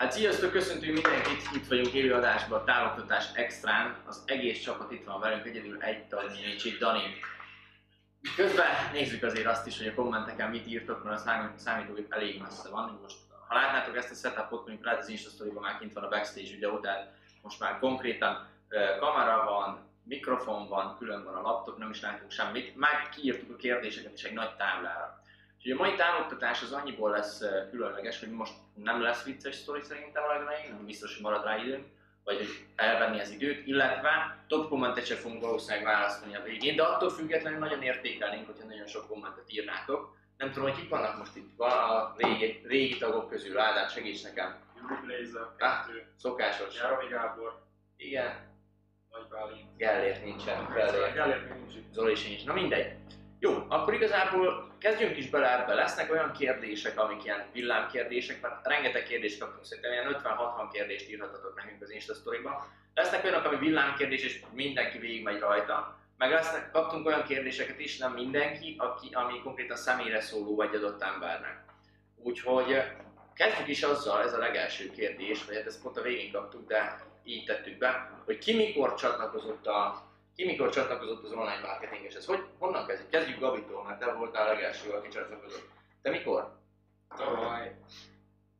Hát 0.00 0.12
sziasztok, 0.12 0.50
köszöntünk 0.50 0.92
mindenkit, 0.92 1.42
itt 1.54 1.66
vagyunk 1.68 1.92
élő 1.92 2.14
adásban, 2.14 2.60
a 2.60 2.64
támogatás 2.64 3.24
extrán, 3.34 3.96
az 4.06 4.22
egész 4.26 4.60
csapat 4.60 4.90
itt 4.90 5.04
van 5.04 5.20
velünk, 5.20 5.46
egyedül 5.46 5.82
egy 5.82 6.06
tag 6.06 6.30
nincs 6.44 6.64
itt, 6.64 6.78
Dani. 6.78 7.02
Közben 8.36 8.66
nézzük 8.92 9.22
azért 9.22 9.46
azt 9.46 9.66
is, 9.66 9.78
hogy 9.78 9.86
a 9.86 9.94
kommenteken 9.94 10.50
mit 10.50 10.66
írtok, 10.66 11.04
mert 11.04 11.16
a 11.16 11.22
számít- 11.22 11.58
számítógép 11.58 12.12
elég 12.12 12.40
messze 12.40 12.68
van. 12.68 12.98
Most, 13.02 13.16
ha 13.48 13.54
látnátok 13.54 13.96
ezt 13.96 14.10
a 14.10 14.14
setupot, 14.14 14.66
mondjuk 14.66 14.86
rád 14.86 14.98
az 14.98 15.08
Insta 15.08 15.60
már 15.60 15.78
kint 15.78 15.92
van 15.92 16.04
a 16.04 16.08
backstage 16.08 16.50
videó, 16.50 16.78
tehát 16.78 17.12
most 17.42 17.60
már 17.60 17.78
konkrétan 17.78 18.46
kamera 19.00 19.44
van, 19.44 19.88
mikrofon 20.04 20.68
van, 20.68 20.96
külön 20.98 21.24
van 21.24 21.34
a 21.34 21.42
laptop, 21.42 21.78
nem 21.78 21.90
is 21.90 22.00
látunk 22.00 22.30
semmit. 22.30 22.76
Már 22.76 23.08
kiírtuk 23.08 23.50
a 23.50 23.56
kérdéseket 23.56 24.12
is 24.12 24.22
egy 24.22 24.32
nagy 24.34 24.56
táblára. 24.56 25.19
Úgyhogy 25.62 25.72
a 25.78 25.82
mai 25.82 25.94
támogatás 25.94 26.62
az 26.62 26.72
annyiból 26.72 27.10
lesz 27.10 27.42
különleges, 27.70 28.20
hogy 28.20 28.30
most 28.30 28.52
nem 28.74 29.02
lesz 29.02 29.24
vicces 29.24 29.54
sztori 29.54 29.80
szerintem 29.82 30.22
a 30.22 30.32
legelején, 30.32 30.72
nem 30.72 30.86
biztos, 30.86 31.12
hogy 31.14 31.22
marad 31.22 31.44
rá 31.44 31.56
időnk, 31.56 31.86
vagy 32.24 32.36
hogy 32.36 32.48
elvenni 32.76 33.20
az 33.20 33.30
időt, 33.30 33.66
illetve 33.66 34.44
top 34.46 34.68
kommentet 34.68 35.06
sem 35.06 35.16
fogunk 35.16 35.42
valószínűleg 35.42 35.84
választani 35.84 36.36
a 36.36 36.42
végén, 36.42 36.76
de 36.76 36.82
attól 36.82 37.10
függetlenül 37.10 37.58
nagyon 37.58 37.82
értékelnénk, 37.82 38.46
hogyha 38.46 38.66
nagyon 38.66 38.86
sok 38.86 39.08
kommentet 39.08 39.52
írnátok. 39.52 40.16
Nem 40.36 40.52
tudom, 40.52 40.68
hogy 40.68 40.78
kik 40.80 40.88
vannak 40.88 41.18
most 41.18 41.36
itt, 41.36 41.58
a 41.60 42.14
régi, 42.16 42.60
régi 42.64 42.96
tagok 42.98 43.28
közül, 43.30 43.58
Ádám, 43.58 43.88
segíts 43.88 44.22
nekem. 44.22 44.56
Júli 44.76 45.00
Blazer, 45.06 45.40
Ah. 45.42 45.56
kettő, 45.56 46.06
Szokásos. 46.16 46.76
Járami 46.76 47.08
Gábor, 47.08 47.62
Igen, 47.96 48.48
Nagy 49.10 49.28
Bálint. 49.28 49.76
Gellért 49.76 50.24
nincsen, 50.24 50.72
Gellért. 50.74 51.14
Gellért 51.14 51.54
nincs. 51.54 51.72
Zoli 51.92 52.14
sincs. 52.14 52.44
Na 52.44 52.52
mindegy. 52.52 52.96
Jó, 53.42 53.64
akkor 53.68 53.94
igazából 53.94 54.72
kezdjünk 54.78 55.16
is 55.16 55.28
bele 55.28 55.60
ebbe. 55.60 55.74
Lesznek 55.74 56.10
olyan 56.10 56.32
kérdések, 56.32 56.98
amik 56.98 57.24
ilyen 57.24 57.46
villámkérdések, 57.52 58.40
mert 58.40 58.66
rengeteg 58.66 59.02
kérdést 59.02 59.40
kaptunk, 59.40 59.64
szerintem 59.64 59.92
ilyen 59.92 60.20
50-60 60.24 60.68
kérdést 60.72 61.10
írhatatok 61.10 61.56
nekünk 61.56 61.82
az 61.82 61.90
Insta 61.90 62.14
storyba. 62.14 62.66
Lesznek 62.94 63.24
olyanok, 63.24 63.44
ami 63.44 63.56
villámkérdés, 63.56 64.22
és 64.22 64.42
mindenki 64.52 64.98
végigmegy 64.98 65.40
rajta. 65.40 65.98
Meg 66.18 66.30
lesznek, 66.30 66.70
kaptunk 66.70 67.06
olyan 67.06 67.22
kérdéseket 67.22 67.78
is, 67.78 67.98
nem 67.98 68.12
mindenki, 68.12 68.74
aki, 68.78 69.08
ami 69.12 69.40
konkrétan 69.40 69.76
személyre 69.76 70.20
szóló 70.20 70.62
egy 70.62 70.74
adott 70.74 71.02
embernek. 71.02 71.64
Úgyhogy 72.16 72.72
eh, 72.72 72.92
kezdjük 73.34 73.68
is 73.68 73.82
azzal, 73.82 74.22
ez 74.22 74.32
a 74.34 74.38
legelső 74.38 74.90
kérdés, 74.90 75.44
vagy 75.44 75.56
hát 75.56 75.66
ezt 75.66 75.82
pont 75.82 75.96
a 75.96 76.02
végén 76.02 76.32
kaptuk, 76.32 76.68
de 76.68 77.00
így 77.24 77.44
tettük 77.44 77.78
be, 77.78 78.22
hogy 78.24 78.38
ki 78.38 78.56
mikor 78.56 78.94
csatlakozott 78.94 79.66
a 79.66 80.09
ki 80.40 80.46
mikor 80.46 80.70
csatlakozott 80.70 81.24
az 81.24 81.32
online 81.32 81.60
marketingeshez? 81.62 82.26
Hogy, 82.26 82.44
honnan 82.58 82.86
kezdjük? 82.86 83.10
Kezdjük 83.10 83.38
Gabitól, 83.38 83.84
mert 83.84 83.98
te 83.98 84.12
voltál 84.12 84.46
a 84.46 84.52
legelső, 84.52 84.90
aki 84.90 85.08
csatlakozott. 85.08 85.68
Te 86.02 86.10
mikor? 86.10 86.58
Tavaly 87.16 87.74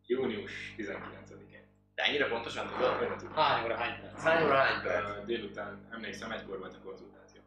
június 0.06 0.74
19-én. 0.78 1.62
De 1.94 2.02
ennyire 2.02 2.28
pontosan 2.28 2.68
tudod? 2.68 3.32
Hány 3.34 3.64
óra, 3.64 3.76
hány 3.76 4.00
perc? 4.00 4.22
Hány 4.22 4.44
óra, 4.44 4.54
hány 4.54 4.82
perc? 4.82 5.24
Délután, 5.24 5.88
emlékszem, 5.92 6.30
egykor 6.30 6.58
volt 6.58 6.74
a 6.74 6.84
konzultáció. 6.84 7.40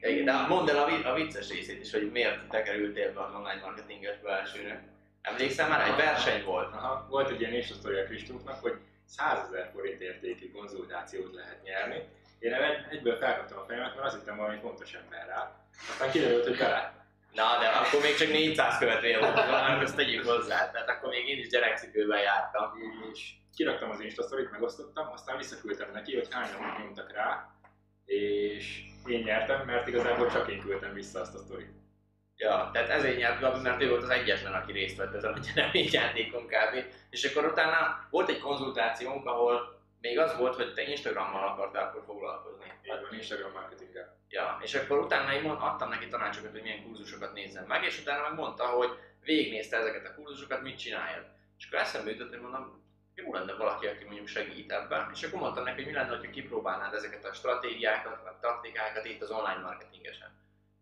Igen, 0.00 0.24
de 0.24 0.32
mondd 0.32 0.70
el 0.70 0.82
a, 0.82 0.86
vi- 0.86 1.04
a 1.04 1.14
vicces 1.14 1.48
részét 1.50 1.80
is, 1.80 1.92
hogy 1.92 2.10
miért 2.10 2.48
te 2.48 2.62
kerültél 2.62 3.12
be 3.12 3.20
az 3.20 3.34
online 3.34 3.60
marketingesbe 3.60 4.30
elsőnek. 4.30 4.82
Emlékszem 5.22 5.68
már, 5.68 5.88
egy 5.88 5.96
verseny 5.96 6.44
volt. 6.44 6.72
Aha, 6.72 7.06
volt 7.10 7.30
egy 7.30 7.40
ilyen 7.40 7.52
Insta 7.54 7.88
a 7.88 8.04
Kristófnak, 8.04 8.60
hogy 8.60 8.78
100 9.04 9.46
ezer 9.48 9.70
forint 9.74 10.00
értékű 10.00 10.50
konzultációt 10.50 11.34
lehet 11.34 11.62
nyerni. 11.62 12.02
Én 12.42 12.52
egy, 12.52 12.86
egyből 12.90 13.16
felkaptam 13.16 13.58
a 13.58 13.64
fejemet, 13.64 13.94
mert 13.94 14.06
azt 14.06 14.18
hittem 14.18 14.36
valami 14.36 14.58
fontos 14.58 14.92
ember 14.92 15.26
rá. 15.26 15.56
Aztán 15.90 16.10
kiderült, 16.10 16.46
hogy 16.46 16.58
bele. 16.58 16.94
Na, 17.32 17.58
de 17.60 17.66
akkor 17.66 18.00
még 18.00 18.14
csak 18.16 18.28
400 18.28 18.78
követője 18.78 19.18
volt, 19.18 19.38
annak 19.38 19.82
azt 19.82 19.96
tegyük 19.96 20.26
hozzá. 20.26 20.70
Tehát 20.70 20.88
akkor 20.88 21.08
még 21.08 21.28
én 21.28 21.38
is 21.38 21.48
gyerekcipőben 21.48 22.20
jártam. 22.20 22.72
És 23.12 23.32
kiraktam 23.54 23.90
az 23.90 24.00
Insta 24.00 24.22
story 24.22 24.48
megosztottam, 24.50 25.10
aztán 25.12 25.36
visszaküldtem 25.36 25.90
neki, 25.92 26.14
hogy 26.14 26.28
hányan 26.30 26.80
nyomtak 26.80 27.12
rá, 27.12 27.50
és 28.04 28.82
én 29.06 29.22
nyertem, 29.22 29.66
mert 29.66 29.88
igazából 29.88 30.30
csak 30.30 30.50
én 30.50 30.60
küldtem 30.60 30.92
vissza 30.92 31.20
azt 31.20 31.34
a 31.34 31.38
sztorit. 31.38 31.72
Ja, 32.36 32.70
tehát 32.72 32.88
ezért 32.88 33.16
nyert 33.16 33.40
Gabi, 33.40 33.60
mert 33.60 33.82
ő 33.82 33.88
volt 33.88 34.02
az 34.02 34.08
egyetlen, 34.08 34.52
aki 34.52 34.72
részt 34.72 34.96
vett 34.96 35.14
ezen 35.14 35.32
a 35.32 35.70
játékon 35.72 36.46
kb. 36.46 36.84
És 37.10 37.24
akkor 37.24 37.44
utána 37.44 38.06
volt 38.10 38.28
egy 38.28 38.38
konzultációnk, 38.38 39.26
ahol 39.26 39.81
még 40.02 40.18
az 40.18 40.36
volt, 40.36 40.54
hogy 40.54 40.74
te 40.74 40.82
Instagrammal 40.82 41.48
akartál 41.48 41.88
akkor 41.88 42.02
foglalkozni. 42.06 42.64
Így 42.82 43.00
van, 43.00 43.14
Instagram 43.18 43.52
marketinggel. 43.52 44.16
Ja, 44.28 44.58
és 44.62 44.74
akkor 44.74 44.98
utána 44.98 45.32
én 45.32 45.50
adtam 45.50 45.88
neki 45.88 46.08
tanácsokat, 46.08 46.50
hogy 46.50 46.62
milyen 46.62 46.84
kurzusokat 46.84 47.32
nézzen 47.32 47.64
meg, 47.66 47.84
és 47.84 48.00
utána 48.00 48.28
meg 48.28 48.38
mondta, 48.38 48.64
hogy 48.64 48.90
végignézte 49.20 49.76
ezeket 49.76 50.06
a 50.06 50.14
kurzusokat, 50.14 50.62
mit 50.62 50.78
csináljon. 50.78 51.24
És 51.58 51.66
akkor 51.66 51.78
eszembe 51.78 52.10
jutott, 52.10 52.28
hogy 52.28 52.40
mondom, 52.40 52.82
jó 53.14 53.34
lenne 53.34 53.52
valaki, 53.52 53.86
aki 53.86 54.04
mondjuk 54.04 54.26
segít 54.26 54.72
ebben. 54.72 55.10
És 55.12 55.22
akkor 55.22 55.40
mondtam 55.40 55.64
neki, 55.64 55.82
hogy 55.82 55.92
mi 55.92 55.98
lenne, 55.98 56.16
ha 56.16 56.30
kipróbálnád 56.30 56.94
ezeket 56.94 57.24
a 57.24 57.32
stratégiákat, 57.32 58.24
meg 58.24 58.32
taktikákat 58.40 59.04
itt 59.04 59.22
az 59.22 59.30
online 59.30 59.60
marketingesen. 59.62 60.28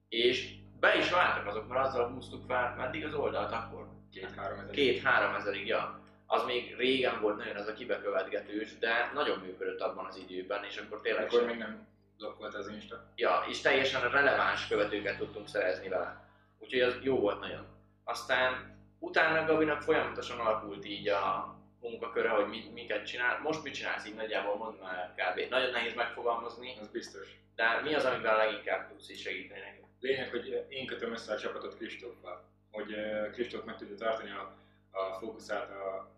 És 0.09 0.55
be 0.81 0.97
is 0.97 1.11
váltak 1.11 1.47
azok, 1.47 1.69
mert 1.69 1.87
azzal 1.87 2.09
húztuk 2.09 2.47
fel, 2.47 2.75
meddig 2.77 3.05
az 3.05 3.15
oldalt 3.15 3.53
akkor? 3.53 3.89
Két-három 4.13 4.59
ezer. 4.59 4.75
Két-három 4.75 5.35
ezerig, 5.35 5.67
ja. 5.67 6.01
Az 6.33 6.45
még 6.45 6.77
régen 6.77 7.21
volt 7.21 7.37
nagyon 7.37 7.57
az 7.57 7.67
a 7.67 7.73
kibekövetgetős, 7.73 8.79
de 8.79 9.11
nagyon 9.15 9.39
működött 9.39 9.81
abban 9.81 10.05
az 10.05 10.17
időben, 10.17 10.65
és 10.65 10.77
akkor 10.77 11.01
tényleg 11.01 11.25
Akkor 11.25 11.39
sem- 11.39 11.49
még 11.49 11.59
nem 11.59 11.87
blokkolt 12.19 12.55
az 12.55 12.69
Insta. 12.69 13.05
Ja, 13.15 13.45
és 13.49 13.61
teljesen 13.61 14.11
releváns 14.11 14.69
követőket 14.69 15.17
tudtunk 15.19 15.49
szerezni 15.49 15.89
vele. 15.89 16.25
Úgyhogy 16.59 16.81
az 16.81 16.95
jó 17.03 17.19
volt 17.21 17.41
nagyon. 17.41 17.67
Aztán 18.05 18.77
utána 18.99 19.47
Gabinak 19.47 19.83
folyamatosan 19.83 20.39
alakult 20.39 20.85
így 20.85 21.09
a 21.09 21.55
munkaköre, 21.81 22.29
hogy 22.29 22.47
mit, 22.49 22.73
miket 22.75 23.07
csinál. 23.07 23.39
Most 23.43 23.63
mit 23.63 23.75
csinálsz 23.75 24.07
így 24.07 24.15
nagyjából, 24.15 24.57
mondd 24.57 24.81
már 24.81 25.15
kb. 25.17 25.51
Nagyon 25.51 25.71
nehéz 25.71 25.95
megfogalmazni, 25.95 26.77
Az 26.81 26.89
biztos. 26.89 27.29
de 27.55 27.81
mi 27.83 27.95
az, 27.95 28.05
amivel 28.05 28.37
leginkább 28.37 28.89
tudsz 28.89 29.09
is 29.09 29.21
segíteni 29.21 29.61
nekünk? 29.61 29.87
Lényeg, 30.01 30.31
hogy 30.31 30.67
én 30.69 30.87
kötöm 30.87 31.13
össze 31.13 31.33
a 31.33 31.39
csapatot 31.39 31.77
Kristóffal, 31.77 32.45
hogy 32.71 32.93
eh, 32.93 33.31
Kristóf 33.33 33.65
meg 33.65 33.77
tudja 33.77 33.97
tartani 33.97 34.31
a, 34.31 34.53
a 34.91 35.13
fókuszát 35.19 35.71
a 35.71 36.09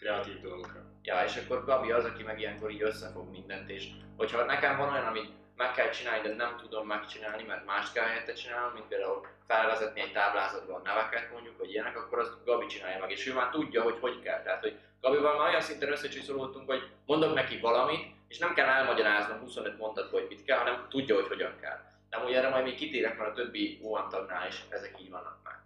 kreatív 0.00 0.40
dolgokra. 0.40 0.80
Ja, 1.02 1.24
és 1.24 1.36
akkor 1.36 1.64
Gabi 1.64 1.90
az, 1.90 2.04
aki 2.04 2.22
meg 2.22 2.40
ilyenkor 2.40 2.70
így 2.70 2.82
összefog 2.82 3.30
mindent, 3.30 3.70
és 3.70 3.88
hogyha 4.16 4.44
nekem 4.44 4.76
van 4.76 4.92
olyan, 4.92 5.06
amit 5.06 5.30
meg 5.56 5.72
kell 5.72 5.88
csinálni, 5.88 6.28
de 6.28 6.34
nem 6.34 6.56
tudom 6.56 6.86
megcsinálni, 6.86 7.42
mert 7.42 7.64
más 7.64 7.92
kell 7.92 8.04
helyette 8.04 8.32
csinálnom, 8.32 8.72
mint 8.72 8.86
például 8.86 9.26
felvezetni 9.46 10.00
egy 10.00 10.12
táblázatba 10.12 10.74
a 10.74 10.82
neveket 10.84 11.32
mondjuk, 11.32 11.58
vagy 11.58 11.70
ilyenek, 11.70 11.96
akkor 11.96 12.18
azt 12.18 12.44
Gabi 12.44 12.66
csinálja 12.66 12.98
meg, 12.98 13.10
és 13.10 13.26
ő 13.26 13.34
már 13.34 13.50
tudja, 13.50 13.82
hogy 13.82 13.96
hogy 14.00 14.20
kell. 14.20 14.42
Tehát, 14.42 14.60
hogy 14.60 14.78
Gabival 15.00 15.38
már 15.38 15.48
olyan 15.48 15.60
szinten 15.60 15.92
összecsiszolódtunk, 15.92 16.70
hogy 16.70 16.90
mondok 17.06 17.34
neki 17.34 17.58
valamit, 17.58 18.14
és 18.28 18.38
nem 18.38 18.54
kell 18.54 18.68
elmagyaráznom 18.68 19.38
25 19.38 19.78
mondatból, 19.78 20.20
hogy 20.20 20.28
mit 20.28 20.44
kell, 20.44 20.58
hanem 20.58 20.86
tudja, 20.88 21.14
hogy 21.14 21.26
hogyan 21.26 21.56
kell. 21.60 21.78
De 22.10 22.16
amúgy 22.16 22.32
erre 22.32 22.48
majd 22.48 22.64
még 22.64 22.74
kitérek, 22.74 23.18
mert 23.18 23.30
a 23.30 23.34
többi 23.34 23.78
OAN 23.82 24.08
tagnál 24.08 24.46
is 24.46 24.64
ezek 24.68 25.00
így 25.00 25.10
vannak 25.10 25.38
már. 25.44 25.58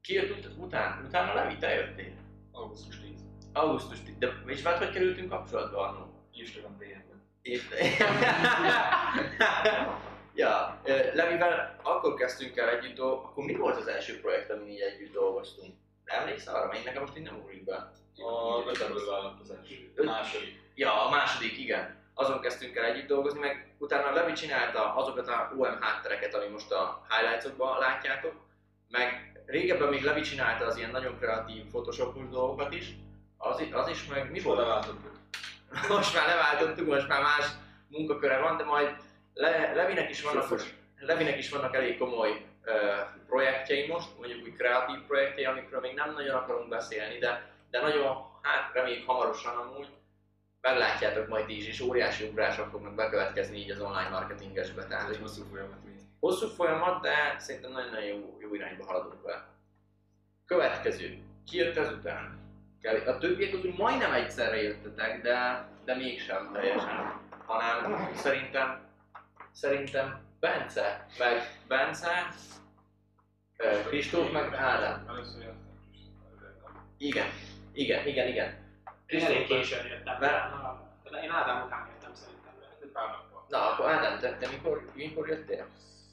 Ki 0.00 0.14
jött 0.14 0.30
ut- 0.30 0.56
után? 0.56 1.04
Utána 1.06 1.34
Levi, 1.34 1.56
te 1.56 1.74
jöttél? 1.74 2.12
Augusztus 2.52 3.00
10. 3.00 3.31
Augusztus, 3.52 3.98
de 4.18 4.42
és 4.46 4.62
veled 4.62 4.78
hogy 4.78 4.90
kerültünk 4.90 5.28
kapcsolatba 5.28 5.88
annó? 5.88 6.12
Instagram 6.32 6.76
DM-ben. 6.78 7.22
És... 7.42 7.62
ja, 10.42 10.80
Levivel 11.14 11.76
akkor 11.82 12.14
kezdtünk 12.14 12.56
el 12.56 12.68
együtt 12.68 12.96
dolgozni, 12.96 13.30
akkor 13.30 13.44
mi 13.44 13.54
volt 13.54 13.76
az 13.76 13.86
első 13.86 14.20
projekt, 14.20 14.50
amin 14.50 14.68
így 14.68 14.80
együtt 14.80 15.12
dolgoztunk? 15.12 15.74
Emlékszel 16.04 16.54
arra? 16.54 16.74
Én 16.74 16.82
nekem 16.84 17.02
most 17.02 17.16
így 17.16 17.22
nem 17.22 17.38
ugrik 17.42 17.64
be. 17.64 17.92
A 18.16 18.56
webelő 18.56 19.06
vállalkozás. 19.10 19.66
Második. 20.04 20.60
Ja, 20.74 21.06
a 21.06 21.10
második, 21.10 21.58
igen. 21.58 22.00
Azon 22.14 22.40
kezdtünk 22.40 22.76
el 22.76 22.84
együtt 22.84 23.06
dolgozni, 23.06 23.38
meg 23.38 23.74
utána 23.78 24.14
Levi 24.14 24.32
csinálta 24.32 24.94
azokat 24.94 25.28
a 25.28 25.52
OM 25.56 25.80
háttereket, 25.80 26.34
ami 26.34 26.46
most 26.46 26.72
a 26.72 27.06
highlights-okban 27.08 27.78
látjátok, 27.78 28.34
meg 28.88 29.32
régebben 29.46 29.88
még 29.88 30.02
Levi 30.02 30.20
csinálta 30.20 30.66
az 30.66 30.76
ilyen 30.76 30.90
nagyon 30.90 31.18
kreatív 31.18 31.64
photoshopos 31.64 32.28
dolgokat 32.28 32.74
is, 32.74 32.94
az, 33.42 33.62
az 33.72 33.88
is 33.88 34.06
meg 34.06 34.30
mi 34.30 34.40
volt? 34.40 34.58
Leváltottuk. 34.58 35.18
most 35.88 36.14
már 36.14 36.26
leváltottuk, 36.26 36.86
most 36.86 37.08
már 37.08 37.22
más 37.22 37.46
munkaköre 37.88 38.38
van, 38.38 38.56
de 38.56 38.64
majd 38.64 38.96
Le, 39.34 39.72
Levinek 39.74 40.10
is 40.10 40.22
vannak, 40.22 40.42
Sofos. 40.42 40.74
Levinek 40.96 41.38
is 41.38 41.50
vannak 41.50 41.74
elég 41.74 41.98
komoly 41.98 42.30
uh, 42.30 42.74
projektjei 43.26 43.86
most, 43.86 44.18
mondjuk 44.18 44.42
úgy 44.42 44.56
kreatív 44.56 44.98
projektjei, 45.06 45.44
amikről 45.44 45.80
még 45.80 45.94
nem 45.94 46.12
nagyon 46.12 46.36
akarunk 46.36 46.68
beszélni, 46.68 47.18
de, 47.18 47.50
de 47.70 47.80
nagyon, 47.80 48.16
hát 48.42 48.72
reméljük 48.74 49.06
hamarosan 49.06 49.56
amúgy, 49.56 49.88
meglátjátok 50.60 51.28
majd 51.28 51.46
ti 51.46 51.56
is, 51.56 51.66
és 51.66 51.80
óriási 51.80 52.24
ugrások 52.28 52.70
fognak 52.70 52.94
bekövetkezni 52.94 53.58
így 53.58 53.70
az 53.70 53.80
online 53.80 54.08
marketingesbe. 54.08 54.86
Tehát, 54.86 55.08
Ez 55.08 55.14
egy 55.14 55.20
hosszú 55.20 55.42
folyamat 55.50 55.84
még. 55.84 55.94
hosszú 56.20 56.46
folyamat, 56.46 57.02
de 57.02 57.34
szerintem 57.38 57.72
nagyon-nagyon 57.72 58.06
jó, 58.06 58.36
jó 58.40 58.54
irányba 58.54 58.84
haladunk 58.84 59.22
vele. 59.22 59.48
Következő. 60.46 61.22
Ki 61.46 61.56
jött 61.56 61.76
ezután? 61.76 62.41
Kelly. 62.82 63.06
A 63.06 63.18
többiek 63.18 63.54
úgy 63.54 63.76
majdnem 63.76 64.12
egyszerre 64.12 64.62
jöttetek, 64.62 65.22
de, 65.22 65.66
de 65.84 65.94
mégsem 65.94 66.50
teljesen. 66.52 67.20
Hanem 67.46 68.10
szerintem, 68.14 68.80
szerintem 69.52 70.20
Bence, 70.40 71.06
meg 71.18 71.58
Bence, 71.68 72.28
Kristóf, 73.88 74.32
meg 74.32 74.54
Ádám. 74.54 75.06
Kristóf. 75.06 75.44
Igen, 76.98 77.26
igen, 77.72 78.06
igen, 78.06 78.28
igen. 78.28 78.50
Én 79.06 79.24
elég 79.24 79.46
későn 79.46 79.86
jöttem 79.86 80.18
be. 80.20 80.52
Én 81.22 81.30
Ádám 81.30 81.66
után 81.66 81.88
jöttem 81.92 82.14
szerintem. 82.14 82.52
Na, 83.48 83.70
akkor 83.72 83.90
Ádám, 83.90 84.18
te, 84.18 84.36
te 84.36 84.48
mikor, 84.48 84.90
mikor 84.94 85.28
jöttél? 85.28 85.66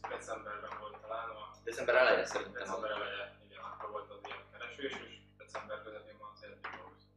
Decemberben 0.09 0.69
volt 0.79 0.97
talán, 1.01 1.29
a 1.29 1.55
December 1.63 1.95
eleje 1.95 2.25
szerintem. 2.25 2.63
december 2.63 2.91
eleje, 2.91 3.31
igen, 3.49 3.63
akkor 3.63 3.89
volt 3.91 4.09
az 4.09 4.19
ilyen 4.25 4.39
keresés, 4.51 4.93
és 5.07 5.15
december 5.37 5.77
közepén 5.83 6.17
van 6.19 6.29
az 6.35 6.43
első 6.43 6.59
dolgozó. 6.75 7.07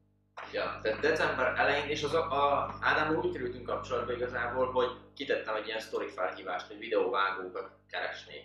Ja, 0.52 0.80
tehát 0.82 1.00
december 1.00 1.54
elején, 1.56 1.88
és 1.88 2.02
az 2.02 2.14
a, 2.14 2.30
a 2.30 2.74
Ádámmal 2.80 3.24
úgy 3.24 3.32
kerültünk 3.32 3.66
kapcsolatba 3.66 4.12
igazából, 4.12 4.72
hogy 4.72 4.90
kitettem 5.14 5.54
egy 5.54 5.66
ilyen 5.66 5.80
story 5.80 6.08
felhívást, 6.08 6.66
hogy 6.66 6.78
videóvágókat 6.78 7.70
keresnék. 7.90 8.44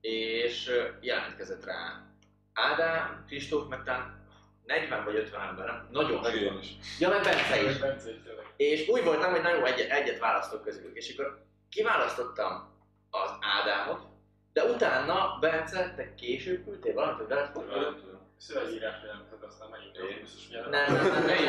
És 0.00 0.70
jelentkezett 1.00 1.64
rá 1.64 2.06
Ádám, 2.52 3.24
Kristóf, 3.26 3.68
meg 3.68 3.84
talán 3.84 4.24
40 4.64 5.04
vagy 5.04 5.16
50 5.16 5.48
ember, 5.48 5.66
nem? 5.66 5.88
Nagyon 5.90 6.20
Meg 6.20 6.32
sokan. 6.32 6.52
én 6.52 6.58
is. 6.58 6.68
Ja, 6.98 7.08
meg 7.08 7.22
Bence 7.22 7.62
is. 7.62 7.78
Bence 7.78 8.10
is 8.10 8.16
tényleg. 8.24 8.44
És 8.56 8.88
úgy 8.88 9.04
voltam, 9.04 9.30
hogy 9.30 9.42
na 9.42 9.54
jó, 9.54 9.64
egy, 9.64 9.80
egyet 9.80 10.18
választok 10.18 10.62
közülük. 10.62 10.96
És 10.96 11.14
akkor 11.16 11.44
kiválasztottam 11.70 12.74
az 13.10 13.30
Ádámot, 13.40 14.00
de 14.52 14.64
utána, 14.64 15.38
Bence, 15.40 15.92
te 15.96 16.14
később 16.14 16.64
küldtél 16.64 16.94
valamit, 16.94 17.16
hogy 17.16 17.28
veled 17.28 17.50
fog? 17.52 17.64
Szövegírásra 18.38 19.06
jelentett, 19.06 19.42
aztán 19.42 19.68
megint 19.68 19.96
Én 19.96 20.20
biztos, 20.20 20.48
hogy 20.48 20.70
Nem, 20.70 20.92
nem, 20.92 21.24
nem, 21.24 21.44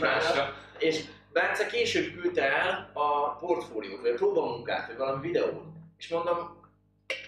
más. 0.00 0.24
És 0.78 1.04
Bence 1.32 1.66
később 1.66 2.20
küldte 2.20 2.52
el 2.52 2.90
a 2.92 3.36
portfóliót, 3.36 4.00
vagy 4.00 4.10
a 4.10 4.14
próbamunkát, 4.14 4.86
vagy 4.86 4.96
valami 4.96 5.26
videót. 5.26 5.62
És 5.98 6.08
mondom, 6.08 6.62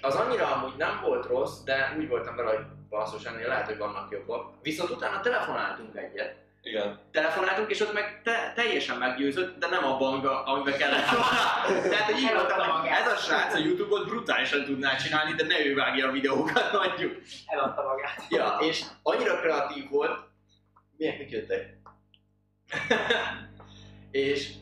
az 0.00 0.14
annyira 0.14 0.54
amúgy 0.54 0.76
nem 0.76 1.00
volt 1.02 1.26
rossz, 1.26 1.62
de 1.64 1.94
úgy 1.98 2.08
voltam 2.08 2.36
vele, 2.36 2.50
hogy 2.50 2.64
basszus, 2.88 3.24
ennél 3.24 3.48
lehet, 3.48 3.66
hogy 3.66 3.78
vannak 3.78 4.10
jobbak. 4.10 4.52
Viszont 4.62 4.90
utána 4.90 5.20
telefonáltunk 5.20 5.96
egyet. 5.96 6.34
Igen. 6.62 6.98
Telefonáltunk, 7.10 7.70
és 7.70 7.80
ott 7.80 7.92
meg 7.92 8.20
te, 8.22 8.52
teljesen 8.54 8.98
meggyőzött, 8.98 9.58
de 9.58 9.66
nem 9.66 9.84
abban, 9.84 10.12
amiben, 10.12 10.34
amiben 10.34 10.78
kellett 10.78 11.08
volna. 11.08 11.26
Tehát, 11.90 12.10
így 12.10 12.32
voltam, 12.32 12.84
ez 12.84 13.12
a 13.12 13.16
srác 13.16 13.54
a 13.54 13.58
Youtube-ot 13.58 14.06
brutálisan 14.08 14.64
tudná 14.64 14.96
csinálni, 14.96 15.32
de 15.32 15.44
ne 15.44 15.66
ő 15.66 15.74
vágja 15.74 16.08
a 16.08 16.12
videókat, 16.12 16.72
mondjuk. 16.72 17.16
Eladta 17.46 17.82
magát. 17.82 18.22
Ja, 18.28 18.58
és 18.60 18.82
annyira 19.02 19.40
kreatív 19.40 19.90
volt, 19.90 20.18
milyen 20.96 21.16
mik 21.16 21.30
jöttek? 21.30 21.75
és 24.10 24.52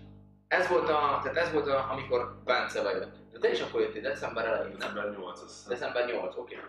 ez 0.49 0.69
volt, 0.69 0.89
a, 0.89 1.21
tehát 1.23 1.37
ez 1.37 1.53
volt 1.53 1.69
a, 1.69 1.91
amikor 1.91 2.43
Bence 2.45 2.83
bejött. 2.83 3.17
De 3.33 3.39
te 3.39 3.51
is 3.51 3.61
akkor 3.61 3.81
jöttél, 3.81 4.03
december 4.03 4.47
elején? 4.47 4.79
December 4.79 5.11
8 5.19 5.41
az. 5.41 5.65
December 5.69 6.06
8, 6.06 6.37
oké. 6.37 6.55
Okay. 6.55 6.69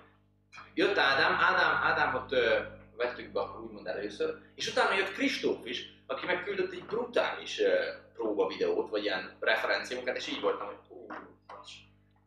Jött 0.73 0.97
Ádám, 0.97 1.33
Ádám, 1.33 1.83
Ádámot 1.83 2.31
ö, 2.31 2.59
vettük 2.97 3.31
be 3.31 3.39
akkor 3.39 3.61
úgymond 3.61 3.87
először, 3.87 4.37
és 4.55 4.67
utána 4.67 4.95
jött 4.95 5.13
Kristóf 5.13 5.65
is, 5.65 6.03
aki 6.07 6.25
megküldött 6.25 6.71
egy 6.71 6.85
brutális 6.85 7.59
ö, 7.59 7.73
próba 8.13 8.47
videót, 8.47 8.89
vagy 8.89 9.03
ilyen 9.03 9.35
referenciámunkat, 9.39 10.15
és 10.15 10.27
így 10.27 10.41
voltam, 10.41 10.67
hogy 10.67 10.77
fasz, 11.47 11.71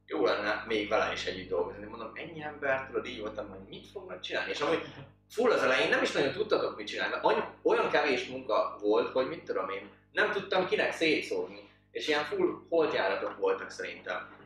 jó 0.06 0.24
lenne 0.24 0.64
még 0.66 0.88
vele 0.88 1.12
is 1.12 1.24
együtt 1.24 1.48
dolgozni. 1.48 1.84
Mondom, 1.84 2.10
ennyi 2.14 2.42
ember, 2.42 2.86
tudod, 2.86 3.06
így 3.06 3.20
voltam, 3.20 3.48
hogy 3.48 3.68
mit 3.68 3.86
fognak 3.86 4.20
csinálni. 4.20 4.50
És 4.50 4.60
amúgy 4.60 4.82
full 5.30 5.50
az 5.50 5.62
elején 5.62 5.88
nem 5.88 6.02
is 6.02 6.12
nagyon 6.12 6.32
tudtatok 6.32 6.76
mit 6.76 6.86
csinálni, 6.86 7.14
mert 7.22 7.46
olyan 7.62 7.90
kevés 7.90 8.28
munka 8.28 8.76
volt, 8.80 9.12
hogy 9.12 9.28
mit 9.28 9.44
tudom 9.44 9.68
én, 9.70 9.90
nem 10.12 10.30
tudtam 10.32 10.66
kinek 10.66 10.92
szétszórni. 10.92 11.68
És 11.90 12.08
ilyen 12.08 12.24
full 12.24 12.66
holtjáratok 12.68 13.36
voltak 13.38 13.70
szerintem. 13.70 14.36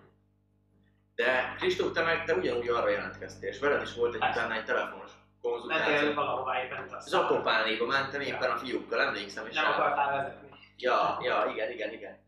De 1.14 1.54
Kristóf, 1.58 1.92
te 1.92 2.02
meg 2.02 2.24
te 2.24 2.34
ugyanúgy 2.34 2.68
arra 2.68 2.88
jelentkeztél, 2.88 3.48
és 3.48 3.58
veled 3.58 3.82
is 3.82 3.94
volt 3.94 4.14
egy 4.14 4.20
Persze. 4.20 4.38
utána 4.38 4.54
egy 4.54 4.64
telefonos 4.64 5.10
Mentél 5.42 5.50
konzultáció. 5.60 6.12
valahová 6.14 6.64
éppen 6.64 6.88
azt. 6.94 7.08
Zakopánéba 7.08 7.86
mentem 7.86 8.20
éppen 8.20 8.50
a 8.50 8.56
fiúkkal, 8.56 9.00
emlékszem, 9.00 9.46
és 9.46 9.54
Nem 9.54 9.64
akartál 9.64 10.16
vezetni. 10.16 10.48
Ja, 10.76 11.18
ja, 11.22 11.50
igen, 11.54 11.70
igen, 11.70 11.92
igen. 11.92 12.18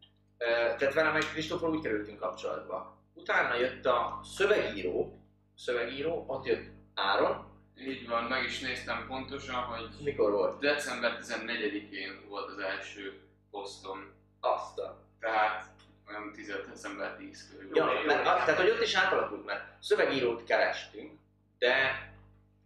Tehát 0.79 0.95
vele 0.95 1.11
meg 1.11 1.23
Kristóffal 1.33 1.71
úgy 1.71 1.83
kerültünk 1.83 2.19
kapcsolatba. 2.19 2.97
Utána 3.15 3.55
jött 3.55 3.87
a 3.87 4.21
szövegíró, 4.25 5.19
szövegíró, 5.57 6.25
ott 6.27 6.45
jött 6.47 6.65
Áron. 6.95 7.53
Így 7.79 8.09
van, 8.09 8.25
meg 8.25 8.45
is 8.45 8.61
néztem 8.61 9.05
pontosan, 9.07 9.55
hogy 9.55 9.89
Mikor 10.03 10.31
volt? 10.31 10.61
december 10.61 11.19
14-én 11.23 12.25
volt 12.29 12.51
az 12.51 12.59
első 12.59 13.21
posztom. 13.51 14.13
Azt 14.41 14.79
a... 14.79 15.03
Tehát 15.21 15.67
olyan 16.09 16.33
10 16.33 16.55
december 16.69 17.17
10 17.17 17.51
körül. 17.51 17.71
Ja, 17.77 17.85
mert, 18.07 18.27
az, 18.27 18.45
tehát 18.45 18.61
hogy 18.61 18.71
ott 18.71 18.83
is 18.83 18.95
átalakult, 18.95 19.45
mert 19.45 19.63
szövegírót 19.81 20.45
kerestünk, 20.45 21.13
de 21.59 22.09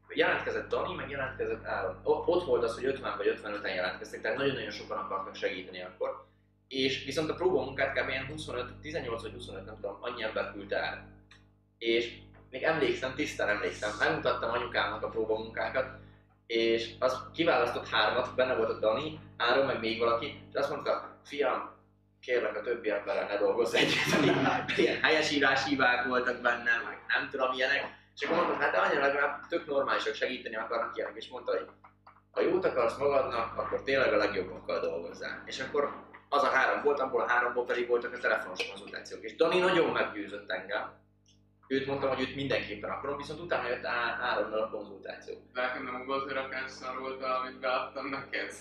jelentkezett 0.09 0.69
Dani, 0.69 0.95
meg 0.95 1.11
jelentkezett 1.11 1.65
Áron. 1.65 2.01
Ott 2.03 2.45
volt 2.47 2.65
az, 2.65 2.75
hogy 2.75 2.85
50 2.85 3.17
vagy 3.17 3.41
55-en 3.43 3.75
jelentkeztek, 3.75 4.21
tehát 4.21 4.37
nagyon-nagyon 4.37 4.71
sokan 4.71 4.99
akartak 4.99 5.35
segíteni 5.35 5.83
akkor. 5.83 6.27
És 6.69 7.05
viszont 7.05 7.31
a 7.31 7.35
próbamunkát 7.35 7.99
kb. 7.99 8.09
ilyen 8.09 8.27
25, 8.27 8.73
18 8.81 9.23
vagy 9.23 9.33
25, 9.33 9.65
nem 9.65 9.75
tudom, 9.75 9.99
annyi 10.01 10.23
ember 10.23 10.53
küldte 10.53 10.77
el. 10.77 11.09
És 11.79 12.19
még 12.51 12.63
emlékszem, 12.63 13.15
tisztán 13.15 13.49
emlékszem, 13.49 13.91
megmutattam 13.99 14.51
anyukámnak 14.51 15.03
a 15.03 15.09
próbamunkákat, 15.09 15.87
és 16.47 16.91
az 16.99 17.17
kiválasztott 17.35 17.89
hármat, 17.89 18.35
benne 18.35 18.55
volt 18.55 18.71
a 18.71 18.79
Dani, 18.79 19.21
Áron, 19.37 19.67
meg 19.67 19.81
még 19.81 19.99
valaki, 19.99 20.43
és 20.51 20.55
azt 20.55 20.71
mondta, 20.71 21.21
fiam, 21.25 21.77
kérlek 22.21 22.57
a 22.57 22.61
többi 22.61 22.91
emberrel 22.91 23.27
ne 23.27 23.39
dolgozz 23.39 23.75
együtt. 23.75 24.77
Ilyen 24.77 25.03
helyesírás 25.03 25.65
hívák 25.65 26.07
voltak 26.07 26.41
benne, 26.41 26.83
meg 26.85 26.99
nem 27.09 27.29
tudom 27.31 27.53
ilyenek. 27.53 27.97
És 28.15 28.23
akkor 28.25 28.37
mondtam, 28.37 28.59
hát 28.59 28.77
annyira 28.77 29.07
legalább 29.07 29.47
tök 29.49 29.67
normálisak 29.67 30.15
segíteni 30.15 30.57
akarnak 30.57 30.97
ilyenek, 30.97 31.17
és 31.17 31.29
mondta, 31.29 31.53
hogy 31.53 31.67
ha 32.31 32.41
jót 32.41 32.65
akarsz 32.65 32.99
magadnak, 32.99 33.59
akkor 33.59 33.83
tényleg 33.83 34.13
a 34.13 34.17
legjobbakkal 34.17 34.81
dolgozzál. 34.81 35.43
És 35.47 35.61
akkor 35.61 35.93
az 36.29 36.43
a 36.43 36.51
három 36.51 36.83
volt, 36.83 37.01
abból 37.01 37.21
a 37.21 37.29
háromból 37.29 37.65
pedig 37.65 37.89
voltak 37.89 38.13
a 38.13 38.19
telefonos 38.19 38.69
konzultációk. 38.69 39.23
És 39.23 39.37
Dani 39.37 39.59
nagyon 39.59 39.93
meggyőzött 39.93 40.51
engem. 40.51 40.91
Őt 41.69 41.87
mondtam, 41.87 42.09
hogy 42.09 42.21
őt 42.21 42.35
mindenképpen 42.35 42.91
akarom, 42.91 43.17
viszont 43.17 43.41
utána 43.41 43.69
jött 43.69 43.85
Á- 43.85 44.21
Áronnal 44.21 44.61
a 44.63 44.69
konzultáció. 44.71 45.35
Nekem 45.55 45.85
nem 45.85 46.07
volt, 46.07 46.23
hogy 46.25 46.33
rakásszal 46.33 46.99
volt, 46.99 47.23
amit 47.23 47.59
beadtam 47.61 48.09
neked. 48.09 48.53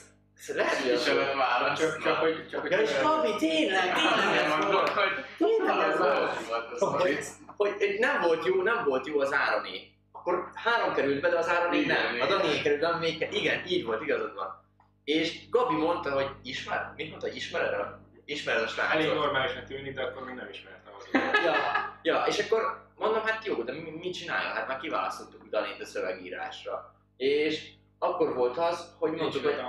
Lehet, 0.55 0.75
hogy 0.77 0.91
És 0.91 0.95
az 0.97 1.07
előtt 1.07 1.33
válasz. 1.33 1.79
Csak, 1.79 2.03
csak, 2.03 2.17
hogy, 2.17 2.47
csak, 2.49 2.61
hogy 2.61 2.71
Ja, 2.71 2.79
és 2.81 2.91
Gabi, 3.01 3.35
tényleg, 3.35 3.93
tényleg 3.93 4.37
ez 4.37 4.65
volt. 4.65 4.91
Tényleg 5.37 5.89
ez 5.89 5.97
volt. 5.97 6.71
az 6.71 7.37
hogy, 7.57 7.95
nem 7.99 8.21
volt 8.21 8.45
jó, 8.45 8.61
nem 8.61 8.83
volt 8.83 9.07
jó 9.07 9.19
az 9.19 9.33
Ároné. 9.33 9.91
Akkor 10.11 10.49
három 10.53 10.93
került 10.93 11.21
be, 11.21 11.29
de 11.29 11.37
az 11.37 11.49
Ároné 11.49 11.85
nem. 11.85 12.05
A 12.05 12.15
igen. 12.15 12.27
Dani 12.27 12.61
került 12.61 12.79
be, 12.81 12.97
még 12.97 13.27
igen, 13.31 13.65
így 13.67 13.85
volt, 13.85 14.01
igazad 14.01 14.35
van. 14.35 14.63
És 15.03 15.49
Gabi 15.49 15.75
mondta, 15.75 16.11
hogy 16.11 16.29
ismer, 16.43 16.93
mit 16.95 17.09
mondta, 17.09 17.27
ismered 17.27 17.73
a, 17.73 17.99
ismered 18.25 18.61
a 18.61 18.63
elég 18.91 19.05
srácot? 19.05 19.13
normálisnak 19.23 19.63
tűnik, 19.63 19.93
de 19.93 20.01
akkor 20.01 20.25
még 20.25 20.35
nem 20.35 20.49
ismertem 20.51 20.93
az 20.97 21.07
Ja, 21.43 21.53
ja, 22.01 22.23
és 22.27 22.39
akkor 22.39 22.86
mondom, 22.97 23.21
hát 23.21 23.45
jó, 23.45 23.63
de 23.63 23.71
mi, 23.71 23.89
mit 23.89 24.13
csináljon? 24.13 24.51
Hát 24.51 24.67
már 24.67 24.79
kiválasztottuk 24.79 25.49
Danit 25.49 25.81
a 25.81 25.85
szövegírásra. 25.85 26.95
És 27.17 27.71
akkor 27.99 28.35
volt 28.35 28.57
az, 28.57 28.95
hogy 28.99 29.11
mondtuk, 29.11 29.43
hogy 29.43 29.59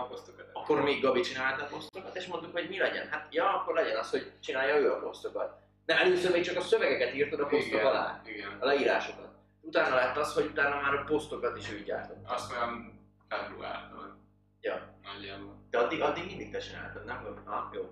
akkor 0.53 0.83
még 0.83 1.03
Gabi 1.03 1.21
csinálta 1.21 1.63
a 1.63 1.67
posztokat, 1.67 2.17
és 2.17 2.27
mondtuk, 2.27 2.53
hogy 2.53 2.69
mi 2.69 2.79
legyen. 2.79 3.09
Hát 3.09 3.27
ja, 3.31 3.55
akkor 3.55 3.75
legyen 3.75 3.97
az, 3.97 4.11
hogy 4.11 4.33
csinálja 4.41 4.77
ő 4.77 4.93
a 4.93 4.99
posztokat. 4.99 5.61
De 5.87 5.99
először 5.99 6.33
még 6.33 6.45
csak 6.45 6.57
a 6.57 6.61
szövegeket 6.61 7.15
írtad 7.15 7.41
a 7.41 7.47
posztok 7.47 7.83
alá, 7.83 8.23
Igen. 8.25 8.57
a 8.61 8.65
leírásokat. 8.65 9.29
Utána 9.61 9.95
lett 9.95 10.17
az, 10.17 10.35
hogy 10.35 10.45
utána 10.45 10.81
már 10.81 10.95
a 10.95 11.05
posztokat 11.05 11.57
is 11.57 11.71
ő 11.71 11.83
gyártott. 11.83 12.27
Azt 12.27 12.53
olyan 12.53 13.01
februártól. 13.29 14.17
Ja. 14.61 14.95
Nagyjából. 15.03 15.63
De 15.71 15.79
addig, 15.79 16.01
addig 16.01 16.25
mindig 16.25 16.51
te 16.51 16.59
csináltad, 16.59 17.05
nem? 17.05 17.43
Ah, 17.45 17.75
jó. 17.75 17.83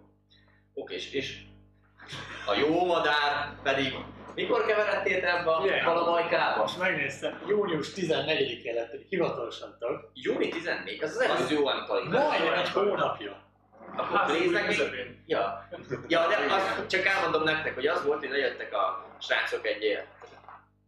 Oké, 0.75 0.95
és, 0.95 1.12
és 1.12 1.43
a 2.47 2.55
jó 2.55 2.85
madár 2.87 3.62
pedig 3.62 3.95
mikor 4.37 4.66
keveredtél 4.66 5.25
ebbe 5.25 5.50
a 5.50 5.85
valamajkába? 5.85 6.61
Most 6.61 6.78
megnéztem, 6.78 7.43
június 7.49 7.93
14-én 7.95 8.75
lett 8.75 8.93
hivatalosan 9.09 9.76
tag. 9.78 10.11
Júni 10.14 10.49
14, 10.49 11.02
az 11.02 11.11
az 11.11 11.21
előző 11.21 11.62
Antali. 11.62 12.09
Majdnem 12.09 12.52
egy 12.52 12.69
hónapja. 12.69 13.45
Akkor 13.97 14.21
Blaze-nek 14.26 14.66
még... 14.66 15.16
Ja. 15.26 15.69
ja, 16.09 16.26
de 16.28 16.55
azt 16.55 16.87
csak 16.87 17.07
elmondom 17.07 17.43
nektek, 17.43 17.75
hogy 17.75 17.87
az 17.87 18.05
volt, 18.05 18.19
hogy 18.19 18.31
lejöttek 18.31 18.73
a 18.75 19.07
srácok 19.21 19.66
egy 19.66 19.83
ilyen 19.83 20.05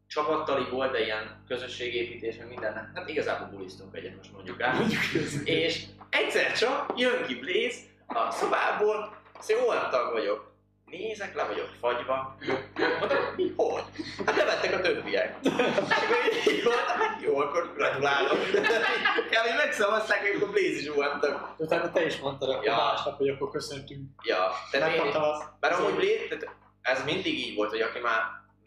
csapattali 0.07 0.64
volt, 0.71 0.93
de 0.93 1.05
ilyen 1.05 1.45
közösségépítés, 1.49 2.37
meg 2.37 2.49
minden. 2.49 2.93
Hát 2.95 3.09
igazából 3.09 3.47
bulisztunk 3.47 3.97
egyet, 3.97 4.17
most 4.17 4.33
mondjuk 4.33 4.61
el. 4.61 4.75
És 5.45 5.85
egyszer 6.11 6.52
csak 6.52 6.93
jön 6.97 7.23
ki 7.26 7.35
Blaze 7.35 7.78
a 8.07 8.31
szobából, 8.31 9.17
azt 9.38 9.52
olyan 9.69 9.90
tag 9.90 10.12
vagyok. 10.12 10.49
Nézek, 10.85 11.35
le 11.35 11.45
vagyok 11.45 11.69
fagyva. 11.81 12.37
Mondom? 12.99 13.18
Hát 14.26 14.37
levettek 14.37 14.73
a 14.75 14.81
többiek. 14.81 15.37
És 15.43 15.50
akkor 15.50 16.52
így 16.52 16.64
voltam, 16.64 16.97
hát 16.99 17.23
jó, 17.23 17.38
akkor 17.38 17.73
gratulálok. 17.76 18.38
Kb. 19.31 19.57
megszavazták, 19.57 20.21
hogy 20.21 20.37
akkor 20.37 20.49
Blaze 20.50 20.67
is 20.81 20.88
volt 20.88 21.21
tag. 21.21 21.55
Utána 21.57 21.90
te 21.93 22.05
is 22.05 22.19
mondtad 22.19 22.50
akkor 22.50 22.64
Ja. 22.64 22.76
másnap, 22.76 23.17
hogy 23.17 23.28
akkor 23.28 23.50
köszöntünk. 23.50 24.09
Ja, 24.25 24.50
tehát 24.71 24.95
én. 24.95 25.02
Mert 25.61 25.75
amúgy 25.78 25.95
Blaze, 25.95 26.37
tehát 26.38 26.57
ez 26.83 27.05
mindig 27.05 27.38
így 27.38 27.57
volt, 27.57 27.71
hogy 27.71 27.81
aki 27.81 27.99
már 27.99 28.21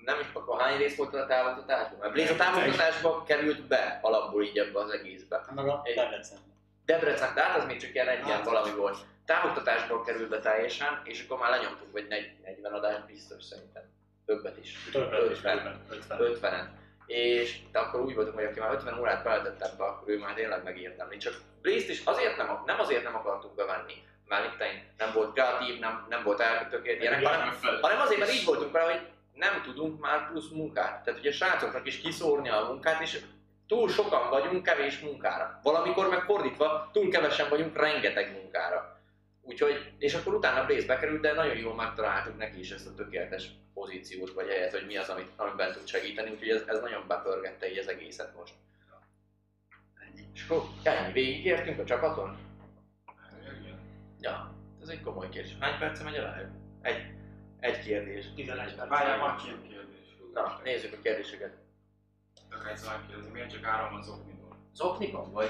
nem 0.06 0.20
is 0.20 0.26
akkor 0.34 0.62
hány 0.62 0.78
rész 0.78 0.96
volt 0.96 1.14
a 1.14 1.26
támogatásban? 1.26 2.00
Mert 2.00 2.14
Blaze 2.14 2.34
a 2.34 2.36
támogatásba 2.36 3.24
került 3.24 3.68
be 3.68 4.00
alapból 4.02 4.44
így 4.44 4.58
ebbe 4.58 4.80
az 4.80 4.92
egészbe. 4.92 5.46
Meg 5.56 5.68
a 5.68 5.82
Debrecenbe. 5.96 6.44
Debrecen, 6.86 7.34
de 7.36 7.42
hát 7.42 7.58
az 7.58 7.66
még 7.66 7.82
csak 7.82 7.94
ilyen 7.94 8.08
egy 8.08 8.26
ilyen 8.26 8.38
Hát. 8.38 8.46
valami 8.46 8.72
volt. 8.72 8.98
Távoktatásból 9.26 10.04
került 10.04 10.30
be 10.30 10.40
teljesen, 10.40 11.02
és 11.04 11.24
akkor 11.24 11.38
már 11.40 11.50
lenyomtuk, 11.50 11.92
vagy 11.92 12.08
negy- 12.08 12.42
40 12.44 12.74
adást 12.74 13.06
biztos 13.06 13.44
szerintem. 13.44 13.84
Többet 14.32 14.58
is. 14.58 14.90
Többet 14.92 15.32
is, 15.32 15.38
50. 15.38 15.82
50. 15.90 16.20
50-en. 16.20 16.66
És 17.06 17.60
de 17.72 17.80
akkor 17.80 18.00
úgy 18.00 18.16
voltunk, 18.16 18.36
hogy 18.36 18.46
aki 18.46 18.60
már 18.60 18.74
50 18.74 19.00
órát 19.00 19.24
beletett 19.24 19.62
ebbe, 19.62 19.84
akkor 19.84 20.10
ő 20.10 20.18
már 20.18 20.34
tényleg 20.34 20.64
megérdemli. 20.64 21.18
Csak 21.18 21.34
Blaze-t 21.62 21.90
is 21.90 22.02
azért 22.06 22.38
nem, 22.38 22.62
nem 22.66 22.80
azért 22.80 23.04
nem 23.04 23.16
akartuk 23.16 23.56
bevenni, 23.56 23.94
mert 24.28 24.46
itt 24.46 24.66
nem 24.98 25.12
volt 25.14 25.34
kreatív, 25.34 25.80
nem, 25.80 26.06
nem 26.10 26.24
volt 26.24 26.40
eltökélt 26.40 27.02
ilyenek, 27.02 27.26
hanem, 27.26 27.58
hanem 27.82 28.00
azért, 28.00 28.20
mert 28.20 28.34
így 28.34 28.46
voltunk 28.46 28.72
vele, 28.72 28.92
hogy 28.92 29.08
nem 29.34 29.62
tudunk 29.64 30.00
már 30.00 30.30
plusz 30.30 30.50
munkát. 30.50 31.04
Tehát 31.04 31.20
ugye 31.20 31.30
a 31.30 31.34
srácoknak 31.34 31.88
is 31.88 32.02
kiszórni 32.02 32.50
a 32.50 32.66
munkát, 32.68 33.02
és 33.02 33.20
túl 33.68 33.90
sokan 33.90 34.30
vagyunk 34.30 34.64
kevés 34.64 35.00
munkára. 35.00 35.60
Valamikor 35.64 36.10
meg 36.10 36.22
fordítva, 36.22 36.90
túl 36.94 37.10
kevesen 37.10 37.50
vagyunk 37.50 37.78
rengeteg 37.78 38.32
munkára. 38.32 39.01
Úgyhogy, 39.42 39.94
és 39.98 40.14
akkor 40.14 40.34
utána 40.34 40.66
Blaze 40.66 40.86
bekerült, 40.86 41.22
de 41.22 41.34
nagyon 41.34 41.58
jól 41.58 41.76
megtaláltuk 41.76 42.38
neki 42.38 42.60
is 42.60 42.72
ezt 42.72 42.88
a 42.88 42.94
tökéletes 42.94 43.50
pozíciót, 43.74 44.34
vagy 44.34 44.48
helyet, 44.48 44.72
hogy 44.72 44.86
mi 44.86 44.98
az, 44.98 45.10
amit, 45.10 45.32
amiben 45.36 45.74
tud 45.74 45.88
segíteni, 45.88 46.30
úgyhogy 46.30 46.50
ez, 46.50 46.64
ez 46.68 46.82
nagyon 46.82 47.08
bepörgette 47.08 47.72
így 47.72 47.78
az 47.78 47.88
egészet 47.88 48.36
most. 48.36 48.54
Ennyi. 49.96 50.28
És 50.34 50.44
akkor 50.48 50.64
ennyi, 50.84 51.12
végigértünk 51.12 51.80
a 51.80 51.84
csapaton? 51.84 52.38
Ja, 54.20 54.56
ez 54.82 54.88
egy 54.88 55.02
komoly 55.02 55.30
kérdés. 55.30 55.56
Hány 55.60 55.80
perce 55.80 56.04
megy 56.04 56.16
a 56.16 56.22
live? 56.22 56.52
Egy, 56.82 57.02
egy 57.60 57.80
kérdés. 57.80 58.34
11 58.36 58.76
perc. 58.76 58.90
Várjál, 58.90 59.20
van 59.20 59.38
két 59.38 59.62
kérdés. 59.62 60.18
Na, 60.34 60.60
nézzük 60.64 60.94
a 60.94 61.02
kérdéseket. 61.02 61.58
Csak 62.50 62.70
egy 62.70 62.78
szóval 62.78 63.06
kérdezi, 63.08 63.30
miért 63.30 63.52
csak 63.52 63.64
áram 63.64 63.94
az 63.94 64.10
oknidól? 64.10 64.41
Zoknikon 64.74 65.32
vagy? 65.32 65.48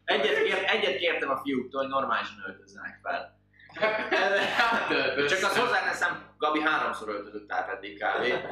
Egyet, 0.04 0.42
kér, 0.42 0.64
egyet 0.66 0.96
kértem 0.96 1.30
a 1.30 1.36
fiúktól, 1.36 1.80
hogy 1.80 1.90
normálisan 1.90 2.44
öltözzenek 2.46 2.98
fel. 3.02 3.38
Csak 5.28 5.42
azt 5.42 5.58
hozzáteszem, 5.58 6.32
Gabi 6.38 6.60
háromszor 6.60 7.08
öltözött 7.08 7.52
át 7.52 7.68
eddig 7.68 8.02
kb. 8.02 8.48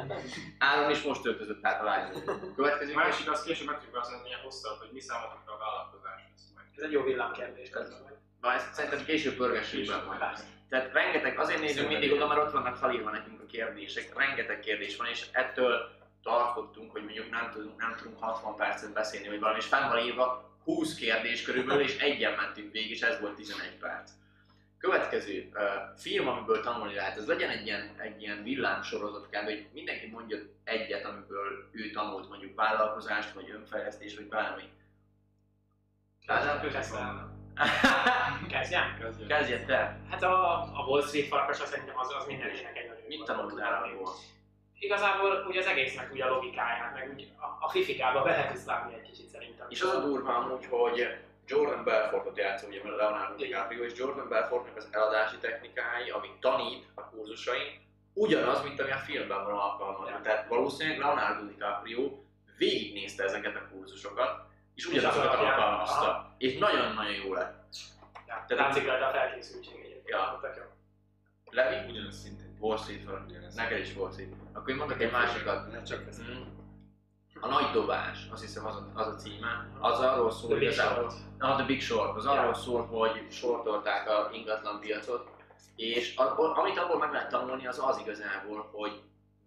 Áron 0.59 0.91
is 0.91 1.03
most 1.03 1.27
öltözött 1.27 1.67
át 1.67 1.81
a 1.81 1.85
lány. 1.85 2.25
Következő 2.57 2.93
A 2.93 2.97
másik 2.97 3.31
az 3.31 3.43
később 3.43 3.67
meg 3.67 3.79
tudjuk 3.79 3.97
azt 3.97 4.11
mondani, 4.11 4.35
hosszabb, 4.43 4.79
hogy 4.79 4.91
mi 4.93 5.01
számotokra 5.01 5.53
a 5.53 5.59
vállalkozás. 5.59 6.21
Ez 6.77 6.83
egy 6.83 6.93
jó 6.93 7.03
villámkérdés. 7.03 7.71
Na 8.41 8.53
ezt 8.53 8.75
szerintem 8.75 9.05
később 9.05 9.37
pörgessük 9.37 9.87
be 9.87 10.03
majd. 10.07 10.21
Tehát 10.73 10.93
rengeteg, 10.93 11.39
azért 11.39 11.61
nézünk 11.61 11.89
mindig 11.89 12.13
oda, 12.13 12.27
mert 12.27 12.41
ott 12.41 12.53
vannak 12.53 12.77
felírva 12.77 13.11
nekünk 13.11 13.41
a 13.41 13.47
kérdések, 13.47 14.19
rengeteg 14.19 14.61
kérdés 14.61 14.97
van, 14.97 15.07
és 15.07 15.27
ettől 15.33 15.91
tartottunk, 16.23 16.93
hogy 16.93 17.03
mondjuk 17.03 17.31
nem 17.31 17.51
tudunk, 17.51 17.81
nem 17.81 17.95
tudunk 17.97 18.23
60 18.23 18.57
percet 18.57 18.93
beszélni, 18.93 19.29
vagy 19.29 19.41
valami, 19.41 19.59
és 19.59 19.67
fenn 19.67 19.89
van 19.89 19.99
írva 19.99 20.51
20 20.65 20.95
kérdés 20.95 21.43
körülbelül, 21.43 21.83
és 21.83 21.99
egyen 21.99 22.33
mentünk 22.33 22.73
végig, 22.73 22.91
és 22.91 23.01
ez 23.01 23.21
volt 23.21 23.35
11 23.35 23.71
perc. 23.81 24.11
Következő 24.79 25.51
uh, 25.55 25.61
film, 25.97 26.29
amiből 26.29 26.61
tanulni 26.61 26.95
lehet, 26.95 27.17
ez 27.17 27.27
legyen 27.27 27.51
egy 27.51 27.67
ilyen, 27.67 27.95
egy 27.99 28.23
ilyen 28.23 28.43
villámsorozat 28.43 29.27
kb. 29.27 29.45
hogy 29.45 29.67
mindenki 29.73 30.07
mondja 30.07 30.39
egyet, 30.65 31.05
amiből 31.05 31.69
ő 31.73 31.91
tanult 31.91 32.29
mondjuk 32.29 32.55
vállalkozást, 32.55 33.33
vagy 33.33 33.51
önfejlesztés, 33.51 34.15
vagy 34.15 34.29
bármi. 34.29 34.63
Ádám? 36.27 37.32
Kezdjem? 38.49 38.85
Kezdjed 39.29 39.65
te! 39.65 39.97
Hát 40.11 40.23
a, 40.23 40.63
a 40.63 40.85
Wall 40.87 41.03
Street 41.03 41.27
farkas 41.27 41.61
az 41.61 41.69
szerintem 41.69 41.99
az, 41.99 42.15
az 42.19 42.27
mindenkinek 42.27 42.79
egy 42.79 42.89
nagyon 42.89 43.05
Mit 43.09 43.25
tanultál 43.25 43.83
abból? 43.83 44.15
Igazából 44.79 45.45
ugye 45.49 45.61
az 45.61 45.67
egésznek 45.67 46.13
ugye 46.13 46.25
a 46.25 46.35
logikáját, 46.35 46.95
meg 46.95 47.11
úgy 47.15 47.29
a, 47.37 47.65
a 47.67 47.69
fifikába 47.69 48.23
be 48.23 48.31
lehet 48.37 48.57
is 48.57 48.65
látni 48.67 48.95
egy 48.95 49.11
kicsit 49.11 49.29
szerintem. 49.29 49.67
És 49.71 49.83
az 49.83 49.95
a 49.95 50.01
durva 50.01 50.35
amúgy, 50.35 50.67
hogy 50.71 51.19
Jordan 51.47 51.85
Belfortot 51.85 52.37
játszó, 52.37 52.67
ugye 52.69 52.81
mert 52.85 52.97
Leonardo 52.97 53.35
DiCaprio, 53.35 53.85
és 53.85 53.93
Jordan 53.97 54.29
Belfortnak 54.29 54.77
az 54.77 54.89
eladási 54.91 55.37
technikái, 55.37 56.11
amit 56.11 56.41
tanít 56.41 56.87
a 56.95 57.09
kurzusain, 57.09 57.81
ugyanaz, 58.13 58.63
mint 58.63 58.81
ami 58.81 58.91
a 58.91 58.97
filmben 58.97 59.45
van 59.45 59.59
alkalmazva. 59.59 60.21
Tehát 60.23 60.49
valószínűleg 60.49 60.99
Leonardo 60.99 61.45
DiCaprio 61.45 62.11
végignézte 62.57 63.25
ezeket 63.25 63.57
a 63.57 63.69
kurzusokat, 63.73 64.51
és 64.75 64.87
ugyanazokat 64.87 65.35
alkalmazta. 65.35 66.01
aha. 66.09 66.35
És 66.39 66.59
nagyon-nagyon 66.59 67.13
jó 67.15 67.33
lett. 67.35 67.65
Ja, 68.27 68.45
Tehát- 68.47 68.65
látszik 68.65 68.87
rajta 68.87 69.07
a 69.07 69.11
felkészültség 69.13 69.75
egyébként. 69.75 70.09
Ja. 70.09 70.41
Levi? 71.51 71.91
Ugyanaz 71.91 72.17
szintén. 72.21 72.57
Wall 72.61 72.77
Street 72.77 73.05
van. 73.05 73.25
Ugyanez. 73.29 73.55
Neked 73.55 73.79
is 73.79 73.97
Wall 73.97 74.11
Street. 74.13 74.33
Akkor 74.53 74.71
én 74.71 74.77
mondok 74.77 75.01
egy 75.03 75.11
másikat. 75.13 75.71
Ne 75.73 75.83
csak 75.83 76.07
ez. 76.09 76.21
Mm. 76.23 76.43
A 77.41 77.47
nagy 77.49 77.71
dobás, 77.71 78.27
azt 78.33 78.43
hiszem 78.43 78.67
az 78.67 78.75
a, 78.77 78.91
az 78.95 79.07
a 79.07 79.15
címe, 79.15 79.69
az 79.81 79.99
arról 79.99 80.31
szól, 80.31 80.49
The 80.51 80.61
igazából. 80.61 81.13
Na, 81.39 81.55
The 81.55 81.65
Big 81.65 81.83
Short, 81.83 82.17
az 82.17 82.25
Ja. 82.25 82.31
arról 82.31 82.55
szól, 82.55 82.87
hogy 82.87 83.27
sortolták 83.31 84.09
a 84.09 84.29
ingatlan 84.33 84.81
piacot, 84.81 85.31
és 85.77 86.17
a- 86.17 86.59
amit 86.59 86.79
abból 86.79 86.99
meg 86.99 87.13
lehet 87.13 87.31
tanulni, 87.31 87.67
az 87.67 87.79
az 87.83 87.99
igazából, 87.99 88.69
hogy 88.73 89.01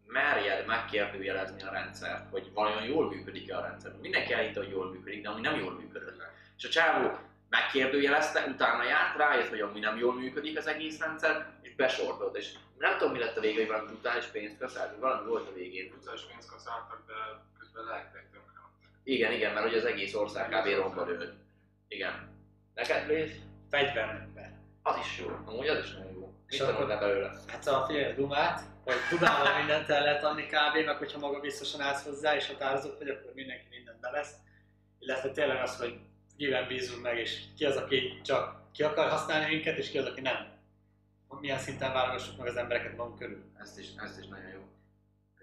merjed 0.08 0.66
megkérdőjelezni 0.66 1.62
a 1.62 1.72
rendszert, 1.72 2.30
hogy 2.30 2.52
vajon 2.54 2.84
jól 2.84 3.10
működik-e 3.10 3.58
a 3.58 3.62
rendszer. 3.62 3.92
Mindenki 4.02 4.34
elhitte, 4.34 4.60
hogy 4.60 4.70
jól 4.70 4.92
működik, 4.92 5.22
de 5.22 5.30
ami 5.30 5.42
nem 5.42 5.60
jól 5.60 5.72
működött. 5.72 6.22
És 6.58 6.66
a 6.66 6.70
csávó 6.70 7.18
megkérdőjelezte, 7.50 8.46
utána 8.46 8.84
járt, 8.84 9.18
rájött, 9.18 9.50
hogy 9.50 9.62
ami 9.62 9.80
nem 9.80 9.98
jól 9.98 10.14
működik 10.14 10.58
az 10.58 10.68
egész 10.68 11.00
rendszer, 11.00 11.46
és 11.62 11.76
besortolt. 11.76 12.38
És 12.38 12.54
nem 12.78 12.98
tudom, 12.98 13.14
mi 13.14 13.20
lett 13.20 13.38
a 13.38 13.42
vége, 13.42 13.60
hogy 13.60 13.68
valami 13.68 13.88
brutális 13.88 14.26
pénzt 14.26 14.58
kaszált, 14.58 15.00
valami 15.00 15.28
volt 15.30 15.50
a 15.50 15.54
végén. 15.54 15.90
Brutális 15.90 16.22
pénzt 16.22 16.50
kaszáltak, 16.50 17.04
de 17.08 17.14
közben 17.60 17.84
lelkileg 17.84 18.30
tönkre. 18.32 18.60
Igen, 19.04 19.32
igen, 19.32 19.54
mert 19.54 19.66
ugye 19.66 19.78
az 19.78 19.86
egész 19.86 20.14
ország 20.14 20.50
kb. 20.50 20.68
romba 20.68 21.06
dőlt. 21.06 21.34
Igen. 21.88 22.30
Neked, 22.74 23.08
Blaze? 23.08 23.34
Fegyverember. 23.70 24.54
Az 24.84 24.98
is 24.98 25.20
jó. 25.20 25.28
Amúgy 25.46 25.68
az 25.68 25.84
is 25.84 25.94
nagyon 25.94 26.14
jó. 26.14 26.34
Mit 26.48 26.60
tanultál 26.60 27.00
belőle? 27.00 27.32
Hát 27.48 27.68
a 27.68 27.86
figyelj, 27.88 28.14
dumát, 28.14 28.62
hogy 28.86 28.96
dumával 29.10 29.58
mindent 29.58 29.90
el 29.90 30.02
lehet 30.02 30.24
adni 30.24 30.46
kb. 30.46 30.86
meg 30.86 30.98
hogyha 30.98 31.20
maga 31.20 31.40
biztosan 31.40 31.82
állsz 31.82 32.04
hozzá 32.04 32.36
és 32.36 32.48
határozott 32.48 32.98
vagy, 32.98 33.10
akkor 33.10 33.32
mindenki 33.34 33.66
mindent 33.70 34.00
belesz. 34.00 34.34
Illetve 35.00 35.32
tényleg 35.32 35.62
az, 35.62 35.78
hogy 35.78 36.00
kiben 36.38 36.68
bízunk 36.68 37.02
meg, 37.02 37.18
és 37.18 37.42
ki 37.58 37.66
az, 37.66 37.76
aki 37.76 38.22
csak 38.24 38.62
ki 38.72 38.84
akar 38.84 39.10
használni 39.10 39.54
minket, 39.56 39.78
és 39.78 39.90
ki 39.90 39.98
az, 39.98 40.06
aki 40.06 40.22
nem. 40.22 40.54
Milyen 41.40 41.60
szinten 41.60 41.94
válogassuk 41.94 42.38
meg 42.38 42.48
az 42.48 42.56
embereket 42.56 42.98
magunk 42.98 43.20
körül. 43.20 43.44
Ezt 43.60 43.80
is, 43.80 43.88
ezt 43.98 44.20
is 44.20 44.28
nagyon 44.28 44.50
jó. 44.50 44.60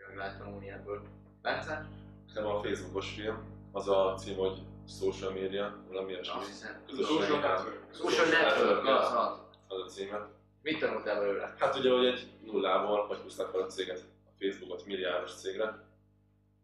Meg 0.08 0.16
lehet 0.16 0.38
tanulni 0.38 0.70
ebből. 0.70 1.02
Bence? 1.42 1.88
Nem 2.34 2.46
a 2.46 2.62
Facebookos 2.62 3.14
film, 3.14 3.68
az 3.72 3.88
a 3.88 4.14
cím, 4.18 4.37
hogy 4.37 4.58
social 4.99 5.32
media, 5.32 5.84
valami 5.88 6.12
ilyesmi. 6.12 6.38
Azt 6.38 6.46
hiszem. 6.46 6.82
Social 6.88 7.40
network. 7.40 7.94
Social 7.94 8.26
network, 8.26 8.87
Ja, 8.87 8.99
az 8.99 9.12
az. 9.12 9.40
Az 9.66 9.80
a 9.80 9.87
címe. 9.88 10.28
Mit 10.62 10.78
tanultál 10.78 11.21
belőle? 11.21 11.54
Hát 11.59 11.76
ugye, 11.76 11.90
hogy 11.90 12.07
egy 12.07 12.26
nullából, 12.45 13.07
hogy 13.07 13.19
húzták 13.19 13.47
fel 13.47 13.61
a 13.61 13.66
céget, 13.66 13.99
a 14.26 14.31
Facebookot 14.38 14.87
milliárdos 14.87 15.35
cégre. 15.35 15.90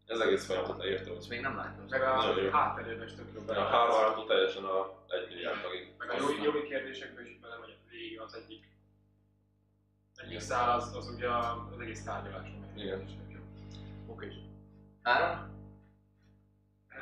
Ez 0.05 0.19
egész 0.19 0.45
folyamatot 0.45 0.83
Azt 0.83 1.05
hogy 1.07 1.25
még 1.29 1.41
nem 1.41 1.55
látom. 1.55 1.85
Meg 1.89 2.01
a 2.01 2.51
hátterében 2.51 3.07
is 3.07 3.13
tök 3.13 3.27
jó 3.33 3.53
a 3.55 3.63
hálózatú 3.63 4.25
teljesen 4.25 4.63
a 4.63 5.03
1 5.07 5.27
milliárd 5.27 5.61
tagig. 5.61 5.93
Meg 5.97 6.09
a 6.09 6.15
jogi, 6.17 6.41
jogi 6.41 6.67
kérdésekben 6.67 7.25
is 7.25 7.39
bele 7.39 7.55
vagy 7.55 7.77
végig 7.89 8.19
az 8.19 8.33
egyik. 8.35 8.67
Egyik 10.15 10.39
szál 10.39 10.77
az, 10.77 10.95
az 10.95 11.09
ugye 11.15 11.29
az 11.29 11.79
egész 11.79 12.03
tárgyaláson 12.03 12.59
megy. 12.59 12.83
Igen. 12.83 13.05
Oké. 14.07 14.27
Áron? 15.01 15.49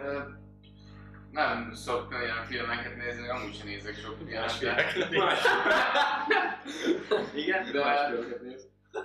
Ö, 0.03 0.19
Nem 1.31 1.73
szoktam 1.73 2.21
ilyen 2.21 2.45
filmeket 2.45 2.95
nézni, 2.95 3.29
amúgy 3.29 3.55
sem 3.55 3.67
nézek 3.67 3.95
sok 3.95 4.17
ilyenet. 4.27 4.61
Igen? 7.35 7.71
De 7.71 8.09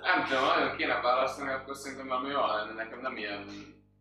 nem 0.01 0.25
tudom, 0.27 0.43
nagyon 0.43 0.75
kéne 0.75 1.01
választani, 1.01 1.51
akkor 1.51 1.75
szerintem 1.75 2.07
valami 2.07 2.27
olyan 2.27 2.55
lenne 2.55 2.73
nekem 2.73 3.01
nem 3.01 3.17
ilyen, 3.17 3.45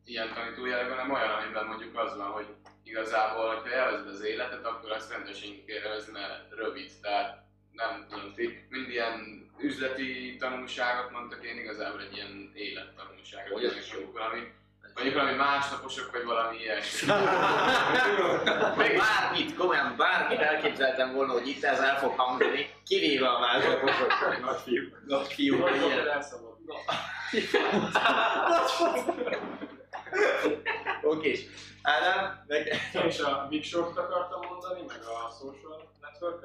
ilyen 0.04 0.32
tanítójelleg, 0.34 0.88
hanem 0.90 1.10
olyan, 1.10 1.30
amiben 1.30 1.66
mondjuk 1.66 1.98
az 1.98 2.16
van, 2.16 2.30
hogy 2.30 2.46
igazából, 2.82 3.54
hogyha 3.54 3.74
élvezed 3.74 4.08
az 4.08 4.24
életet, 4.24 4.64
akkor 4.64 4.90
azt 4.90 5.10
rendesen 5.10 5.64
kell 5.66 5.76
élvezni, 5.76 6.12
mert 6.12 6.54
rövid. 6.54 6.90
Tehát 7.02 7.42
nem 7.72 8.06
tudom, 8.10 8.34
ti 8.34 8.66
mind 8.68 8.88
ilyen 8.88 9.50
üzleti 9.58 10.36
tanulságot 10.38 11.10
mondtak, 11.10 11.44
én 11.44 11.58
igazából 11.58 12.00
egy 12.00 12.14
ilyen 12.14 12.50
élettanulságot. 12.54 13.52
Hogy 13.52 13.64
ez 13.64 13.76
is 13.76 13.92
jó. 13.92 14.12
valami, 14.12 14.52
mondjuk 14.94 15.14
valami 15.14 15.37
másnaposok, 15.37 16.11
vagy 16.12 16.25
valami 16.25 16.56
ilyesmi. 16.56 17.08
Még 18.82 18.99
bármit, 18.99 19.56
komolyan 19.56 19.94
bármit 19.96 20.38
elképzeltem 20.38 21.12
volna, 21.12 21.32
hogy 21.32 21.49
itt 21.49 21.62
ez 21.62 21.78
el 21.78 21.99
fog 21.99 22.12
hangzani, 22.16 22.70
kivéve 22.87 23.28
a 23.28 23.38
másnaposok. 23.38 24.40
Nagy 24.40 24.61
fiú. 24.64 24.82
Nagy 25.06 25.32
fiú, 25.32 25.56
Nagy 25.56 25.75
ilyen. 25.75 26.22
Oké, 31.02 31.49
Ádám, 31.82 32.44
meg... 32.46 32.66
Én 32.94 33.06
is 33.06 33.18
a 33.18 33.46
Big 33.49 33.64
Short 33.64 33.99
akartam 33.99 34.40
mondani, 34.49 34.80
meg 34.88 35.00
a 35.00 35.30
Social 35.40 35.90
network 36.00 36.40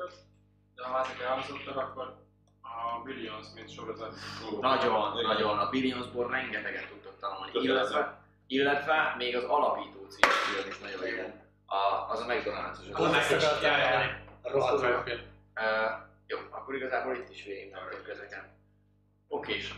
de 0.77 0.84
ha 0.84 1.00
ezek 1.00 1.22
elhangzottak, 1.22 1.77
akkor 1.77 2.16
a 2.62 3.01
Billions, 3.04 3.48
mint 3.56 3.70
sorozat. 3.70 4.13
Nagyon, 4.62 5.22
nagyon. 5.22 5.58
A 5.58 5.70
Billionsból 5.70 6.30
rengeteget 6.30 6.88
tudtok 6.88 7.13
tanulni. 7.20 7.51
Illetve, 7.54 8.20
illetve 8.48 9.16
még 9.18 9.36
az 9.36 9.44
alapító 9.44 10.06
című 10.10 10.34
film 10.34 10.68
is 10.68 10.77
nagyon 10.77 11.08
jó. 11.08 11.34
A, 11.66 12.12
az 12.12 12.20
a 12.20 12.25
McDonald's-os. 12.25 12.89
Az 12.92 13.62
jár. 13.62 13.89
mondani. 13.89 14.24
Rohadt 14.42 14.82
jó 14.82 15.01
film. 15.04 15.20
Uh, 15.56 16.08
jó, 16.27 16.38
akkor 16.50 16.75
igazából 16.75 17.16
itt 17.16 17.30
is 17.30 17.44
végig 17.44 17.72
mentünk 17.72 18.08
ezeken. 18.08 18.56
Oké, 19.27 19.54
és 19.54 19.74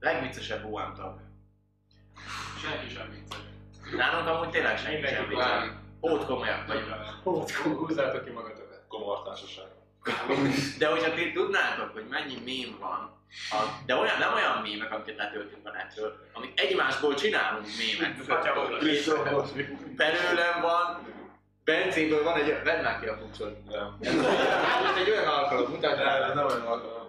legviccesebb 0.00 0.64
OM 0.64 0.94
tag. 0.94 1.20
Senki 2.62 2.88
sem 2.94 3.10
vicces. 3.10 3.38
Nálunk 3.96 4.28
amúgy 4.28 4.50
tényleg 4.50 4.78
senki 4.78 5.06
sem 5.06 5.28
vicces. 5.28 5.68
Hót 6.00 6.26
komolyak 6.26 6.66
vagyunk. 6.66 6.94
Húzzátok 7.62 8.24
ki 8.24 8.30
magatokat. 8.30 8.84
Komor 8.88 9.22
társaság. 9.22 9.69
De 10.78 10.86
hogyha 10.86 11.14
ti 11.14 11.32
tudnátok, 11.32 11.92
hogy 11.92 12.06
mennyi 12.10 12.38
mém 12.44 12.76
van, 12.80 13.18
a, 13.50 13.56
de 13.86 13.94
olyan, 13.94 14.18
nem 14.18 14.34
olyan 14.34 14.62
mémek, 14.62 14.92
amiket 14.92 15.16
letöltünk 15.16 15.66
a 15.66 15.70
netről, 15.70 16.16
amik 16.32 16.60
egymásból 16.60 17.14
csinálunk 17.14 17.66
mémek. 17.78 18.16
És 18.80 19.10
belőlem 19.96 20.60
van, 20.60 21.08
Bencéből 21.64 22.22
van 22.22 22.38
egy, 22.38 22.62
vedd 22.64 22.82
már 22.82 23.00
ki 23.00 23.06
a 23.06 23.16
fuxot. 23.16 23.70
Nem. 23.70 23.98
Ez 24.00 24.96
egy 24.96 25.10
olyan 25.10 25.26
alkalom, 25.26 25.70
mutasd 25.70 25.98
rá. 25.98 26.28
Ez 26.28 26.34
nem 26.34 26.46
olyan 26.46 26.60
alkalom. 26.60 27.00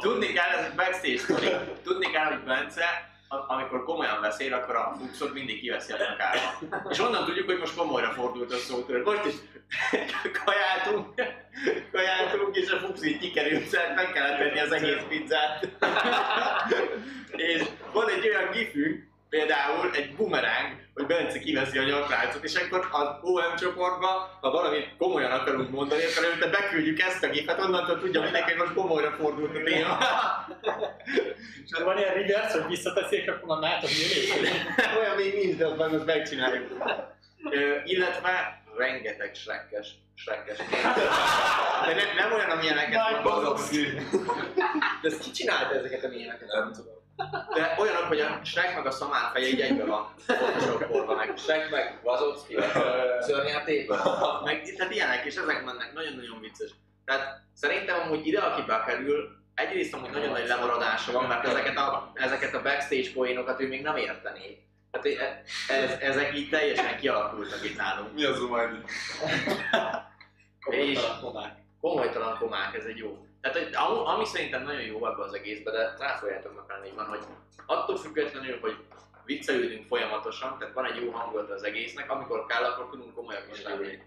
Tudni 0.00 0.26
kell, 0.26 0.50
ez 0.58 0.64
egy 0.64 0.74
backstage. 0.74 1.64
Tudni 1.82 2.10
kell, 2.10 2.24
hogy 2.24 2.40
Bence, 2.40 3.09
amikor 3.30 3.84
komolyan 3.84 4.20
beszél, 4.20 4.54
akkor 4.54 4.76
a 4.76 4.94
fuxot 4.98 5.32
mindig 5.32 5.60
kiveszi 5.60 5.92
a 5.92 5.96
nyakába. 5.96 6.58
És 6.90 6.98
onnan 6.98 7.24
tudjuk, 7.24 7.46
hogy 7.46 7.58
most 7.58 7.76
komolyra 7.76 8.10
fordult 8.10 8.52
a 8.52 8.56
szótör. 8.56 9.02
Most 9.02 9.24
is 9.24 9.34
kajáltunk, 10.44 11.14
kajáltunk, 11.92 12.56
és 12.56 12.70
a 12.70 12.78
fux 12.78 13.04
így 13.04 13.18
kikerült, 13.18 13.66
szóval 13.66 13.94
meg 13.94 14.12
kellett 14.12 14.38
tenni 14.38 14.58
az 14.58 14.72
egész 14.72 15.02
pizzát. 15.08 15.68
és 17.36 17.62
van 17.92 18.08
egy 18.08 18.28
olyan 18.28 18.50
gifünk, 18.50 19.08
például 19.28 19.90
egy 19.92 20.14
bumeráng, 20.14 20.88
hogy 21.00 21.16
Bence 21.16 21.38
kiveszi 21.38 21.78
a 21.78 21.82
nyakláncot, 21.82 22.44
és 22.44 22.54
akkor 22.54 22.88
az 22.92 23.08
OM 23.22 23.56
csoportba, 23.56 24.38
ha 24.40 24.50
valamit 24.50 24.96
komolyan 24.98 25.30
akarunk 25.30 25.70
mondani, 25.70 26.02
akkor 26.04 26.24
előtte 26.24 26.48
beküldjük 26.48 27.00
ezt 27.00 27.24
a 27.24 27.28
gifet, 27.28 27.60
onnantól 27.60 27.98
tudja 27.98 28.20
mindenki, 28.20 28.50
hogy 28.50 28.58
most 28.58 28.74
komolyra 28.74 29.10
fordult 29.10 29.56
a 29.56 29.62
téma. 29.62 29.98
És 31.64 31.82
van 31.84 31.98
ilyen 31.98 32.14
reverse, 32.14 32.60
hogy 32.60 32.70
visszateszik, 32.70 33.30
akkor 33.30 33.58
már 33.58 33.70
látom, 33.70 33.90
mi 33.90 34.98
Olyan 34.98 35.16
még 35.16 35.34
nincs, 35.34 35.56
de 35.56 35.74
majd 35.74 35.92
most 35.92 36.04
megcsináljuk. 36.04 36.66
Ö, 37.50 37.76
illetve 37.84 38.62
rengeteg 38.76 39.34
srekkes, 39.34 39.88
srekkes. 40.14 40.56
De 41.86 41.94
ne, 41.94 42.22
nem 42.22 42.32
olyan, 42.32 42.50
amilyeneket 42.50 43.22
mondok. 43.22 43.58
De 45.02 45.08
ezt 45.08 45.22
ki 45.22 45.30
csinálta 45.30 45.74
ezeket 45.74 46.04
a 46.04 46.08
milyeneket? 46.08 46.48
Nem 46.48 46.72
tudom. 46.72 46.99
De 47.54 47.74
olyanok, 47.78 48.04
hogy 48.04 48.20
a 48.20 48.40
Shrek 48.44 48.74
meg 48.74 48.86
a 48.86 48.90
szamár 48.90 49.30
feje 49.32 49.46
így 49.46 49.60
egybe 49.60 49.84
van 49.84 50.14
photoshokolva, 50.26 51.14
meg 51.14 51.36
Shrek 51.36 51.70
meg 51.70 52.00
Vazovski, 52.02 52.56
szörnyátében. 53.20 53.98
Meg 54.44 54.62
tehát 54.76 54.92
ilyenek, 54.94 55.24
és 55.24 55.36
ezek 55.36 55.64
mennek, 55.64 55.92
nagyon-nagyon 55.92 56.40
vicces. 56.40 56.70
Tehát 57.04 57.40
szerintem 57.54 58.00
amúgy 58.00 58.26
ide, 58.26 58.40
aki 58.40 58.62
bekerül, 58.66 59.28
egyrészt 59.54 59.94
amúgy 59.94 60.10
nagyon 60.10 60.30
nagy 60.30 60.46
lemaradása 60.46 61.12
van, 61.12 61.24
mert 61.24 61.46
ezeket 61.46 61.76
a, 61.76 62.12
ezeket 62.14 62.54
a 62.54 62.62
backstage 62.62 63.12
poénokat 63.14 63.60
ő 63.60 63.68
még 63.68 63.82
nem 63.82 63.96
értené. 63.96 64.64
Tehát 64.90 65.06
e- 65.06 65.42
ez, 65.74 65.90
ezek 66.00 66.36
így 66.36 66.48
teljesen 66.48 66.96
kialakultak 66.96 67.64
itt 67.64 67.76
nálunk. 67.76 68.14
Mi 68.14 68.24
az 68.24 68.36
Zumaidi? 68.36 68.76
És 70.70 71.00
komák. 71.20 71.52
komolytalan 71.80 72.38
komák, 72.38 72.74
ez 72.74 72.84
egy 72.84 72.96
jó. 72.96 73.26
Tehát 73.40 73.74
ami, 74.04 74.24
szerintem 74.24 74.62
nagyon 74.62 74.82
jó 74.82 75.06
ebben 75.06 75.26
az 75.26 75.34
egészben, 75.34 75.74
de 75.74 75.94
cáfoljátok 75.98 76.66
meg 76.68 76.86
így 76.86 76.94
van, 76.94 77.06
hogy 77.06 77.20
attól 77.66 77.96
függetlenül, 77.96 78.60
hogy 78.60 78.76
viccelődünk 79.24 79.86
folyamatosan, 79.86 80.58
tehát 80.58 80.74
van 80.74 80.84
egy 80.84 81.02
jó 81.02 81.10
hangulat 81.10 81.50
az 81.50 81.62
egésznek, 81.62 82.10
amikor 82.10 82.46
kell, 82.46 82.64
akkor 82.64 82.88
tudunk 82.90 83.14
komolyak 83.14 83.48
is 83.52 83.62
lenni. 83.62 83.98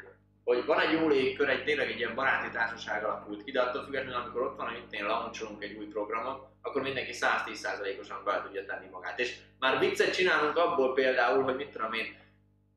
Hogy 0.43 0.65
van 0.65 0.79
egy 0.79 0.91
jó 0.91 1.07
légkör, 1.07 1.49
egy 1.49 1.63
tényleg 1.63 1.91
egy 1.91 1.97
ilyen 1.97 2.15
baráti 2.15 2.49
társaság 2.49 3.03
alakult 3.03 3.43
ki, 3.43 3.51
de 3.51 3.61
attól 3.61 3.83
függetlenül, 3.83 4.21
amikor 4.21 4.41
ott 4.41 4.57
van, 4.57 4.67
hogy 4.67 4.77
itt 4.77 4.93
én 4.93 5.05
launcholunk 5.05 5.63
egy 5.63 5.77
új 5.77 5.85
programot, 5.85 6.47
akkor 6.61 6.81
mindenki 6.81 7.11
110%-osan 7.13 8.21
be 8.25 8.41
tudja 8.45 8.65
tenni 8.65 8.87
magát. 8.91 9.19
És 9.19 9.35
már 9.59 9.79
viccet 9.79 10.13
csinálunk 10.13 10.57
abból 10.57 10.93
például, 10.93 11.43
hogy 11.43 11.55
mit 11.55 11.69
tudom 11.69 11.93
én, 11.93 12.21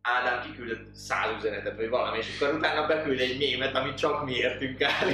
Ádám 0.09 0.43
kiküldött 0.43 0.95
száz 0.95 1.37
üzenetet, 1.39 1.77
vagy 1.77 1.89
valami, 1.89 2.19
és 2.19 2.41
akkor 2.41 2.55
utána 2.55 2.87
beküld 2.87 3.21
egy 3.21 3.39
mémet, 3.39 3.75
amit 3.75 3.97
csak 3.97 4.25
mi 4.25 4.35
értünk 4.37 4.81
el. 4.81 5.09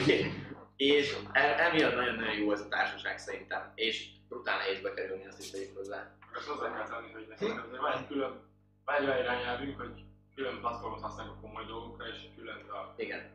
És 0.83 1.17
e- 1.33 1.57
emiatt 1.59 1.95
nagyon-nagyon 1.95 2.35
jó 2.35 2.53
ez 2.53 2.61
a 2.61 2.69
társaság 2.69 3.19
szerintem, 3.19 3.73
és 3.75 4.07
brutál 4.29 4.57
nehéz 4.57 4.81
bekerülni, 4.81 5.27
azt 5.27 5.41
is 5.41 5.51
tegyük 5.51 5.77
hozzá. 5.77 6.11
Ezt 6.37 6.47
hozzá 6.47 6.73
kell 6.73 6.89
tenni, 6.89 7.13
hogy 7.13 7.27
nekünk 7.29 7.65
azért 7.65 7.81
van 7.81 7.93
egy 7.93 8.07
külön, 8.07 8.41
van 8.85 8.97
egy 8.97 9.07
olyan 9.07 9.19
irányelvünk, 9.19 9.81
hogy 9.81 10.05
külön 10.35 10.61
platformot 10.61 11.01
használunk 11.01 11.37
a 11.37 11.41
komoly 11.41 11.65
dolgokra, 11.65 12.07
és 12.07 12.17
külön 12.37 12.57
a, 12.69 12.95
Igen. 12.97 13.31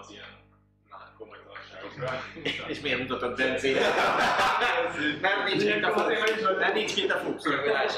az 0.00 0.10
ilyen 0.10 0.42
komoly 1.18 1.38
tanulságokra. 1.44 2.22
És 2.72 2.80
miért 2.80 2.98
mutatod 2.98 3.36
Bencét? 3.36 3.76
Nem 5.20 5.44
nincs 5.44 5.62
kint 5.62 5.84
a 5.84 5.90
fuks. 5.90 6.20
Nem 6.58 6.72
nincs 6.72 6.94
kint 6.94 7.10
a. 7.10 7.20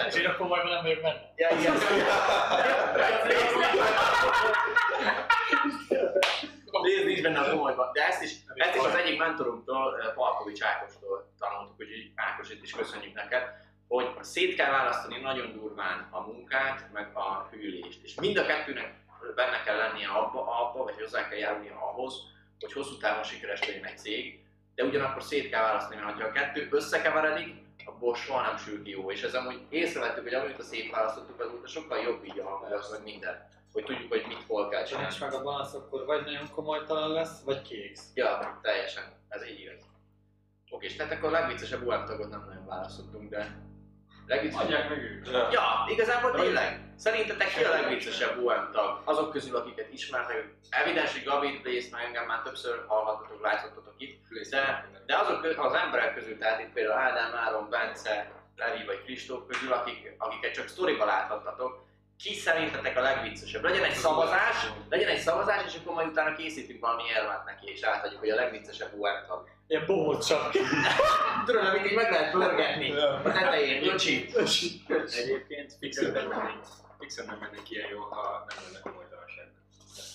És 0.06 0.14
én 0.14 0.26
akkor 0.26 0.46
majd 0.46 0.64
nem 0.64 0.82
vagyok 0.82 1.02
benne. 1.02 1.32
Ja, 1.36 1.48
igen. 1.58 1.74
A 7.36 7.50
komolyban. 7.50 7.92
De 7.92 8.06
ezt 8.06 8.22
is, 8.22 8.32
ezt 8.54 8.76
is 8.76 8.82
az 8.82 8.94
egyik 8.94 9.18
mentorunktól, 9.18 10.12
Palkovics 10.14 10.62
Ákostól 10.62 11.32
tanultuk, 11.38 11.80
úgyhogy 11.80 12.10
Ákos 12.14 12.50
itt 12.50 12.62
is 12.62 12.72
köszönjük 12.72 13.14
neked, 13.14 13.42
hogy 13.88 14.08
szét 14.20 14.54
kell 14.54 14.70
választani 14.70 15.20
nagyon 15.20 15.52
durván 15.52 16.08
a 16.10 16.20
munkát, 16.20 16.92
meg 16.92 17.10
a 17.16 17.48
hűlést. 17.50 18.02
És 18.02 18.14
mind 18.14 18.36
a 18.36 18.46
kettőnek 18.46 18.94
benne 19.34 19.62
kell 19.62 19.76
lennie 19.76 20.08
abba, 20.08 20.40
abba 20.40 20.84
vagy 20.84 21.00
hozzá 21.00 21.28
kell 21.28 21.38
járulnia 21.38 21.90
ahhoz, 21.90 22.14
hogy 22.60 22.72
hosszú 22.72 22.96
távon 22.96 23.22
sikeres 23.22 23.66
legyen 23.66 23.84
egy 23.84 23.98
cég, 23.98 24.40
de 24.74 24.84
ugyanakkor 24.84 25.22
szét 25.22 25.50
kell 25.50 25.62
választani, 25.62 26.00
mert 26.00 26.20
ha 26.20 26.26
a 26.26 26.32
kettő 26.32 26.68
összekeveredik, 26.70 27.54
abból 27.84 28.14
soha 28.14 28.42
nem 28.42 28.56
sül 28.56 28.82
ki 28.82 28.90
jó. 28.90 29.10
És 29.10 29.22
ez 29.22 29.34
amúgy 29.34 29.60
észrevettük, 29.68 30.22
hogy 30.22 30.34
amit 30.34 30.58
a 30.58 30.62
szép 30.62 30.90
választottuk, 30.90 31.40
azóta 31.40 31.66
sokkal 31.66 31.98
jobb 31.98 32.24
így 32.24 32.38
a 32.38 32.48
hangulat, 32.48 32.90
meg 32.90 33.02
minden. 33.02 33.48
Hogy 33.76 33.84
tudjuk, 33.84 34.12
hogy 34.12 34.24
mit 34.28 34.44
hol 34.46 34.68
kell 34.68 34.80
Ha 34.80 34.86
csinálni. 34.86 35.08
nincs 35.08 35.20
meg 35.20 35.32
a 35.32 35.42
balansz, 35.42 35.74
akkor 35.74 36.04
vagy 36.04 36.24
nagyon 36.24 36.50
komolytalan 36.54 37.10
lesz, 37.10 37.42
vagy 37.44 37.62
kiégsz. 37.62 38.10
Ja, 38.14 38.60
teljesen. 38.62 39.04
Ez 39.28 39.46
így 39.46 39.60
igaz. 39.60 39.80
Oké, 40.70 40.86
és 40.86 40.96
tehát 40.96 41.12
akkor 41.12 41.28
a 41.28 41.32
legviccesebb 41.32 41.86
UM 41.86 42.04
tagot 42.04 42.30
nem 42.30 42.44
nagyon 42.46 42.66
választottunk, 42.66 43.30
de... 43.30 43.56
Legviccesebb... 44.26 44.66
Adják 44.66 44.88
meg 44.88 44.98
ők. 44.98 45.26
Ja. 45.52 45.86
Igazából 45.88 46.30
tényleg. 46.30 46.92
Szerintetek 46.96 47.54
ki 47.54 47.64
a 47.64 47.70
legviccesebb 47.70 48.38
UM 48.38 48.70
tag? 48.72 49.00
Azok 49.04 49.30
közül, 49.30 49.56
akiket 49.56 49.92
ismertek. 49.92 50.54
Evidens, 50.70 51.12
hogy 51.12 51.24
Gabi, 51.24 51.60
Blaze, 51.62 51.88
meg 51.90 52.04
engem 52.04 52.26
már 52.26 52.42
többször 52.42 52.84
hallhattatok, 52.86 53.42
látszottatok 53.42 53.94
itt. 53.96 54.28
De, 54.50 54.88
de 55.06 55.16
azok 55.16 55.40
közül, 55.42 55.62
az 55.62 55.72
emberek 55.72 56.14
közül, 56.14 56.38
tehát 56.38 56.60
itt 56.60 56.72
például 56.72 57.00
Ádám, 57.00 57.34
Áron, 57.34 57.70
Bence, 57.70 58.32
Levi 58.56 58.84
vagy 58.84 59.02
Kristóf 59.02 59.46
közül, 59.46 59.72
akik, 59.72 60.14
akiket 60.18 60.52
csak 60.54 60.68
sztoriba 60.68 61.04
láthattatok, 61.04 61.85
ki 62.18 62.34
szerintetek 62.34 62.96
a 62.96 63.00
legviccesebb? 63.00 63.62
Legyen 63.62 63.84
egy 63.84 63.94
szavazás, 63.94 64.66
legyen 64.88 65.08
egy 65.08 65.18
szavazás, 65.18 65.64
és 65.66 65.80
akkor 65.80 65.94
majd 65.94 66.08
utána 66.08 66.36
készítünk 66.36 66.80
valami 66.80 67.02
érvet 67.16 67.44
neki, 67.44 67.66
és 67.72 67.82
átadjuk, 67.82 68.20
hogy 68.20 68.28
a 68.28 68.34
legviccesebb 68.34 68.92
UM 68.94 69.24
tag. 69.26 69.48
Ilyen 69.66 69.86
bohóc 69.86 70.26
csak. 70.26 70.50
Tudod, 71.46 71.64
amit 71.64 71.86
így 71.86 71.94
meg 71.94 72.10
lehet 72.10 72.30
pörgetni 72.30 72.90
a 72.90 73.22
tetején, 73.22 73.84
Lucsi. 73.84 74.32
Egyébként 74.88 75.76
fixen 75.80 76.12
nem 76.12 76.28
mennék, 76.28 76.58
fixen 76.98 77.26
nem 77.26 77.38
mennék 77.40 77.70
ilyen 77.70 77.88
jó, 77.88 78.00
ha 78.00 78.44
nem 78.48 78.58
lenne 78.64 78.80
komolytalanság. 78.80 79.48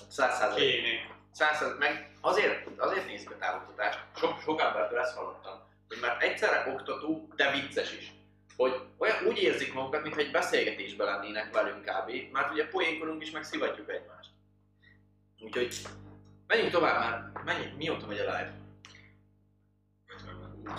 Száz 0.08 0.38
százalék. 0.38 0.70
Kéné. 0.70 1.00
Száz 1.32 1.58
százalék. 1.58 1.80
Meg 1.80 2.12
azért, 2.22 2.68
azért 2.78 3.08
nézzük 3.08 3.32
a 3.32 3.38
távoktatást, 3.40 4.00
sok, 4.16 4.42
sok 4.42 4.62
embertől 4.62 5.00
ezt 5.00 5.16
hallottam, 5.16 5.60
hogy 5.88 5.98
már 6.02 6.18
egyszerre 6.20 6.72
oktató, 6.74 7.28
de 7.36 7.52
vicces 7.52 7.94
is. 7.94 8.12
Hogy 8.56 8.82
olyan, 8.98 9.26
úgy 9.28 9.38
érzik 9.38 9.74
magukat, 9.74 10.02
mintha 10.04 10.22
egy 10.22 10.32
beszélgetésben 10.32 11.08
lennének 11.08 11.54
velünk 11.54 11.86
kb. 11.86 12.32
Mert 12.32 12.52
ugye 12.52 12.68
poénkodunk 12.68 13.22
is, 13.22 13.32
meg 13.32 13.44
szivatjuk 13.44 13.90
egymást. 13.90 14.30
Úgyhogy 15.40 15.76
menjünk 16.48 16.72
tovább 16.72 17.00
már. 17.00 17.44
Menjünk, 17.46 17.78
mióta 17.78 18.08
megy 18.08 18.20
a 18.20 18.24
live? 18.24 18.60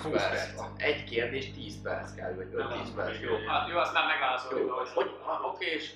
20 0.03 0.13
perc. 0.13 0.61
Egy 0.77 1.05
kérdés, 1.05 1.53
10 1.53 1.83
perc 1.83 2.15
kell, 2.15 2.35
vagy 2.35 2.49
5-10 2.55 2.95
perc. 2.97 3.21
Jó. 3.21 3.37
Hát 3.49 3.69
jó, 3.69 3.77
aztán 3.77 4.07
megválaszoljuk. 4.07 4.69
Jó, 4.69 4.75
hogy 4.95 5.11
oké, 5.43 5.67
és 5.67 5.91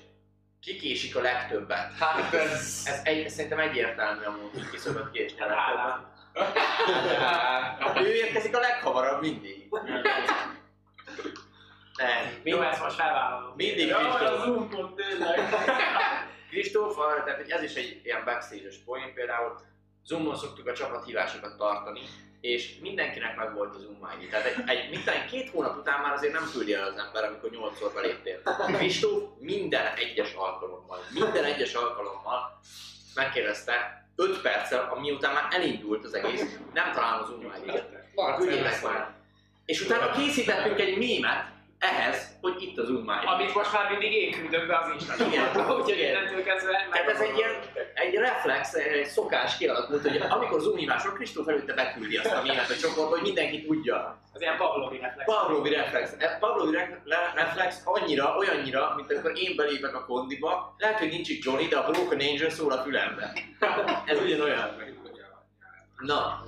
ki 0.61 0.75
késik 0.75 1.15
a 1.15 1.21
legtöbbet? 1.21 1.93
Hát 1.93 2.33
ez, 2.53 2.83
ez, 2.85 3.01
egy, 3.03 3.29
szerintem 3.29 3.59
egyértelmű 3.59 4.23
amúgy, 4.23 4.51
hogy 4.53 4.69
ki 4.69 4.77
szokott 4.77 5.11
késni 5.11 5.41
a 5.41 5.45
legtöbbet. 5.45 6.15
ő 8.03 8.13
érkezik 8.13 8.55
a 8.55 8.59
leghamarabb 8.59 9.21
mindig. 9.21 9.69
Nem, 11.97 12.41
Jó, 12.43 12.59
mind, 12.59 12.71
ezt 12.71 12.81
most 12.81 12.95
felvállalom. 12.95 13.53
mindig 13.55 13.93
a 13.93 13.97
Kristóf. 13.97 14.73
Kristóf, 16.49 16.95
tehát 17.25 17.51
ez 17.51 17.63
is 17.63 17.73
egy 17.73 18.01
ilyen 18.03 18.23
backstage-es 18.25 18.75
poén 18.85 19.13
például. 19.13 19.59
Zoomon 20.05 20.35
szoktuk 20.35 20.67
a 20.67 20.73
csapathívásokat 20.73 21.57
tartani, 21.57 22.01
és 22.41 22.77
mindenkinek 22.81 23.35
meg 23.35 23.53
volt 23.53 23.75
az 23.75 23.81
Zoom 23.81 24.09
ID. 24.19 24.29
Tehát 24.29 24.45
egy, 24.45 24.63
egy 24.67 24.93
én, 24.93 25.03
két 25.29 25.49
hónap 25.49 25.77
után 25.77 26.01
már 26.01 26.13
azért 26.13 26.33
nem 26.33 26.49
küldi 26.53 26.73
el 26.73 26.83
az 26.83 26.97
ember, 26.97 27.23
amikor 27.23 27.49
nyolcszor 27.49 27.93
beléptél. 27.93 28.41
Kristóf 28.77 29.23
minden 29.39 29.85
egyes 29.95 30.33
alkalommal, 30.33 30.99
minden 31.13 31.43
egyes 31.43 31.73
alkalommal 31.73 32.59
megkérdezte 33.15 34.05
5 34.15 34.41
perccel, 34.41 34.89
ami 34.91 35.11
után 35.11 35.33
már 35.33 35.47
elindult 35.51 36.03
az 36.03 36.13
egész, 36.13 36.57
nem 36.73 36.91
találom 36.91 37.21
az 37.21 37.27
Zoom. 37.27 38.35
Küldjétek 38.37 38.83
már. 38.83 39.15
És 39.65 39.81
utána 39.81 40.11
készítettünk 40.11 40.79
egy 40.79 40.97
mémet 40.97 41.55
ehhez, 41.79 42.37
hogy 42.41 42.61
itt 42.61 42.77
az 42.77 42.85
Zoom 42.85 43.03
ID. 43.03 43.27
Amit 43.27 43.53
most 43.53 43.73
már 43.73 43.89
mindig 43.89 44.11
én 44.13 44.31
küldök 44.31 44.67
be 44.67 44.77
az 44.77 44.91
Instagramon. 44.93 45.33
Igen, 45.33 45.69
Úgyhogy 45.79 45.99
innentől 45.99 46.43
kezdve 46.43 46.87
Tehát 46.91 47.09
ez 47.09 47.19
egy 47.19 47.37
ilyen 47.37 47.51
egy 47.93 48.13
reflex, 48.13 48.73
egy 48.73 49.05
szokás 49.05 49.57
kialakult, 49.57 50.01
hogy 50.01 50.17
amikor 50.29 50.61
Zoom 50.61 50.77
hívásról 50.77 51.13
Kristóf 51.13 51.47
előtte 51.47 51.73
beküldi 51.73 52.17
azt 52.17 52.33
a 52.33 52.41
mémet 52.41 52.69
a 52.69 52.75
csoportba, 52.75 53.15
hogy 53.15 53.21
mindenki 53.21 53.65
tudja. 53.65 54.21
Az 54.33 54.41
ilyen 54.41 54.57
Pavlovi 54.57 54.97
reflex. 54.97 55.25
Pavlovi 55.33 55.69
reflex. 55.69 56.15
E, 56.17 56.37
Pavlovi 56.39 56.75
re- 56.75 57.01
reflex 57.35 57.81
annyira, 57.83 58.35
olyannyira, 58.37 58.93
mint 58.95 59.11
amikor 59.11 59.31
én 59.37 59.55
belépek 59.55 59.95
a 59.95 60.05
kondiba, 60.05 60.75
lehet, 60.77 60.99
hogy 60.99 61.09
nincs 61.09 61.29
itt 61.29 61.43
Johnny, 61.43 61.67
de 61.67 61.77
a 61.77 61.91
Broken 61.91 62.19
Angel 62.19 62.49
szól 62.49 62.71
a 62.71 62.81
fülembe. 62.81 63.33
Ez 64.05 64.19
ugyanolyan. 64.21 64.75
Na, 65.97 66.43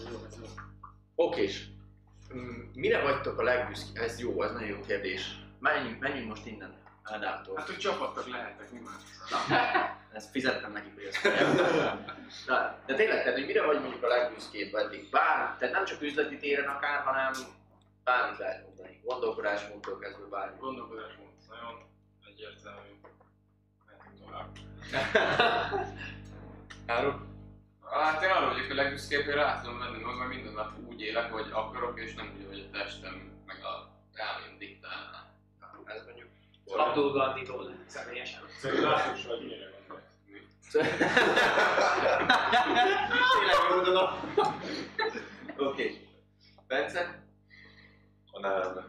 okés. 1.15 1.68
Mm, 2.33 2.61
Mire 2.73 3.01
vagytok 3.01 3.39
a 3.39 3.43
legbüszkébb? 3.43 4.03
Ez 4.03 4.19
jó, 4.19 4.43
ez 4.43 4.51
nagyon 4.51 4.67
jó 4.67 4.81
kérdés. 4.87 5.39
Menjünk, 5.59 5.99
menjünk 5.99 6.27
most 6.27 6.45
innen. 6.45 6.73
Ádámtól. 7.03 7.55
Hát, 7.57 7.65
hogy 7.65 7.77
csapattak 7.77 8.27
lehetek, 8.27 8.71
mi 8.71 8.79
más? 8.79 9.01
Ezt 10.13 10.31
fizettem 10.31 10.71
nekik, 10.71 10.93
hogy 10.93 11.03
ezt 11.03 11.23
Na, 12.47 12.77
de 12.85 12.95
tényleg, 12.95 13.17
tehát, 13.23 13.37
hogy 13.37 13.45
mire 13.45 13.65
vagy 13.65 13.79
mondjuk 13.81 14.03
a 14.03 14.07
legbüszkébb 14.07 14.73
eddig? 14.73 15.09
Bár, 15.09 15.55
tehát 15.57 15.73
nem 15.73 15.85
csak 15.85 16.01
üzleti 16.01 16.37
téren 16.37 16.67
akár, 16.67 17.03
hanem 17.03 17.31
bármit 18.03 18.39
lehet 18.39 18.65
mondani. 18.65 19.01
Gondolkodásmódtól 19.03 19.99
kezdve 19.99 20.25
bármi. 20.29 20.57
Gondolkodásmód 20.59 21.27
nagyon 21.49 21.81
egyértelmű. 22.27 22.89
Mehetünk 23.85 24.19
tovább. 24.19 24.49
Árul? 26.97 27.28
Hát 27.89 28.23
én 28.23 28.29
arra 28.29 28.47
vagyok 28.53 28.71
a 28.71 28.73
legbüszkébb, 28.73 29.25
hogy 29.25 29.33
rá 29.33 29.61
tudom 29.61 29.79
venni 29.79 29.97
magam, 30.03 30.17
mert 30.17 30.29
minden 30.29 30.53
nap 30.53 30.71
úgy 30.87 31.01
élek, 31.01 31.31
hogy 31.31 31.49
akarok, 31.51 31.99
és 31.99 32.13
nem 32.13 32.31
úgy, 32.37 32.45
hogy 32.47 32.69
a 32.71 32.77
testem 32.77 33.41
meg 33.45 33.63
a 33.63 33.91
elmém 34.13 34.57
diktálná. 34.57 35.31
Ez 35.85 36.05
mondjuk. 36.05 36.27
Abdul 36.65 37.11
Gandhi-tól 37.11 37.75
személyesen. 37.85 38.41
Szerintem 38.59 38.89
lássuk, 38.89 39.29
hogy 39.29 39.45
mire 39.45 39.69
gondolsz. 39.77 40.03
Tényleg 43.33 43.57
jó 43.69 43.81
dolog. 43.81 44.09
Oké. 45.57 46.07
Bence? 46.67 47.23
A 48.31 48.39
nevembe. 48.39 48.85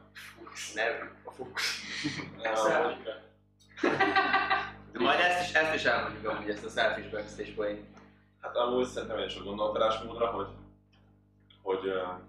Nem, 0.75 1.21
a 1.25 1.31
Fux. 1.31 1.83
Szellemre. 2.55 3.23
De 4.93 4.99
majd 4.99 5.21
ezt 5.21 5.49
is, 5.49 5.55
ezt 5.55 5.75
is 5.75 5.85
elmondjuk 5.85 6.29
amúgy, 6.29 6.51
ezt 6.51 6.65
a 6.65 6.69
selfish 6.69 7.11
backstage 7.11 7.55
point. 7.55 7.89
Hát 8.41 8.57
amúgy 8.57 8.85
szerintem 8.85 9.19
én 9.19 9.27
is 9.27 9.37
a 9.37 9.43
gondolkodásmódra, 9.43 10.27
hogy, 10.27 10.47
hogy 11.63 11.89
a 11.89 12.21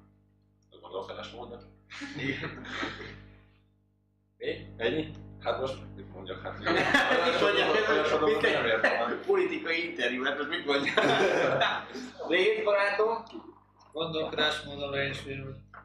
gondolkodásmódra. 0.81 1.57
Mi? 2.15 2.35
Ennyi? 4.77 5.11
Hát 5.39 5.59
most 5.59 5.75
mit 5.95 6.13
mondjak, 6.13 6.41
hát 6.41 6.57
Mit 6.57 7.41
mondjak? 7.41 8.65
Értem. 8.65 9.21
Politikai 9.25 9.89
interjú, 9.89 10.23
hát 10.23 10.37
most 10.37 10.49
mit 10.49 10.65
mondjak? 10.65 10.99
Légy 12.27 12.63
barátom? 12.63 13.23
Gondolkodásmódon 13.91 14.93
én 14.93 15.09
is 15.09 15.23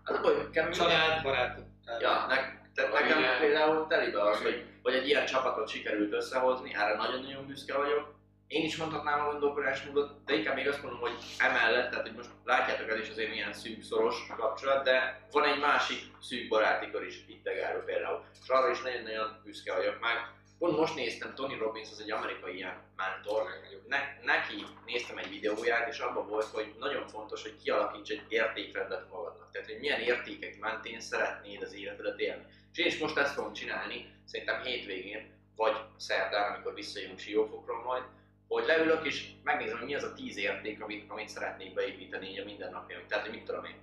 a 0.04 0.20
baj, 0.22 0.34
hogy 0.34 0.50
kell 0.50 0.70
Család, 0.70 1.22
barátok. 1.22 1.64
Ja, 2.00 2.26
ne, 2.28 2.36
te, 2.74 2.88
nekem 2.88 3.18
Igen. 3.18 3.38
például 3.38 3.86
telibe 3.86 4.22
az, 4.22 4.42
hogy, 4.42 4.64
hogy 4.82 4.94
egy 4.94 5.06
ilyen 5.06 5.26
csapatot 5.26 5.68
sikerült 5.68 6.12
összehozni, 6.12 6.74
erre 6.74 6.96
nagyon-nagyon 6.96 7.46
büszke 7.46 7.76
vagyok. 7.76 8.15
Én 8.48 8.64
is 8.64 8.76
mondhatnám 8.76 9.20
a 9.20 9.30
gondolkodásmódot, 9.30 10.24
de 10.24 10.34
inkább 10.34 10.54
még 10.54 10.68
azt 10.68 10.82
mondom, 10.82 11.00
hogy 11.00 11.16
emellett, 11.38 11.90
tehát 11.90 12.06
hogy 12.06 12.16
most 12.16 12.30
látjátok 12.44 12.88
ez 12.88 13.00
is 13.00 13.08
azért 13.08 13.30
milyen 13.30 13.52
szűk, 13.52 13.82
szoros 13.82 14.26
kapcsolat, 14.36 14.84
de 14.84 15.26
van 15.30 15.44
egy 15.44 15.60
másik 15.60 16.00
szűk 16.20 16.48
baráti 16.48 16.90
kör 16.90 17.06
is 17.06 17.24
itt 17.28 17.44
Tegáról 17.44 17.82
például. 17.82 18.24
És 18.42 18.48
arra 18.48 18.70
is 18.70 18.80
nagyon-nagyon 18.80 19.40
büszke 19.44 19.74
vagyok 19.74 20.00
meg. 20.00 20.16
Pont 20.58 20.76
most 20.76 20.94
néztem, 20.94 21.34
Tony 21.34 21.58
Robbins 21.58 21.90
az 21.90 22.00
egy 22.00 22.10
amerikai 22.10 22.54
ilyen 22.54 22.82
mentor, 22.96 23.42
ne, 23.88 23.98
neki 24.22 24.64
néztem 24.86 25.18
egy 25.18 25.28
videóját, 25.28 25.88
és 25.88 25.98
abban 25.98 26.28
volt, 26.28 26.46
hogy 26.46 26.74
nagyon 26.78 27.06
fontos, 27.06 27.42
hogy 27.42 27.62
kialakíts 27.62 28.10
egy 28.10 28.24
értékrendet 28.28 29.10
magadnak. 29.10 29.50
Tehát, 29.52 29.68
hogy 29.68 29.80
milyen 29.80 30.00
értékek 30.00 30.58
mentén 30.58 31.00
szeretnéd 31.00 31.62
az 31.62 31.74
életedet 31.74 32.20
élni. 32.20 32.44
És 32.72 32.78
én 32.78 32.86
is 32.86 32.98
most 32.98 33.16
ezt 33.16 33.34
fogom 33.34 33.52
csinálni, 33.52 34.10
szerintem 34.24 34.62
hétvégén, 34.62 35.34
vagy 35.56 35.76
szerdán, 35.96 36.52
amikor 36.52 36.74
visszajövünk 36.74 37.18
Siófokról 37.18 37.82
majd, 37.82 38.02
hogy 38.48 38.64
leülök 38.66 39.06
és 39.06 39.28
megnézem, 39.42 39.78
hogy 39.78 39.86
mi 39.86 39.94
az 39.94 40.02
a 40.02 40.12
tíz 40.12 40.36
érték, 40.36 40.82
amit, 40.82 41.10
amit 41.10 41.28
szeretnék 41.28 41.74
beépíteni 41.74 42.28
így 42.28 42.38
a 42.38 42.44
mindennapjaim. 42.44 43.06
Tehát, 43.06 43.24
hogy 43.24 43.34
mit 43.34 43.44
tudom 43.44 43.64
én, 43.64 43.76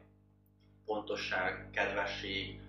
pontosság, 0.86 1.69
kedvesség, 1.73 2.60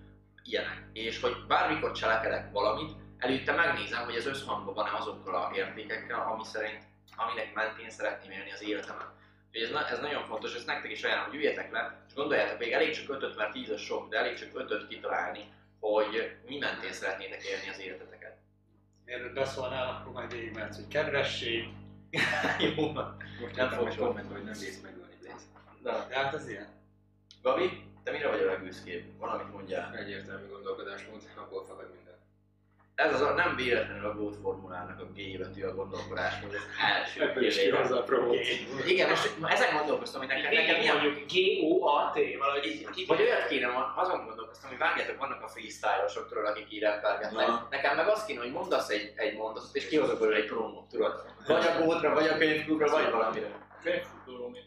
ilyenek. 0.43 0.83
És 0.93 1.21
hogy 1.21 1.35
bármikor 1.47 1.91
cselekedek 1.91 2.51
valamit, 2.51 2.91
előtte 3.17 3.53
megnézem, 3.53 4.03
hogy 4.03 4.15
ez 4.15 4.25
összhangban 4.25 4.73
van-e 4.73 4.97
azokkal 4.97 5.35
a 5.35 5.51
értékekkel, 5.55 6.21
ami 6.31 6.43
szerint, 6.43 6.83
aminek 7.15 7.53
mentén 7.53 7.89
szeretném 7.89 8.31
élni 8.31 8.51
az 8.51 8.63
életemet. 8.63 9.07
Úgyhogy 9.51 9.75
ez, 9.75 9.91
ez 9.91 9.99
nagyon 9.99 10.25
fontos, 10.25 10.55
ezt 10.55 10.65
nektek 10.65 10.91
is 10.91 11.03
ajánlom, 11.03 11.25
hogy 11.27 11.35
üljetek 11.35 11.71
le, 11.71 12.03
és 12.07 12.13
gondoljátok, 12.13 12.59
még 12.59 12.71
elég 12.71 12.93
csak 12.93 13.09
ötöt, 13.09 13.35
mert 13.35 13.51
tíz 13.51 13.69
az 13.69 13.81
sok, 13.81 14.09
de 14.09 14.17
elég 14.17 14.37
csak 14.37 14.49
ötöt 14.53 14.87
kitalálni, 14.87 15.45
hogy 15.79 16.35
mi 16.47 16.57
mentén 16.57 16.91
szeretnétek 16.91 17.43
élni 17.43 17.69
az 17.69 17.79
életeteket. 17.79 18.37
Mielőtt 19.05 19.33
beszólnál, 19.33 19.87
akkor 19.87 20.13
majd 20.13 20.31
végigmehetsz, 20.31 20.75
hogy 20.75 20.87
kedvesség. 20.87 21.67
Jó, 22.75 22.91
van. 22.93 23.17
Most 23.41 23.55
Nem 23.55 23.67
nem 23.67 23.77
fog 23.77 23.77
fogok 23.77 23.91
sok. 23.93 24.05
komment, 24.05 24.31
hogy 24.31 24.43
nem 24.43 24.53
vész 24.59 24.81
megölni 24.81 25.15
Blaze. 25.21 25.45
Na, 25.83 26.05
De 26.09 26.15
hát 26.15 26.33
ez 26.33 26.49
ilyen. 26.49 26.67
Gabi, 27.41 27.83
te 28.03 28.11
mire 28.11 28.29
vagy 28.29 28.41
a 28.41 28.45
legbüszkébb? 28.45 29.17
Valamit 29.17 29.51
mondjál. 29.53 29.95
Egyértelmű 29.95 30.47
gondolkodásmód, 30.47 31.21
abból 31.37 31.65
fakad 31.65 31.89
minden. 31.95 32.14
Ez 32.95 33.13
az 33.13 33.21
a, 33.21 33.33
nem 33.33 33.55
véletlenül 33.55 34.05
a 34.05 34.13
GOAT 34.13 34.35
formulának 34.41 34.99
a 34.99 35.03
G 35.03 35.37
betű 35.37 35.63
a 35.63 35.75
gondolkodásmód, 35.75 36.53
az 36.53 36.61
első 36.95 37.21
Ebből 37.21 37.43
is 37.43 37.57
kihozza 37.57 37.99
a 37.99 38.03
promót. 38.03 38.35
Igen, 38.85 39.09
most 39.09 39.39
ma 39.39 39.49
ezen 39.49 39.77
gondolkoztam, 39.77 40.19
hogy 40.19 40.29
nekem, 40.29 40.53
nekem 40.53 40.77
milyen... 40.79 40.95
mondjuk 40.95 41.25
G-O-A-T, 41.31 42.19
valahogy 42.39 42.65
Így, 42.65 43.07
vagy 43.07 43.21
olyat 43.21 43.47
kéne, 43.47 43.67
azon 43.95 44.25
gondolkoztam, 44.25 44.69
hogy 44.69 44.77
vágjátok, 44.77 45.17
vannak 45.17 45.43
a 45.43 45.47
freestyle-osok, 45.47 46.27
tudod, 46.29 46.45
akik 46.45 46.71
így 46.71 46.81
rappelgetnek. 46.81 47.47
Nekem 47.69 47.95
meg 47.95 48.07
azt 48.07 48.25
kéne, 48.25 48.39
hogy 48.39 48.51
mondasz 48.51 48.89
egy, 48.89 49.13
egy 49.15 49.37
mondatot, 49.37 49.75
és 49.75 49.87
kihozok 49.87 50.19
belőle 50.19 50.37
egy 50.37 50.45
promót, 50.45 50.89
tudod? 50.89 51.25
Vagy 51.47 51.65
a 51.65 51.83
gótra, 51.83 52.13
vagy 52.13 52.27
a 52.27 52.37
könyvklubra, 52.37 52.89
vagy 52.89 53.11
valamire. 53.11 53.47
Könyvfutó, 53.83 54.47
mi? 54.47 54.59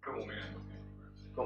Promó 0.00 0.24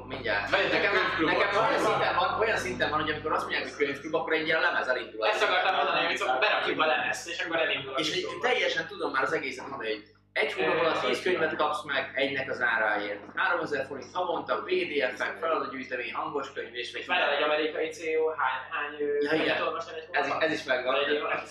mindjárt. 0.01 0.49
Vegyetek 0.49 0.81
Nekem, 0.81 0.91
könyvklubot. 0.91 1.37
nekem 1.37 1.63
olyan, 1.65 1.79
szinten 1.79 2.15
van, 2.15 2.39
olyan 2.39 2.57
szinten 2.57 2.89
van, 2.89 2.99
hogy 3.01 3.11
amikor 3.11 3.31
azt 3.31 3.41
mondják, 3.41 3.63
hogy 3.63 3.75
könyvklub, 3.75 4.13
akkor 4.15 4.33
egy 4.33 4.45
ilyen 4.45 4.61
lemez 4.61 4.87
elindul. 4.87 5.27
Ezt 5.27 5.43
akartam 5.43 5.75
mondani, 5.75 6.05
hogy 6.05 6.17
szóval 6.17 6.39
berakjuk 6.39 6.79
a 6.81 6.85
lemezt, 6.85 7.27
és 7.29 7.39
akkor 7.39 7.55
elindul 7.59 7.93
a 7.93 7.99
És 7.99 8.21
dolog. 8.21 8.41
teljesen 8.41 8.87
tudom 8.87 9.11
már 9.11 9.23
az 9.23 9.33
egészet 9.33 9.67
mondani, 9.67 9.89
hogy 9.91 10.03
egy 10.33 10.53
hónap 10.53 10.79
alatt 10.79 11.05
10 11.05 11.21
könyvet 11.21 11.55
kapsz 11.55 11.83
meg 11.83 12.11
egynek 12.15 12.49
az 12.49 12.61
áráért. 12.61 13.19
3000 13.35 13.85
forint 13.85 14.13
havonta, 14.13 14.63
PDF-ek, 14.63 15.37
feladatgyűjtemény, 15.39 16.13
hangos 16.13 16.53
könyv 16.53 16.75
és 16.75 16.91
még 16.91 17.05
Várjál, 17.05 17.29
egy 17.35 17.43
amerikai 17.43 17.89
CEO, 17.89 18.27
hány, 18.29 18.61
hány 18.69 18.97
Ja, 19.21 19.33
igen. 19.43 19.61
olvasol 19.61 19.93
egy 19.93 20.07
ez, 20.11 20.21
hónapban? 20.23 20.47
ez 20.47 20.53
is 20.53 20.63
megvan. 20.63 20.95
Elolvasni. 20.95 21.49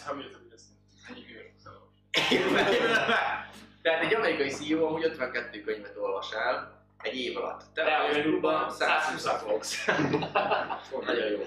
Tehát 3.83 4.03
egy 4.03 4.15
amerikai 4.15 4.49
CEO 4.49 4.87
amúgy 4.87 5.05
52 5.05 5.61
könyvet 5.63 5.97
olvas 5.97 6.33
el 6.33 6.82
egy 7.03 7.17
év 7.17 7.37
alatt. 7.37 7.63
Te 7.75 8.09
könyvklubban 8.11 8.71
120 8.71 9.21
120 9.21 9.51
fogsz. 9.51 9.87
Nagyon 11.07 11.31
jó. 11.31 11.43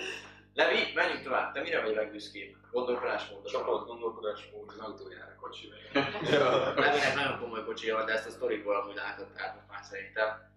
Levi, 0.54 0.92
menjünk 0.96 1.24
tovább. 1.24 1.54
Te 1.54 1.62
mire 1.62 1.82
vagy 1.82 1.96
legbüszkébb? 1.96 2.56
Gondolkodásmódot. 2.72 3.52
Csapat 3.52 3.86
gondolkodásmód 3.86 4.70
az 4.70 4.80
autójára, 4.80 5.36
kocsira. 5.42 5.76
Levinek 6.76 7.16
nagyon 7.16 7.40
komoly 7.40 7.64
kocsia 7.66 7.96
van, 7.96 8.06
de 8.06 8.14
ezt 8.14 8.28
a 8.28 8.30
sztorikból 8.30 8.76
amúgy 8.76 8.96
láthattátok 8.96 9.62
már 9.72 9.84
szerintem. 9.84 10.54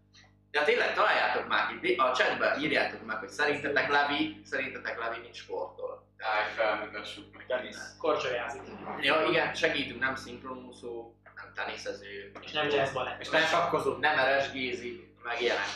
Ja 0.50 0.64
tényleg, 0.64 0.94
találjátok 0.94 1.48
már 1.48 1.78
itt, 1.82 1.98
a 1.98 2.12
chatben 2.12 2.60
írjátok 2.60 3.06
meg, 3.06 3.16
hogy 3.16 3.28
szerintetek 3.28 3.90
Levi, 3.90 4.40
szerintetek 4.44 4.98
Levi 4.98 5.18
mit 5.20 5.34
sportol. 5.34 6.06
Állj 6.18 6.52
fel, 6.54 6.84
mutassuk 6.84 7.36
meg. 7.36 7.46
Tenisz. 7.46 7.96
Korcsolyázik. 7.98 8.62
Ja 9.00 9.26
igen, 9.28 9.54
segítünk, 9.54 10.00
nem 10.00 10.14
szinkronúszó, 10.14 11.14
teniszező, 11.64 12.30
És 12.40 12.52
nem 12.52 12.68
jazz 12.68 12.92
balett. 12.92 13.20
És 13.20 13.28
nem 13.28 13.42
sakkozó. 13.42 13.96
nem 13.96 14.18
eresgézik, 14.18 15.06
meg 15.22 15.40
ilyenek. 15.42 15.66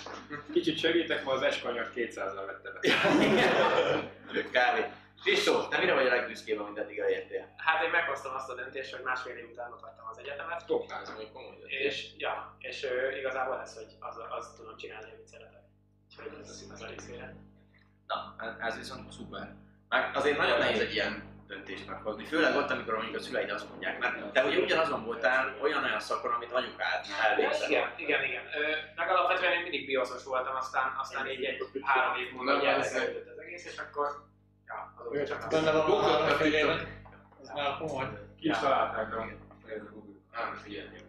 Kicsit 0.52 0.78
segítek, 0.78 1.24
ma 1.24 1.32
az 1.32 1.42
eskanyart 1.42 1.92
200-al 1.96 2.42
vette 2.46 2.70
be. 2.70 2.80
Kávé. 4.56 4.84
Kristóf, 5.22 5.68
te 5.68 5.78
mire 5.78 5.94
vagy 5.94 6.06
a 6.06 6.08
legbüszkébb, 6.10 6.60
amit 6.60 6.78
eddig 6.78 6.98
elértél? 6.98 7.54
Hát 7.56 7.84
én 7.84 7.90
meghoztam 7.90 8.34
azt 8.34 8.48
a 8.50 8.54
döntést, 8.54 8.94
hogy 8.94 9.04
másfél 9.04 9.36
év 9.36 9.50
után 9.50 9.72
ott 9.72 9.80
hagytam 9.82 10.06
az 10.10 10.18
egyetemet, 10.18 10.66
Top 10.66 10.88
100. 10.88 11.00
Ez 11.02 11.08
mondjuk 11.08 11.32
komoly 11.32 11.56
döntés. 11.58 11.78
és, 11.80 12.08
ja, 12.16 12.56
és 12.58 12.84
ö, 12.84 13.16
igazából 13.16 13.60
ez, 13.60 13.74
hogy 13.74 13.86
az, 14.00 14.16
az 14.38 14.52
tudom 14.56 14.76
csinálni, 14.76 15.10
amit 15.14 15.26
szeretek. 15.26 15.62
Úgyhogy 16.08 16.38
ez 16.40 16.48
az 16.48 16.66
az 16.72 16.84
részére. 16.86 17.34
Na, 18.06 18.36
ez 18.60 18.76
viszont 18.76 19.12
szuper. 19.12 19.54
Meg 19.88 20.16
azért 20.16 20.36
nagyon 20.36 20.58
nehéz 20.58 20.80
egy 20.80 20.92
ilyen 20.92 21.31
döntést 21.46 21.88
meghozni, 21.88 22.24
főleg 22.24 22.56
ott, 22.56 22.70
amikor 22.70 22.94
mondjuk 22.94 23.16
a 23.16 23.20
szüleid 23.20 23.50
azt 23.50 23.68
mondják, 23.68 23.98
mert 23.98 24.32
te 24.32 24.44
ugye 24.44 24.58
ugyanazon 24.58 25.04
voltál 25.04 25.56
olyan 25.62 25.84
olyan 25.84 26.00
szakon, 26.00 26.32
amit 26.32 26.52
anyukád 26.52 27.04
elvégzett. 27.22 27.68
Igen, 27.68 27.88
igen, 27.96 28.24
igen. 28.24 28.42
Ö, 28.44 28.76
meg 28.96 29.08
alapvetően 29.10 29.52
én 29.52 29.62
mindig 29.62 29.86
bioszos 29.86 30.24
voltam, 30.24 30.56
aztán, 30.56 30.94
aztán 31.00 31.30
így 31.30 31.44
egy 31.44 31.70
három 31.82 32.16
év 32.16 32.32
múlva 32.32 32.56
így 32.56 32.64
elkezdődött 32.64 33.30
az 33.30 33.38
egész, 33.38 33.64
és 33.64 33.78
akkor 33.78 34.06
ja, 34.66 34.94
azóta 34.98 35.26
csak 35.26 35.50
Benne 35.50 35.72
van 35.72 36.40
a 36.40 36.44
éve. 36.44 37.00
Ez 37.42 37.50
már 37.54 37.76
komoly. 37.78 38.06
Ki 38.40 38.48
is 38.48 38.58
találták 38.58 39.14
a 39.14 39.26
Google. 39.92 40.12
Nem, 40.32 40.54
figyelni. 40.54 41.00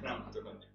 Nem 0.00 0.28
tudok 0.30 0.46
annyi. 0.48 0.67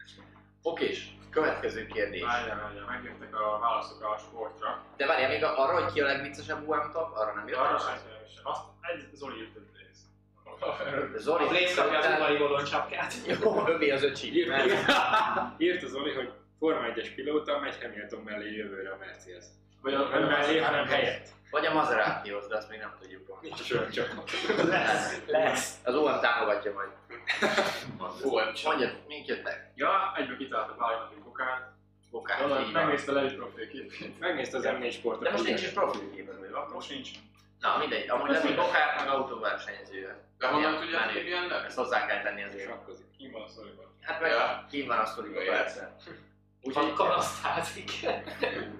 Okés, 0.64 1.16
következő 1.30 1.86
kérdés. 1.86 2.22
Várjál, 2.22 2.58
várjál, 2.58 2.86
megjöttek 2.86 3.36
a 3.40 3.60
válaszok 3.60 4.04
a 4.04 4.18
sportra. 4.18 4.86
De 4.98 5.06
várjál, 5.06 5.30
még 5.30 5.44
arra, 5.44 5.82
hogy 5.82 5.94
ki 5.94 6.02
a 6.02 6.06
legviccesebb 6.06 6.68
UM 6.68 6.92
top, 6.92 7.16
arra 7.16 7.34
nem 7.34 7.46
De 7.46 7.58
arra 7.58 7.78
sem. 7.78 7.98
Azt 8.44 8.62
egy 8.82 9.10
Zoli 9.14 9.38
írt 9.38 9.56
egy 9.56 9.70
rész. 9.78 10.02
Zoli, 11.22 11.44
A 11.44 11.48
Blaze 11.48 11.82
kapja 11.82 12.00
az 12.00 12.06
udvari 12.06 12.38
bolond 12.38 12.68
csapkát. 12.68 13.14
Jó, 13.42 13.68
övé 13.68 13.90
az 13.90 14.04
öcsi. 14.04 14.36
Írt, 14.36 14.66
írt, 14.66 14.80
írt 15.58 15.84
az 15.84 15.90
Zoli, 15.90 16.14
hogy 16.14 16.32
Forma 16.60 16.82
1-es 16.96 17.12
pilóta 17.16 17.60
megy 17.60 17.78
Hamilton 17.82 18.22
mellé 18.24 18.56
jövőre 18.56 18.90
a 18.92 18.98
Mercedes. 19.00 19.46
Vagy 19.84 19.94
a 19.94 20.08
Nem 20.08 20.24
mellé, 20.24 20.60
hanem 20.60 20.86
helyett. 20.86 21.28
Vagy 21.52 21.66
a 21.66 21.74
Maseratihoz, 21.74 22.48
de 22.48 22.58
azt 22.58 22.70
még 22.70 22.80
nem 22.80 22.96
tudjuk 23.02 23.26
pontosan. 23.26 23.50
Nincs 23.50 23.62
sör 23.62 23.90
csak. 23.90 24.24
Lesz, 24.68 25.22
lesz. 25.26 25.78
Az 25.84 25.96
OM 25.96 26.20
támogatja 26.20 26.74
majd. 26.74 26.90
Volt. 28.24 28.64
Mondjad, 28.64 28.98
mink 29.08 29.28
jöttek? 29.28 29.72
Ja, 29.76 30.14
egybe 30.18 30.36
kitaláltak 30.38 30.78
Vájnatin 30.78 31.24
Bokát. 31.24 31.72
Bokát, 32.12 32.42
így 32.42 32.48
van. 32.48 32.72
megnézte 32.72 33.12
Levi 33.12 33.36
profilképét. 33.36 34.20
Megnézte 34.20 34.58
az 34.58 34.64
M4 34.68 34.92
sportot. 34.92 35.24
De 35.24 35.32
most 35.32 35.44
nincs 35.44 35.62
is 35.62 35.70
profilképen, 35.70 36.40
vagy 36.40 36.52
van? 36.52 36.70
Most 36.74 36.90
nincs. 36.90 37.10
Na 37.60 37.78
mindegy, 37.78 38.10
amúgy 38.10 38.30
lesz 38.30 38.44
egy 38.44 38.56
Bokát, 38.56 39.00
meg 39.00 39.08
autóversenyző. 39.08 40.16
De 40.38 40.48
honnan 40.48 40.80
tudjátok, 40.80 41.12
hogy 41.12 41.26
ilyen? 41.26 41.52
Ezt 41.52 41.78
hozzá 41.78 42.06
kell 42.06 42.22
tenni 42.22 42.44
azért. 42.44 42.68
Sakkozik. 42.68 43.06
Ki 43.18 43.30
van 43.30 43.42
a 43.42 43.48
szoriban? 43.48 43.86
Hát 44.02 44.22
meg 44.22 44.32
kín 44.70 44.88
van 44.88 44.98
a 44.98 45.06
sztoriba 45.06 45.42
Jó, 45.42 45.52
persze. 46.64 46.80
Van 46.80 46.84
Úgyhogy 46.84 46.94
karasztázik. 46.94 47.92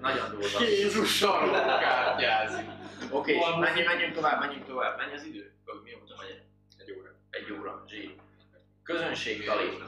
nagyon 0.00 0.30
durva. 0.30 0.60
Jézus, 0.60 1.16
sarkártyázik. 1.16 2.66
Oké, 3.10 3.38
Valami- 3.38 3.60
menjünk, 3.60 3.86
menjünk 3.88 4.14
tovább, 4.14 4.40
menjünk 4.40 4.64
tovább. 4.66 4.96
Mennyi 4.96 5.14
az 5.14 5.24
idő? 5.24 5.52
Mi 5.84 5.90
mondtam, 5.94 6.16
hogy 6.16 6.42
Egy 6.78 6.92
óra. 6.98 7.10
egy 7.30 7.52
óra, 7.52 7.84
zsír. 7.88 8.14
Közönségtali. 8.82 9.78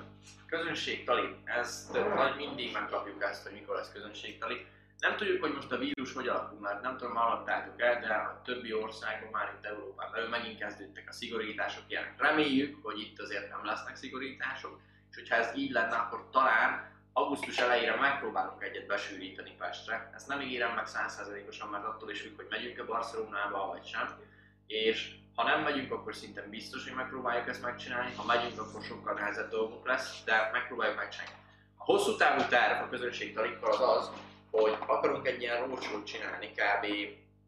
Közönségtali. 0.47 1.35
Ezt 1.45 1.93
nagy 1.93 2.37
mindig 2.37 2.73
megkapjuk 2.73 3.23
ezt, 3.23 3.43
hogy 3.43 3.53
mikor 3.53 3.77
lesz 3.77 3.93
közönségtali. 3.93 4.67
Nem 4.99 5.17
tudjuk, 5.17 5.41
hogy 5.41 5.53
most 5.55 5.73
a 5.73 5.77
vírus 5.79 6.13
hogy 6.13 6.29
alakul, 6.29 6.59
mert 6.61 6.83
nem 6.83 6.97
tudom, 6.97 7.15
hallottátok 7.15 7.81
el, 7.81 8.01
de 8.01 8.07
a 8.15 8.41
többi 8.45 8.73
országban 8.73 9.31
már 9.31 9.55
itt 9.59 9.65
Európában 9.67 10.13
belül 10.13 10.29
megint 10.29 10.59
kezdődtek 10.59 11.05
a 11.09 11.13
szigorítások 11.13 11.83
ilyenek. 11.89 12.15
Reméljük, 12.19 12.79
hogy 12.83 12.99
itt 13.01 13.21
azért 13.21 13.51
nem 13.51 13.65
lesznek 13.65 13.97
szigorítások, 13.97 14.81
és 15.11 15.17
hogyha 15.17 15.35
ez 15.35 15.57
így 15.57 15.71
lenne, 15.71 15.97
akkor 15.97 16.29
talán 16.31 16.95
augusztus 17.19 17.59
elejére 17.59 17.95
megpróbálunk 17.95 18.63
egyet 18.63 18.87
besűríteni 18.87 19.55
Pestre. 19.59 20.11
Ezt 20.15 20.29
nem 20.29 20.41
ígérem 20.41 20.75
meg 20.75 20.87
százszerzelékosan, 20.87 21.69
mert 21.69 21.85
attól 21.85 22.11
is 22.11 22.21
függ, 22.21 22.37
hogy 22.37 22.47
megyünk-e 22.51 22.85
Barcelonába 22.85 23.67
vagy 23.67 23.87
sem. 23.87 24.19
És 24.67 25.15
ha 25.35 25.45
nem 25.45 25.63
megyünk, 25.63 25.93
akkor 25.93 26.15
szinte 26.15 26.43
biztos, 26.43 26.85
hogy 26.85 26.95
megpróbáljuk 26.95 27.49
ezt 27.49 27.63
megcsinálni. 27.63 28.15
Ha 28.15 28.25
megyünk, 28.25 28.61
akkor 28.61 28.83
sokkal 28.83 29.15
nehezebb 29.15 29.51
dolgunk 29.51 29.87
lesz, 29.87 30.23
de 30.25 30.51
megpróbáljuk 30.53 30.97
megcsinálni. 30.97 31.35
A 31.77 31.85
hosszú 31.85 32.17
távú 32.17 32.49
terv 32.49 32.83
a 32.83 32.89
közönségtalikkal 32.89 33.73
az 33.73 33.81
az, 33.81 34.11
hogy 34.51 34.77
akarunk 34.87 35.27
egy 35.27 35.41
ilyen 35.41 35.67
roadshow 35.67 36.03
csinálni 36.03 36.51
kb. 36.51 36.87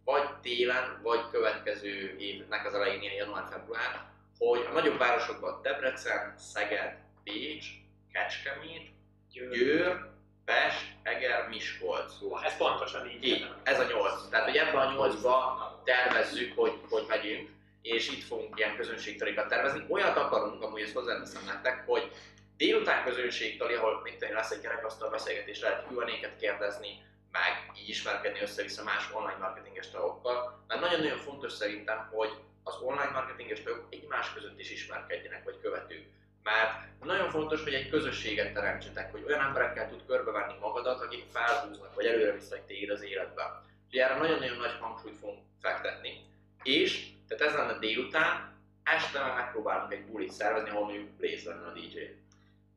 vagy 0.04 0.34
télen, 0.42 1.00
vagy 1.02 1.20
következő 1.30 2.16
évnek 2.18 2.66
az 2.66 2.74
elején, 2.74 3.00
ilyen 3.00 3.14
január-február, 3.14 4.04
hogy 4.38 4.66
a 4.70 4.72
nagyobb 4.72 4.98
városokban 4.98 5.62
Debrecen, 5.62 6.34
Szeged, 6.38 6.96
Pécs, 7.24 7.66
Kecskemét, 8.12 8.96
Győr, 9.32 10.06
Pest, 10.44 10.86
Eger, 11.02 11.48
Miskolc. 11.48 12.12
Ez 12.44 12.56
pontosan 12.56 13.08
így. 13.10 13.24
Így, 13.24 13.50
ez 13.62 13.80
a 13.80 13.86
nyolc. 13.86 14.28
Tehát, 14.28 14.46
hogy 14.46 14.56
ebben 14.56 14.86
a 14.86 14.92
nyolcba 14.92 15.82
tervezzük, 15.84 16.58
hogy, 16.58 16.72
hogy 16.90 17.04
megyünk, 17.08 17.48
és 17.82 18.08
itt 18.10 18.22
fogunk 18.22 18.58
ilyen 18.58 18.76
közönségtalikat 18.76 19.48
tervezni. 19.48 19.84
Olyat 19.88 20.16
akarunk, 20.16 20.62
amúgy 20.62 20.80
ezt 20.80 20.94
hozzáteszem 20.94 21.44
nektek, 21.44 21.86
hogy 21.86 22.10
délután 22.56 23.04
közönségtali, 23.04 23.74
ahol 23.74 24.02
én, 24.20 24.32
lesz 24.32 24.50
egy 24.50 24.60
kerekasztal 24.60 25.10
beszélgetés, 25.10 25.60
lehet 25.60 25.86
Q&A-ket 25.90 26.36
kérdezni, 26.36 27.02
meg 27.32 27.70
így 27.80 27.88
ismerkedni 27.88 28.40
össze-vissza 28.40 28.84
más 28.84 29.10
online 29.12 29.38
marketinges 29.38 29.90
tagokkal. 29.90 30.64
Mert 30.66 30.80
nagyon-nagyon 30.80 31.18
fontos 31.18 31.52
szerintem, 31.52 32.08
hogy 32.10 32.30
az 32.62 32.76
online 32.80 33.10
marketinges 33.10 33.62
tagok 33.62 33.86
egymás 33.90 34.32
között 34.32 34.58
is 34.58 34.70
ismerkedjenek, 34.70 35.44
vagy 35.44 35.60
követők. 35.62 36.06
Mert 36.42 36.88
nagyon 37.04 37.30
fontos, 37.30 37.62
hogy 37.62 37.74
egy 37.74 37.88
közösséget 37.88 38.52
teremtsetek, 38.52 39.10
hogy 39.10 39.24
olyan 39.26 39.40
emberekkel 39.40 39.88
tud 39.88 40.06
körbevenni 40.06 40.54
magadat, 40.60 41.00
akik 41.00 41.24
felhúznak, 41.30 41.94
vagy 41.94 42.06
előre 42.06 42.32
visznek 42.32 42.66
téged 42.66 42.90
az 42.90 43.02
életbe. 43.02 43.62
Úgyhogy 43.86 44.00
erre 44.00 44.18
nagyon-nagyon 44.18 44.56
nagy 44.56 44.76
hangsúlyt 44.80 45.16
fogunk 45.16 45.42
fektetni. 45.60 46.26
És, 46.62 47.08
tehát 47.28 47.44
ez 47.44 47.58
lenne 47.58 47.78
délután, 47.78 48.56
este 48.84 49.22
meg 49.22 49.34
megpróbálunk 49.34 49.92
egy 49.92 50.04
bulit 50.04 50.30
szervezni, 50.30 50.70
ahol 50.70 50.84
mondjuk 50.84 51.08
Blaze 51.08 51.50
lenne 51.50 51.66
a 51.66 51.72
DJ. 51.72 51.98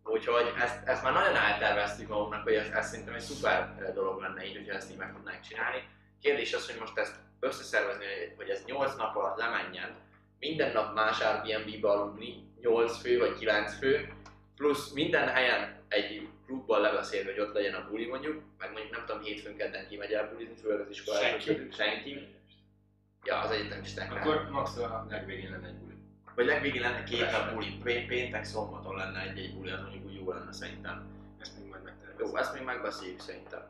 Úgyhogy 0.03 0.53
ezt, 0.59 0.87
ezt 0.87 1.03
már 1.03 1.13
nagyon 1.13 1.35
elterveztük 1.35 2.07
magunknak, 2.07 2.43
hogy 2.43 2.53
ez, 2.53 2.67
ez 2.67 2.89
szerintem 2.89 3.13
egy 3.13 3.21
szuper 3.21 3.75
eh, 3.79 3.93
dolog 3.93 4.21
lenne 4.21 4.45
így, 4.45 4.55
hogyha 4.55 4.73
ezt 4.73 4.91
így 4.91 4.97
meg 4.97 5.13
tudnánk 5.13 5.41
csinálni. 5.41 5.87
Kérdés 6.21 6.53
az, 6.53 6.69
hogy 6.69 6.79
most 6.79 6.97
ezt 6.97 7.15
összeszervezni, 7.39 8.05
hogy 8.35 8.49
ez 8.49 8.65
8 8.65 8.95
nap 8.95 9.15
alatt 9.15 9.37
lemenjen, 9.37 9.95
minden 10.39 10.71
nap 10.71 10.93
más 10.93 11.19
Airbnb-be 11.19 11.89
aludni, 11.89 12.50
8 12.61 12.97
fő 12.97 13.19
vagy 13.19 13.37
9 13.37 13.77
fő, 13.77 14.13
plusz 14.55 14.91
minden 14.91 15.27
helyen 15.27 15.79
egy 15.87 16.27
klubban 16.45 16.81
lebeszélni, 16.81 17.29
hogy 17.29 17.39
ott 17.39 17.53
legyen 17.53 17.73
a 17.73 17.87
buli 17.89 18.05
mondjuk, 18.05 18.41
meg 18.57 18.71
mondjuk 18.71 18.95
nem 18.95 19.05
tudom, 19.05 19.21
hétfőn 19.21 19.55
kedden 19.55 19.87
kimegy 19.87 20.11
el 20.11 20.29
bulizni, 20.29 20.55
főleg 20.61 20.79
az 20.79 20.89
iskolában. 20.89 21.39
Senki. 21.39 21.67
Senki. 21.71 22.27
Ja, 23.23 23.39
az 23.39 23.51
egyetemisták. 23.51 24.11
Akkor 24.11 24.49
max 24.49 24.77
a 24.77 25.05
legvégén 25.09 25.51
lenne 25.51 25.67
egy 25.67 25.73
buli. 25.73 25.93
Vagy 26.35 26.45
legvégén 26.45 26.81
lenne 26.81 27.03
két 27.03 27.31
nap 27.31 27.53
buli, 27.53 27.77
Pé- 27.83 28.07
péntek, 28.07 28.43
szombaton 28.43 28.95
lenne 28.95 29.21
egy-egy 29.21 29.53
buli, 29.53 29.69
az 29.69 29.81
mondjuk 29.81 30.05
úgy 30.05 30.15
jó 30.15 30.31
lenne 30.31 30.51
szerintem. 30.51 31.05
Ezt 31.39 31.57
még 31.57 31.69
majd 31.69 31.83
megtervezem. 31.83 32.27
Jó, 32.27 32.37
ezt 32.37 32.53
még 32.53 32.63
megbeszéljük 32.63 33.19
szerintem. 33.19 33.69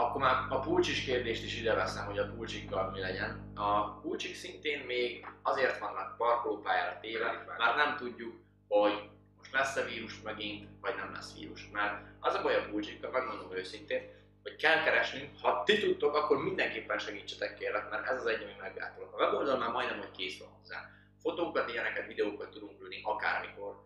Akkor 0.00 0.20
már 0.20 0.46
a 0.48 0.58
pulcsis 0.58 1.04
kérdést 1.04 1.44
is 1.44 1.60
ide 1.60 1.74
veszem, 1.74 2.06
hogy 2.06 2.18
a 2.18 2.26
pulcsikkal 2.26 2.90
mi 2.90 3.00
legyen. 3.00 3.52
A 3.54 3.90
pulcsik 3.90 4.34
szintén 4.34 4.78
még 4.86 5.26
azért 5.42 5.78
vannak 5.78 6.16
parkolópályára 6.16 6.98
téve, 7.00 7.44
már 7.58 7.76
nem 7.76 7.96
tudjuk, 7.96 8.36
hogy 8.68 9.08
most 9.38 9.52
lesz-e 9.52 9.84
vírus 9.84 10.20
megint, 10.22 10.68
vagy 10.80 10.94
nem 10.96 11.12
lesz 11.12 11.34
vírus. 11.38 11.68
Mert 11.72 11.94
az 12.20 12.34
a 12.34 12.42
baj 12.42 12.54
a 12.54 12.68
pulcsikkal, 12.70 13.10
megmondom 13.10 13.52
őszintén, 13.52 14.02
hogy 14.42 14.56
kell 14.56 14.82
keresnünk, 14.82 15.30
ha 15.40 15.62
ti 15.64 15.78
tudtok, 15.78 16.14
akkor 16.14 16.42
mindenképpen 16.42 16.98
segítsetek 16.98 17.58
kérlek, 17.58 17.90
mert 17.90 18.06
ez 18.06 18.20
az 18.20 18.26
egy, 18.26 18.42
ami 18.42 18.54
meggátol. 18.60 19.10
A 19.12 19.16
weboldal 19.22 19.58
már 19.58 19.70
majdnem, 19.70 19.98
hogy 19.98 20.10
kész 20.16 20.38
van 20.38 20.48
hozzá. 20.60 20.90
Fotókat, 21.22 21.70
ilyeneket, 21.70 22.06
videókat 22.06 22.50
tudunk 22.50 22.80
ülni 22.80 23.00
akármikor, 23.02 23.82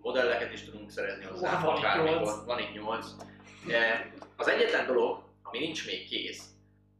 modelleket 0.00 0.52
is 0.52 0.64
tudunk 0.64 0.90
szerezni 0.90 1.24
hozzá, 1.24 1.58
itt 1.58 1.66
akármikor. 1.66 2.44
Van 2.44 2.58
itt 2.58 2.72
nyolc. 2.72 3.06
De 3.66 4.10
Az 4.36 4.48
egyetlen 4.48 4.86
dolog, 4.86 5.25
ami 5.48 5.58
nincs 5.58 5.86
még 5.86 6.08
kész, 6.08 6.44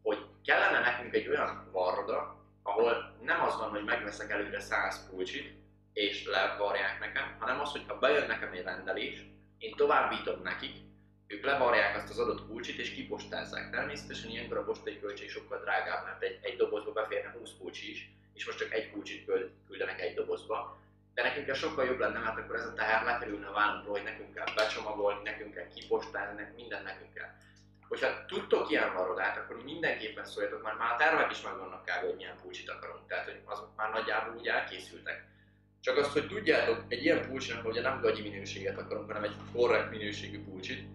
hogy 0.03 0.19
kellene 0.45 0.81
nekünk 0.81 1.15
egy 1.15 1.29
olyan 1.29 1.69
varroda, 1.73 2.45
ahol 2.63 3.17
nem 3.23 3.43
az 3.43 3.57
van, 3.57 3.71
hogy 3.71 3.85
megveszek 3.85 4.31
előre 4.31 4.61
100 4.61 5.09
pulcsit, 5.11 5.55
és 5.93 6.27
levarják 6.27 7.01
nekem, 7.01 7.37
hanem 7.39 7.61
az, 7.61 7.71
hogy 7.71 7.85
ha 7.87 7.99
bejön 7.99 8.27
nekem 8.27 8.53
egy 8.53 8.63
rendelés, 8.63 9.27
én 9.59 9.75
továbbítom 9.77 10.43
nekik, 10.43 10.77
ők 11.27 11.45
levarják 11.45 11.97
azt 11.97 12.11
az 12.11 12.19
adott 12.19 12.47
pulcsit 12.47 12.79
és 12.79 12.95
kipostázzák. 12.95 13.71
Természetesen 13.71 14.31
ilyenkor 14.31 14.57
a 14.57 14.65
postai 14.65 15.01
költség 15.01 15.31
sokkal 15.31 15.61
drágább, 15.61 16.05
mert 16.05 16.23
egy, 16.23 16.39
egy 16.43 16.57
dobozba 16.57 16.93
beférne 16.93 17.35
20 17.39 17.51
pulcsi 17.59 17.91
is, 17.91 18.11
és 18.35 18.47
most 18.47 18.59
csak 18.59 18.73
egy 18.73 18.91
pulcsit 18.91 19.25
küld- 19.25 19.51
küldenek 19.69 20.01
egy 20.01 20.15
dobozba. 20.15 20.79
De 21.15 21.23
nekünk 21.23 21.49
ez 21.49 21.59
sokkal 21.59 21.85
jobb 21.85 21.99
lenne, 21.99 22.19
mert 22.19 22.39
akkor 22.39 22.57
ez 22.57 22.67
a 22.67 22.73
teher 22.73 23.05
lekerülne 23.05 23.47
a 23.47 23.53
vállunkról, 23.53 23.95
hogy 23.95 24.03
nekünk 24.03 24.35
kell 24.35 24.55
becsomagolni, 24.55 25.21
nekünk 25.23 25.55
kell 25.55 25.69
kipostázni, 25.75 26.37
nekünk 26.37 26.57
minden 26.57 26.83
nekünk 26.83 27.15
kell. 27.15 27.31
Hogyha 27.89 28.25
tudtok 28.27 28.71
ilyen 28.71 28.95
varodát, 28.95 29.37
akkor 29.37 29.63
mindenképpen 29.65 30.25
szóljatok, 30.25 30.63
mert 30.63 30.79
már 30.79 30.93
a 30.93 30.97
tervek 30.97 31.31
is 31.31 31.43
megvannak 31.43 31.83
kb. 31.83 32.05
hogy 32.05 32.17
milyen 32.17 32.37
pulcsit 32.43 32.71
akarunk, 32.71 33.07
tehát 33.07 33.25
hogy 33.25 33.41
azok 33.45 33.69
már 33.77 33.91
nagyjából 33.91 34.35
úgy 34.39 34.47
elkészültek. 34.47 35.25
Csak 35.81 35.97
azt, 35.97 36.13
hogy 36.13 36.29
tudjátok, 36.29 36.85
egy 36.89 37.05
ilyen 37.05 37.29
pulcsinak, 37.29 37.67
ugye 37.67 37.81
nem 37.81 38.01
gagyi 38.01 38.23
minőséget 38.23 38.79
akarunk, 38.79 39.07
hanem 39.07 39.25
egy 39.25 39.35
korrekt 39.53 39.91
minőségű 39.91 40.45
pulcsit, 40.45 40.89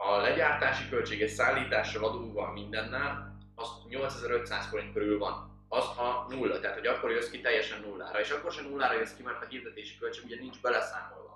a 0.00 0.16
legyártási 0.16 0.88
költsége 0.88 1.28
szállítással, 1.28 2.04
adóval, 2.04 2.52
mindennel, 2.52 3.36
az 3.54 3.68
8500 3.88 4.66
forint 4.66 4.92
körül 4.92 5.18
van. 5.18 5.64
Az 5.68 5.84
a 5.84 6.26
nulla, 6.28 6.60
tehát 6.60 6.76
hogy 6.76 6.86
akkor 6.86 7.10
jössz 7.10 7.30
ki 7.30 7.40
teljesen 7.40 7.80
nullára, 7.80 8.20
és 8.20 8.30
akkor 8.30 8.52
sem 8.52 8.64
nullára 8.64 8.98
jössz 8.98 9.16
ki, 9.16 9.22
mert 9.22 9.42
a 9.42 9.46
hirdetési 9.48 9.98
költség 9.98 10.24
ugye 10.24 10.36
nincs 10.38 10.60
beleszámolva. 10.60 11.27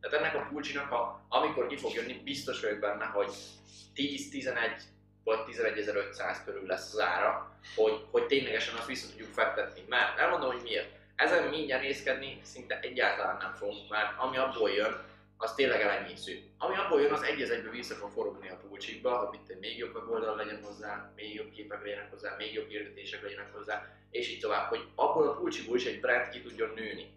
Tehát 0.00 0.18
ennek 0.18 0.34
a 0.34 0.48
pulcsinak, 0.50 0.90
a, 0.92 1.20
amikor 1.28 1.66
ki 1.66 1.76
fog 1.76 1.94
jönni, 1.94 2.20
biztos 2.24 2.60
vagyok 2.60 2.78
benne, 2.78 3.04
hogy 3.04 3.32
10-11 3.94 4.80
vagy 5.24 5.38
11.500 5.46 6.36
körül 6.44 6.66
lesz 6.66 6.92
az 6.92 7.00
ára, 7.00 7.56
hogy, 7.76 8.04
hogy 8.10 8.26
ténylegesen 8.26 8.74
azt 8.74 8.86
vissza 8.86 9.08
tudjuk 9.08 9.32
fektetni. 9.32 9.84
Mert 9.88 10.18
elmondom, 10.18 10.52
hogy 10.52 10.62
miért. 10.62 10.98
Ezen 11.16 11.48
mi 11.48 11.56
nyerészkedni 11.56 12.40
szinte 12.42 12.80
egyáltalán 12.80 13.36
nem 13.36 13.54
fogunk, 13.54 13.90
mert 13.90 14.18
ami 14.18 14.36
abból 14.36 14.70
jön, 14.70 15.08
az 15.36 15.54
tényleg 15.54 15.80
elenyésző. 15.80 16.42
Ami 16.58 16.76
abból 16.76 17.00
jön, 17.00 17.12
az 17.12 17.22
egy 17.22 17.42
az 17.42 17.50
egybe 17.50 17.70
vissza 17.70 17.94
fog 17.94 18.10
forogni 18.10 18.48
a 18.48 18.60
pulcsikba, 18.68 19.16
hogy 19.16 19.38
itt 19.38 19.60
még 19.60 19.78
jobb 19.78 19.94
weboldal 19.94 20.36
legyen 20.36 20.62
hozzá, 20.62 21.12
még 21.16 21.34
jobb 21.34 21.50
képek 21.50 21.82
legyenek 21.82 22.10
hozzá, 22.10 22.34
még 22.38 22.52
jobb 22.52 22.68
hirdetések 22.68 23.22
legyenek 23.22 23.52
hozzá, 23.52 23.86
és 24.10 24.28
így 24.28 24.40
tovább, 24.40 24.68
hogy 24.68 24.84
abból 24.94 25.28
a 25.28 25.34
pulcsiból 25.34 25.76
is 25.76 25.84
egy 25.84 26.00
brand 26.00 26.28
ki 26.28 26.42
tudjon 26.42 26.72
nőni. 26.74 27.12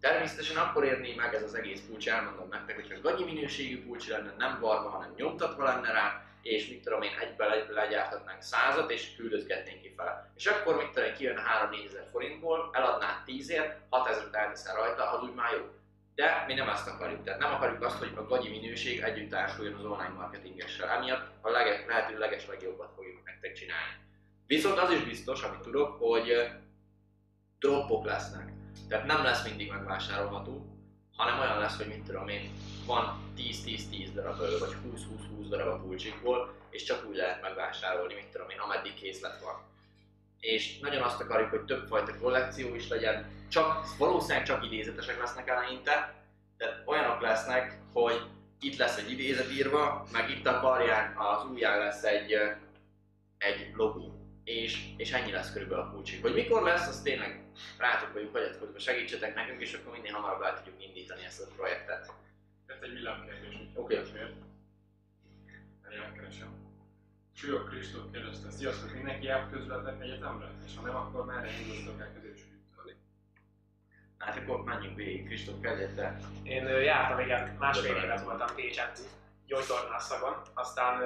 Természetesen 0.00 0.56
akkor 0.56 0.84
érné 0.84 1.14
meg 1.14 1.34
ez 1.34 1.42
az 1.42 1.54
egész 1.54 1.80
pulcsi, 1.88 2.10
elmondom 2.10 2.48
nektek, 2.48 2.74
hogyha 2.74 3.00
gagyi 3.00 3.24
minőségű 3.24 3.84
pulcsi 3.84 4.10
lenne, 4.10 4.34
nem 4.38 4.60
varva, 4.60 4.88
hanem 4.88 5.12
nyomtatva 5.16 5.64
lenne 5.64 5.92
rá, 5.92 6.24
és 6.42 6.68
mit 6.68 6.82
tudom 6.82 7.02
én, 7.02 7.18
egybe 7.20 7.46
le- 7.46 7.66
legyártatnánk 7.70 8.42
százat, 8.42 8.90
és 8.90 9.14
küldözgetnénk 9.16 9.82
kifele. 9.82 10.30
És 10.36 10.46
akkor 10.46 10.76
mit 10.76 10.90
tudom 10.90 11.08
én, 11.08 11.14
kijön 11.14 11.42
3-4 11.70 11.86
ezer 11.86 12.08
forintból, 12.10 12.70
eladnád 12.72 13.16
10-ért, 13.26 13.76
6 13.90 14.08
ezeret 14.08 14.34
elteszel 14.34 14.74
rajta, 14.74 15.10
az 15.10 15.22
úgy 15.22 15.34
már 15.34 15.52
jó. 15.52 15.64
De 16.14 16.44
mi 16.46 16.54
nem 16.54 16.68
ezt 16.68 16.88
akarjuk, 16.88 17.24
tehát 17.24 17.40
nem 17.40 17.52
akarjuk 17.52 17.82
azt, 17.82 17.98
hogy 17.98 18.12
a 18.16 18.26
gagyi 18.26 18.48
minőség 18.48 19.00
együtt 19.00 19.30
társuljon 19.30 19.74
az 19.74 19.84
online 19.84 20.14
marketingessel. 20.16 20.88
Emiatt 20.88 21.26
a 21.40 21.50
leges, 21.50 21.86
lehető 21.86 22.18
leges 22.18 22.46
legjobbat 22.46 22.92
fogjuk 22.96 23.24
nektek 23.24 23.52
csinálni. 23.52 23.92
Viszont 24.46 24.78
az 24.78 24.90
is 24.90 25.04
biztos, 25.04 25.42
amit 25.42 25.60
tudok, 25.60 25.98
hogy 25.98 26.30
ö, 26.30 26.44
droppok 27.58 28.04
lesznek. 28.04 28.55
Tehát 28.88 29.06
nem 29.06 29.22
lesz 29.22 29.44
mindig 29.44 29.70
megvásárolható, 29.70 30.66
hanem 31.16 31.38
olyan 31.38 31.58
lesz, 31.58 31.76
hogy 31.76 31.86
mit 31.86 32.04
tudom 32.04 32.28
én, 32.28 32.50
van 32.86 33.32
10-10-10 33.36 34.08
darab 34.14 34.40
ö, 34.40 34.58
vagy 34.58 34.76
20-20-20 34.86 35.46
darab 35.48 35.68
a 35.68 35.82
pulcsikból, 35.82 36.54
és 36.70 36.82
csak 36.82 37.06
úgy 37.08 37.16
lehet 37.16 37.42
megvásárolni, 37.42 38.14
mit 38.14 38.26
tudom 38.26 38.50
én, 38.50 38.58
ameddig 38.58 38.94
készlet 38.94 39.40
van. 39.40 39.54
És 40.40 40.78
nagyon 40.78 41.02
azt 41.02 41.20
akarjuk, 41.20 41.50
hogy 41.50 41.64
többfajta 41.64 42.18
kollekció 42.18 42.74
is 42.74 42.88
legyen, 42.88 43.26
csak, 43.48 43.96
valószínűleg 43.98 44.44
csak 44.44 44.64
idézetesek 44.64 45.18
lesznek 45.20 45.48
eleinte, 45.48 46.14
tehát 46.56 46.82
olyanok 46.84 47.20
lesznek, 47.20 47.78
hogy 47.92 48.20
itt 48.60 48.76
lesz 48.76 48.96
egy 48.96 49.10
idézet 49.10 49.52
írva, 49.52 50.06
meg 50.12 50.30
itt 50.30 50.46
a 50.46 50.60
karján 50.60 51.16
az 51.16 51.44
ujján 51.50 51.78
lesz 51.78 52.02
egy, 52.02 52.32
egy 53.38 53.70
logó. 53.74 54.15
És, 54.46 54.86
és 54.96 55.12
ennyi 55.12 55.32
lesz 55.32 55.52
körülbelül 55.52 55.84
a 55.84 55.90
kulcsik. 55.90 56.22
Hogy 56.22 56.34
mikor 56.34 56.62
lesz, 56.62 56.88
az 56.88 57.02
tényleg 57.02 57.44
rátok 57.78 58.12
vagyunk 58.12 58.32
hagyatkozva, 58.32 58.78
segítsetek 58.78 59.34
nekünk, 59.34 59.60
és 59.60 59.72
akkor 59.72 59.92
minél 59.92 60.12
hamarabb 60.12 60.42
el 60.42 60.56
tudjuk 60.56 60.82
indítani 60.82 61.24
ezt 61.24 61.40
a 61.40 61.46
projektet. 61.56 62.12
Ez 62.66 62.76
egy 62.80 62.92
villámkérdés, 62.92 63.54
Oké. 63.74 63.98
okay. 63.98 64.12
megkeresem. 65.98 66.48
Csúlyok 67.34 67.68
Kristóf 67.68 68.04
kérdezte, 68.12 68.50
sziasztok, 68.50 68.92
mindenki 68.94 69.26
járt 69.26 69.50
közületlen 69.50 70.02
egyetemre? 70.02 70.50
És 70.66 70.76
ha 70.76 70.82
nem, 70.82 70.96
akkor 70.96 71.24
merre 71.24 71.48
indultok 71.60 72.00
el 72.00 72.12
középső 72.12 72.56
Hát 74.18 74.36
akkor 74.36 74.64
menjünk 74.64 74.96
végig, 74.96 75.26
Kristóf 75.26 75.60
kezdette. 75.60 76.18
Én 76.42 76.66
jártam, 76.66 77.20
igen, 77.20 77.56
másfél 77.58 77.96
évet 77.96 78.24
voltam 78.24 78.54
Pécsen, 78.54 78.90
gyógytornászagon, 79.46 80.42
aztán 80.54 81.02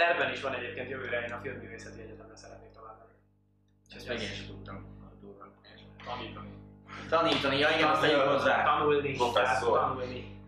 ö, 0.00 0.04
tervben 0.04 0.32
is 0.32 0.40
van 0.40 0.54
egyébként 0.54 0.90
jövőre, 0.90 1.24
én 1.24 1.32
a 1.32 1.40
Filmművészeti 1.42 2.00
Egyetemre 2.00 2.36
szeretnék 2.36 2.70
tovább 2.70 2.98
menni. 2.98 3.12
Ezt 3.96 4.08
meg 4.08 4.20
én 4.20 4.28
sem 4.28 4.46
tudtam. 4.46 4.98
Tanítani. 6.04 6.48
Tanítani, 7.08 7.58
ja 7.58 7.68
igen, 7.76 7.88
azt 7.88 8.00
tegyük 8.00 8.20
hozzá. 8.20 8.64
Tanulni, 8.64 9.14
Professzor. 9.16 9.78
tanulni. 9.78 10.38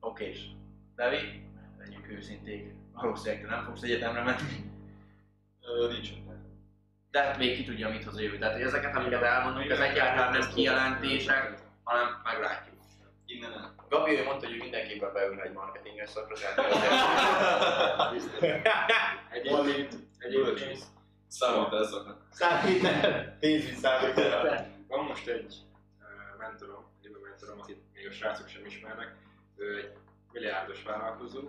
Okés. 0.00 0.50
Levi, 0.96 1.46
legyünk 1.78 2.08
őszinték. 2.08 2.72
Valószínűleg 2.92 3.42
te 3.44 3.48
nem 3.48 3.64
fogsz 3.64 3.82
egyetemre 3.82 4.22
menni. 4.22 4.70
Ö, 5.60 5.88
Nincs. 5.92 6.08
De 7.10 7.36
még 7.38 7.56
ki 7.56 7.64
tudja, 7.64 7.88
mit 7.88 8.04
hoz 8.04 8.16
a 8.16 8.20
jövő. 8.20 8.38
Tehát 8.38 8.60
ezeket, 8.60 8.96
amiket 8.96 9.22
elmondunk, 9.22 9.70
ez 9.70 9.80
egyáltalán 9.80 10.32
nem 10.38 10.52
kijelentések, 10.54 11.54
hanem 11.84 12.20
meglátjuk. 12.24 12.74
Innen 13.26 13.52
el. 13.52 13.74
Gabi 13.88 14.18
ő 14.18 14.24
mondta, 14.24 14.46
hogy 14.46 14.54
ő 14.54 14.58
mindenképpen 14.58 15.12
beülne 15.12 15.42
egy 15.42 15.52
marketinges 15.52 16.10
szakra, 16.10 16.34
tehát 16.34 16.58
Egyébként, 19.30 19.94
egyébként 20.18 20.84
Számít 21.28 21.72
ezeknek. 21.72 22.14
Számít 22.30 22.88
pénzügy 23.40 23.76
számít 23.76 24.20
van 24.88 25.04
most 25.04 25.28
egy 25.28 25.54
uh, 26.00 26.38
mentorom, 26.38 26.84
jövő 27.02 27.18
mentorom, 27.22 27.60
akit 27.60 27.82
még 27.94 28.06
a 28.06 28.10
srácok 28.10 28.48
sem 28.48 28.66
ismernek, 28.66 29.14
ő 29.56 29.78
egy 29.78 29.92
milliárdos 30.32 30.82
vállalkozó, 30.82 31.40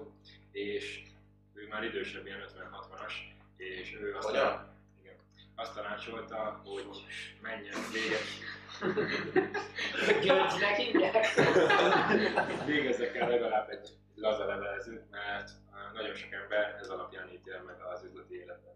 és 0.51 1.01
ő 1.53 1.67
már 1.67 1.83
idősebb, 1.83 2.25
ilyen 2.25 2.39
50-60-as, 2.39 3.13
és 3.57 3.97
ő 4.01 4.15
azt, 4.15 4.27
Hogyan? 4.27 4.74
Azt 5.55 5.73
tanácsolta, 5.73 6.61
hogy 6.63 6.85
menjen 7.41 7.75
végezni. 7.93 8.43
Györgynek 10.21 10.75
hívják? 10.75 11.27
Végezzek 12.65 13.15
el 13.15 13.29
legalább 13.29 13.69
egy 13.69 13.89
laza 14.15 14.45
levelezőt, 14.45 15.09
mert 15.11 15.49
nagyon 15.93 16.15
sok 16.15 16.31
ember 16.31 16.77
ez 16.81 16.89
alapján 16.89 17.29
ítél 17.33 17.63
meg 17.65 17.75
az 17.93 18.03
üzleti 18.03 18.35
életben. 18.35 18.73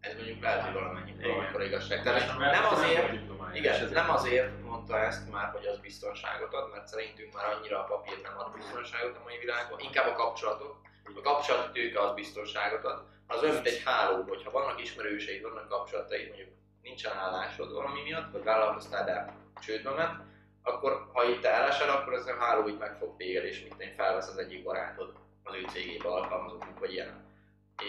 Ez 0.00 0.14
mondjuk 0.14 0.42
lehet, 0.42 0.62
hogy 0.64 0.72
valamennyi 0.72 1.14
valamikor 1.22 1.62
igazság. 1.62 2.02
Tehát 2.02 2.38
Mert 2.38 2.60
nem 2.60 2.72
azért, 2.72 3.12
igen, 3.52 3.88
nem 3.92 4.10
azért 4.10 4.62
mondta 4.62 4.98
ezt 4.98 5.30
már, 5.30 5.50
hogy 5.50 5.66
az 5.66 5.78
biztonságot 5.78 6.54
ad, 6.54 6.70
mert 6.70 6.86
szerintünk 6.86 7.34
már 7.34 7.44
annyira 7.52 7.78
a 7.78 7.84
papír 7.84 8.20
nem 8.22 8.38
ad 8.38 8.52
biztonságot 8.54 9.16
a 9.16 9.22
mai 9.24 9.38
világban, 9.38 9.78
inkább 9.78 10.06
a 10.06 10.14
kapcsolatok. 10.14 10.82
A 11.16 11.20
kapcsolati 11.20 11.80
tőke 11.80 12.00
az 12.00 12.14
biztonságot 12.14 12.84
ad. 12.84 13.13
Az 13.26 13.42
olyan, 13.42 13.54
mint 13.54 13.66
egy 13.66 13.82
háló, 13.84 14.22
hogyha 14.22 14.50
vannak 14.50 14.80
ismerőseid, 14.80 15.42
vannak 15.42 15.68
kapcsolataid, 15.68 16.26
mondjuk 16.26 16.48
nincsen 16.82 17.16
állásod 17.16 17.72
valami 17.72 18.02
miatt, 18.02 18.32
vagy 18.32 18.42
vállalkoztál, 18.42 19.04
de 19.04 19.34
csődbe 19.60 19.90
ment, 19.90 20.22
akkor 20.62 21.10
ha 21.12 21.24
itt 21.24 21.44
elesel, 21.44 21.90
akkor 21.90 22.14
ez 22.14 22.26
a 22.26 22.36
háló 22.38 22.68
így 22.68 22.78
meg 22.78 22.96
fog 22.98 23.16
téged, 23.16 23.44
és 23.44 23.62
mint 23.62 23.80
én 23.80 23.94
felvesz 23.94 24.28
az 24.28 24.38
egyik 24.38 24.62
barátod 24.62 25.12
az 25.42 25.54
ő 25.54 25.64
cégébe 25.68 26.08
alkalmazottnak, 26.08 26.78
vagy 26.78 26.92
ilyen. 26.92 27.24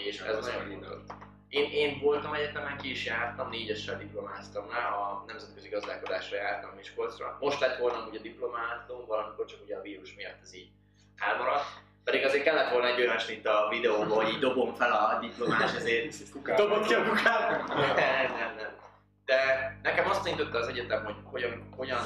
És 0.06 0.20
ez 0.20 0.36
Az 0.36 0.46
nagyon 0.46 0.68
fontos. 0.68 1.16
Én, 1.48 1.70
én 1.70 2.00
voltam 2.00 2.34
egyetemen, 2.34 2.76
ki 2.76 2.90
is 2.90 3.04
jártam, 3.04 3.48
négyessel 3.48 3.98
diplomáztam 3.98 4.70
rá, 4.70 4.90
a 4.90 5.24
nemzetközi 5.26 5.68
gazdálkodásra 5.68 6.36
jártam 6.36 6.70
Miskolcra. 6.76 7.36
Most 7.40 7.60
lett 7.60 7.78
volna 7.78 8.06
ugye 8.06 8.18
diplomátum, 8.18 9.06
valamikor 9.06 9.44
csak 9.44 9.62
ugye 9.62 9.76
a 9.76 9.80
vírus 9.80 10.14
miatt 10.14 10.42
ez 10.42 10.54
így 10.54 10.70
elmaradt. 11.16 11.84
Pedig 12.06 12.24
azért 12.24 12.44
kellett 12.44 12.70
volna 12.70 12.86
egy 12.86 13.00
olyan, 13.00 13.16
mint 13.28 13.46
a 13.46 13.66
videóban, 13.70 14.08
hogy 14.08 14.28
így 14.28 14.38
dobom 14.38 14.74
fel 14.74 14.92
a 14.92 15.18
diplomás, 15.20 15.74
ezért 15.74 16.14
Dobott 16.56 16.86
ki 16.86 16.94
a 16.94 17.02
kukát? 17.02 17.66
nem, 17.68 18.36
nem, 18.38 18.54
nem. 18.56 18.76
De 19.24 19.38
nekem 19.82 20.08
azt 20.08 20.22
tanította 20.22 20.58
az 20.58 20.68
egyetem, 20.68 21.04
hogy 21.04 21.14
hogyan, 21.24 21.68
hogyan, 21.76 21.98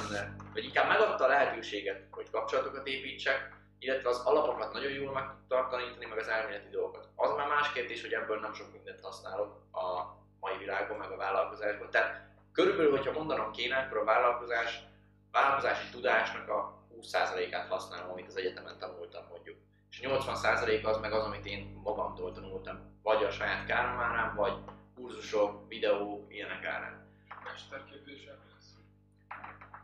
vagy 0.53 0.65
inkább 0.65 0.89
megadta 0.89 1.25
a 1.25 1.29
lehetőséget, 1.29 2.07
hogy 2.11 2.31
kapcsolatokat 2.31 2.87
építsek, 2.87 3.53
illetve 3.79 4.09
az 4.09 4.21
alapokat 4.25 4.73
nagyon 4.73 4.93
jól 4.93 5.13
meg 5.13 5.25
tudta 5.29 5.69
tanítani, 5.71 6.07
meg 6.07 6.19
az 6.19 6.29
elméleti 6.29 6.71
dolgokat. 6.71 7.09
Az 7.15 7.31
már 7.37 7.49
más 7.49 7.73
kérdés, 7.73 8.01
hogy 8.01 8.13
ebből 8.13 8.41
nem 8.41 8.55
sok 8.55 8.73
mindent 8.73 9.01
használok 9.01 9.63
a 9.73 10.17
mai 10.41 10.57
világban, 10.59 10.99
meg 10.99 11.11
a 11.11 11.17
vállalkozásban. 11.17 11.91
Tehát 11.91 12.21
körülbelül, 12.53 12.91
hogyha 12.91 13.13
mondanom 13.13 13.53
kéne, 13.53 13.77
akkor 13.77 13.99
a 13.99 14.05
vállalkozás, 14.05 14.81
vállalkozási 15.33 15.91
tudásnak 15.91 16.49
a 16.49 16.85
20%-át 17.01 17.69
használom, 17.69 18.11
amit 18.11 18.29
az 18.29 18.37
egyetemen 18.37 18.79
tanultam 18.79 19.25
mondjuk. 19.31 19.57
És 19.90 20.00
80% 20.03 20.85
az 20.85 20.98
meg 20.98 21.12
az, 21.12 21.24
amit 21.24 21.46
én 21.46 21.81
magamtól 21.85 22.33
tanultam, 22.33 22.98
vagy 23.03 23.24
a 23.24 23.31
saját 23.31 23.66
káromárán, 23.66 24.35
vagy 24.35 24.53
kurzusok, 24.94 25.68
videók, 25.68 26.33
ilyenek 26.33 26.64
árán. 26.64 27.09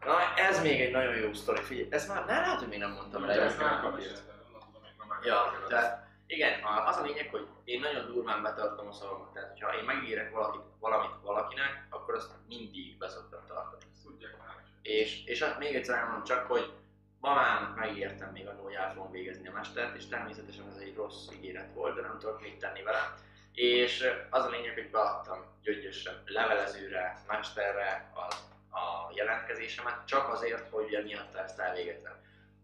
Na, 0.05 0.35
ez 0.35 0.63
még 0.63 0.81
egy 0.81 0.93
nagyon 0.93 1.17
jó 1.17 1.33
sztori. 1.33 1.63
Figyelj, 1.63 1.89
ez 1.91 2.09
már 2.09 2.27
nem 2.27 2.57
hogy 2.59 2.69
még 2.69 2.79
nem 2.79 2.91
mondtam 2.91 3.25
el. 3.25 3.41
ezt 3.41 3.59
kapja. 3.59 4.11
Ja, 5.23 5.67
tehát 5.69 6.07
igen, 6.27 6.53
az 6.87 6.97
a 6.97 7.03
lényeg, 7.03 7.29
hogy 7.31 7.47
én 7.65 7.81
nagyon 7.81 8.07
durván 8.07 8.43
betartom 8.43 8.87
a 8.87 8.93
szavamat. 8.93 9.33
Tehát, 9.33 9.51
hogyha 9.51 9.79
én 9.79 9.85
megígérek 9.85 10.33
valakit, 10.33 10.61
valamit 10.81 11.11
valakinek, 11.23 11.87
akkor 11.91 12.15
azt 12.15 12.31
mindig 12.49 12.99
beszoktam 12.99 13.41
tartani. 13.47 13.83
Tudják 14.05 14.39
már. 14.39 14.63
És, 14.83 15.25
és 15.25 15.43
hát 15.43 15.59
még 15.59 15.75
egyszer 15.75 15.99
elmondom 15.99 16.25
csak, 16.25 16.47
hogy 16.47 16.73
mamának 17.27 17.77
megígértem 17.77 18.31
még 18.33 18.47
annól, 18.47 18.65
hogy 18.65 18.75
el 18.75 18.93
fogom 18.93 19.11
végezni 19.11 19.49
a 19.49 19.53
mestert, 19.53 19.97
és 19.97 20.07
természetesen 20.07 20.65
ez 20.75 20.81
egy 20.81 20.95
rossz 20.97 21.27
ígéret 21.33 21.73
volt, 21.75 21.95
de 21.95 22.01
nem 22.01 22.19
tudok 22.19 22.43
mit 22.43 22.59
tenni 22.59 22.83
vele. 22.83 23.15
És 23.55 24.07
az 24.31 24.45
a 24.45 24.49
lényeg, 24.49 24.75
hogy 24.75 24.91
beadtam 24.91 25.39
gyöngyösen 25.63 26.23
levelezőre, 26.27 27.19
mesterre 27.29 28.11
a, 28.15 28.35
a 28.79 29.11
jelentkezésemet, 29.15 30.07
csak 30.07 30.29
azért, 30.29 30.69
hogy 30.71 30.85
ugye 30.85 31.03
miatta 31.03 31.43
ezt 31.43 31.59
elvégezem. 31.59 32.15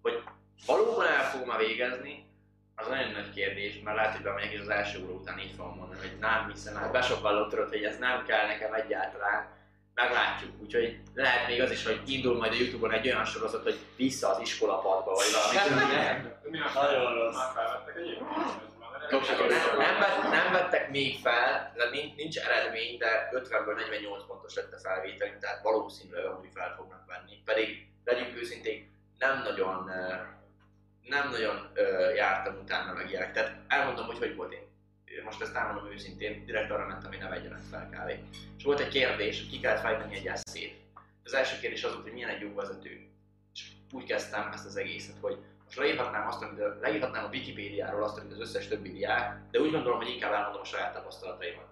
Hogy 0.02 0.22
valóban 0.66 1.06
el 1.06 1.30
fogom 1.30 1.56
végezni, 1.56 2.30
az 2.76 2.86
nagyon 2.88 3.10
nagy 3.10 3.32
kérdés, 3.34 3.80
mert 3.80 3.96
lehet, 3.96 4.12
hogy 4.12 4.22
bemegyek 4.22 4.52
és 4.52 4.60
az 4.60 4.68
első 4.68 5.02
óra 5.04 5.12
után 5.12 5.38
így 5.38 5.54
fogom 5.56 5.76
mondani, 5.76 6.00
hogy 6.00 6.18
nem 6.18 6.50
hiszem 6.50 6.76
el, 6.76 6.90
besokkal 6.90 7.48
hogy 7.48 7.84
ez 7.84 7.98
nem 7.98 8.24
kell 8.24 8.46
nekem 8.46 8.72
egyáltalán, 8.72 9.46
meglátjuk. 9.94 10.52
Úgyhogy 10.62 11.00
lehet 11.14 11.48
még 11.48 11.60
az 11.60 11.70
is, 11.70 11.84
hogy 11.84 12.00
indul 12.06 12.36
majd 12.36 12.52
a 12.52 12.54
Youtube-on 12.54 12.92
egy 12.92 13.06
olyan 13.06 13.24
sorozat, 13.24 13.62
hogy 13.62 13.78
vissza 13.96 14.28
az 14.28 14.40
iskolapadba, 14.40 15.12
vagy 15.14 15.26
valami. 15.32 15.56
Nagyon 16.74 17.14
rossz. 17.14 17.36
Nem, 19.10 19.76
nem, 19.78 19.98
vett, 19.98 20.30
nem 20.30 20.52
vettek 20.52 20.90
még 20.90 21.20
fel, 21.20 21.72
de 21.76 21.90
nincs, 21.90 22.14
nincs 22.16 22.38
eredmény, 22.38 22.98
de 22.98 23.30
50-ből 23.32 23.74
48 23.74 24.26
pontos 24.26 24.54
lett 24.54 24.72
a 24.72 24.78
felvételünk, 24.78 25.38
tehát 25.38 25.62
valószínűleg 25.62 26.24
amúgy 26.24 26.48
fel 26.54 26.74
fognak 26.76 27.04
venni. 27.06 27.42
Pedig 27.44 27.86
legyünk 28.04 28.36
őszinték, 28.36 28.90
nem 29.18 29.42
nagyon, 29.42 29.88
ö, 29.88 30.14
nem 31.02 31.30
nagyon 31.30 31.70
ö, 31.74 32.14
jártam 32.14 32.58
utána 32.62 32.92
meg 32.92 33.10
ilyenek. 33.10 33.32
Tehát 33.32 33.56
elmondom, 33.68 34.06
hogy 34.06 34.18
hogy 34.18 34.36
volt 34.36 34.52
én. 34.52 34.71
Most 35.24 35.40
ezt 35.40 35.54
elmondom 35.54 35.92
őszintén, 35.92 36.44
direkt 36.44 36.70
arra 36.70 36.86
mentem, 36.86 37.10
hogy 37.10 37.18
ne 37.18 37.28
vegyenek 37.28 37.60
fel 37.70 37.88
kávé. 37.90 38.24
És 38.58 38.64
volt 38.64 38.80
egy 38.80 38.88
kérdés, 38.88 39.40
hogy 39.40 39.50
ki 39.50 39.60
kellett 39.60 39.80
fejteni 39.80 40.14
egy 40.14 40.26
eszét. 40.26 40.80
Az 41.24 41.34
első 41.34 41.60
kérdés 41.60 41.84
az 41.84 41.92
volt, 41.92 42.02
hogy 42.02 42.12
milyen 42.12 42.28
egy 42.28 42.40
jó 42.40 42.54
vezető. 42.54 43.08
És 43.54 43.66
úgy 43.92 44.04
kezdtem 44.04 44.50
ezt 44.52 44.66
az 44.66 44.76
egészet, 44.76 45.18
hogy 45.20 45.38
most 45.64 45.78
leírhatnám 45.78 46.26
azt, 46.26 46.42
amit 46.42 46.80
leírhatnám 46.80 47.24
a 47.24 47.28
Wikipédiáról 47.28 48.02
azt, 48.02 48.18
amit 48.18 48.32
az 48.32 48.40
összes 48.40 48.68
többi 48.68 48.92
diák, 48.92 49.40
de 49.50 49.60
úgy 49.60 49.70
gondolom, 49.70 49.98
hogy 49.98 50.08
inkább 50.08 50.32
elmondom 50.32 50.60
a 50.60 50.64
saját 50.64 50.94
tapasztalataimat. 50.94 51.66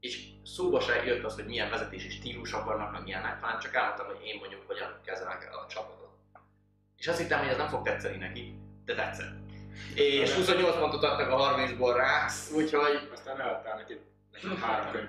És 0.00 0.28
szóba 0.44 0.80
se 0.80 1.04
jött 1.04 1.24
az, 1.24 1.34
hogy 1.34 1.46
milyen 1.46 1.70
vezetési 1.70 2.10
stílusok 2.10 2.64
vannak, 2.64 2.92
meg 2.92 3.02
milyenek, 3.02 3.40
hanem 3.40 3.60
csak 3.60 3.74
elmondtam, 3.74 4.06
hogy 4.06 4.26
én 4.26 4.36
mondjuk 4.38 4.66
hogyan 4.66 5.00
kezelek 5.04 5.44
el 5.44 5.58
a 5.58 5.66
csapatot. 5.66 6.10
És 6.96 7.08
azt 7.08 7.18
hittem, 7.18 7.38
hogy 7.38 7.48
ez 7.48 7.56
nem 7.56 7.68
fog 7.68 7.84
tetszeni 7.84 8.16
neki, 8.16 8.58
de 8.84 8.94
tetszett. 8.94 9.43
És 9.94 10.32
28 10.32 10.78
pontot 10.78 11.02
adtak 11.02 11.30
a 11.30 11.54
30-ból 11.54 11.94
rá, 11.96 12.26
úgyhogy 12.54 13.08
Aztán 13.12 13.40
eladtál 13.40 13.76
neki, 13.76 13.98
három 14.60 14.90
könyv 14.90 15.08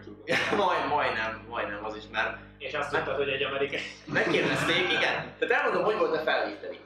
majd, 0.58 0.88
majdnem, 0.90 1.46
majdnem 1.50 1.86
az 1.86 1.96
is, 1.96 2.04
mert 2.12 2.38
És 2.58 2.74
azt 2.74 2.92
tudtad, 2.92 3.16
hogy 3.16 3.30
egy 3.30 3.44
amerikai... 3.44 3.80
Megkérdezték, 4.06 4.92
igen. 4.92 5.34
Tehát 5.40 5.52
elmondom, 5.52 5.84
hogy 5.84 5.98
volt 5.98 6.16
a 6.16 6.20
felvételi. 6.20 6.80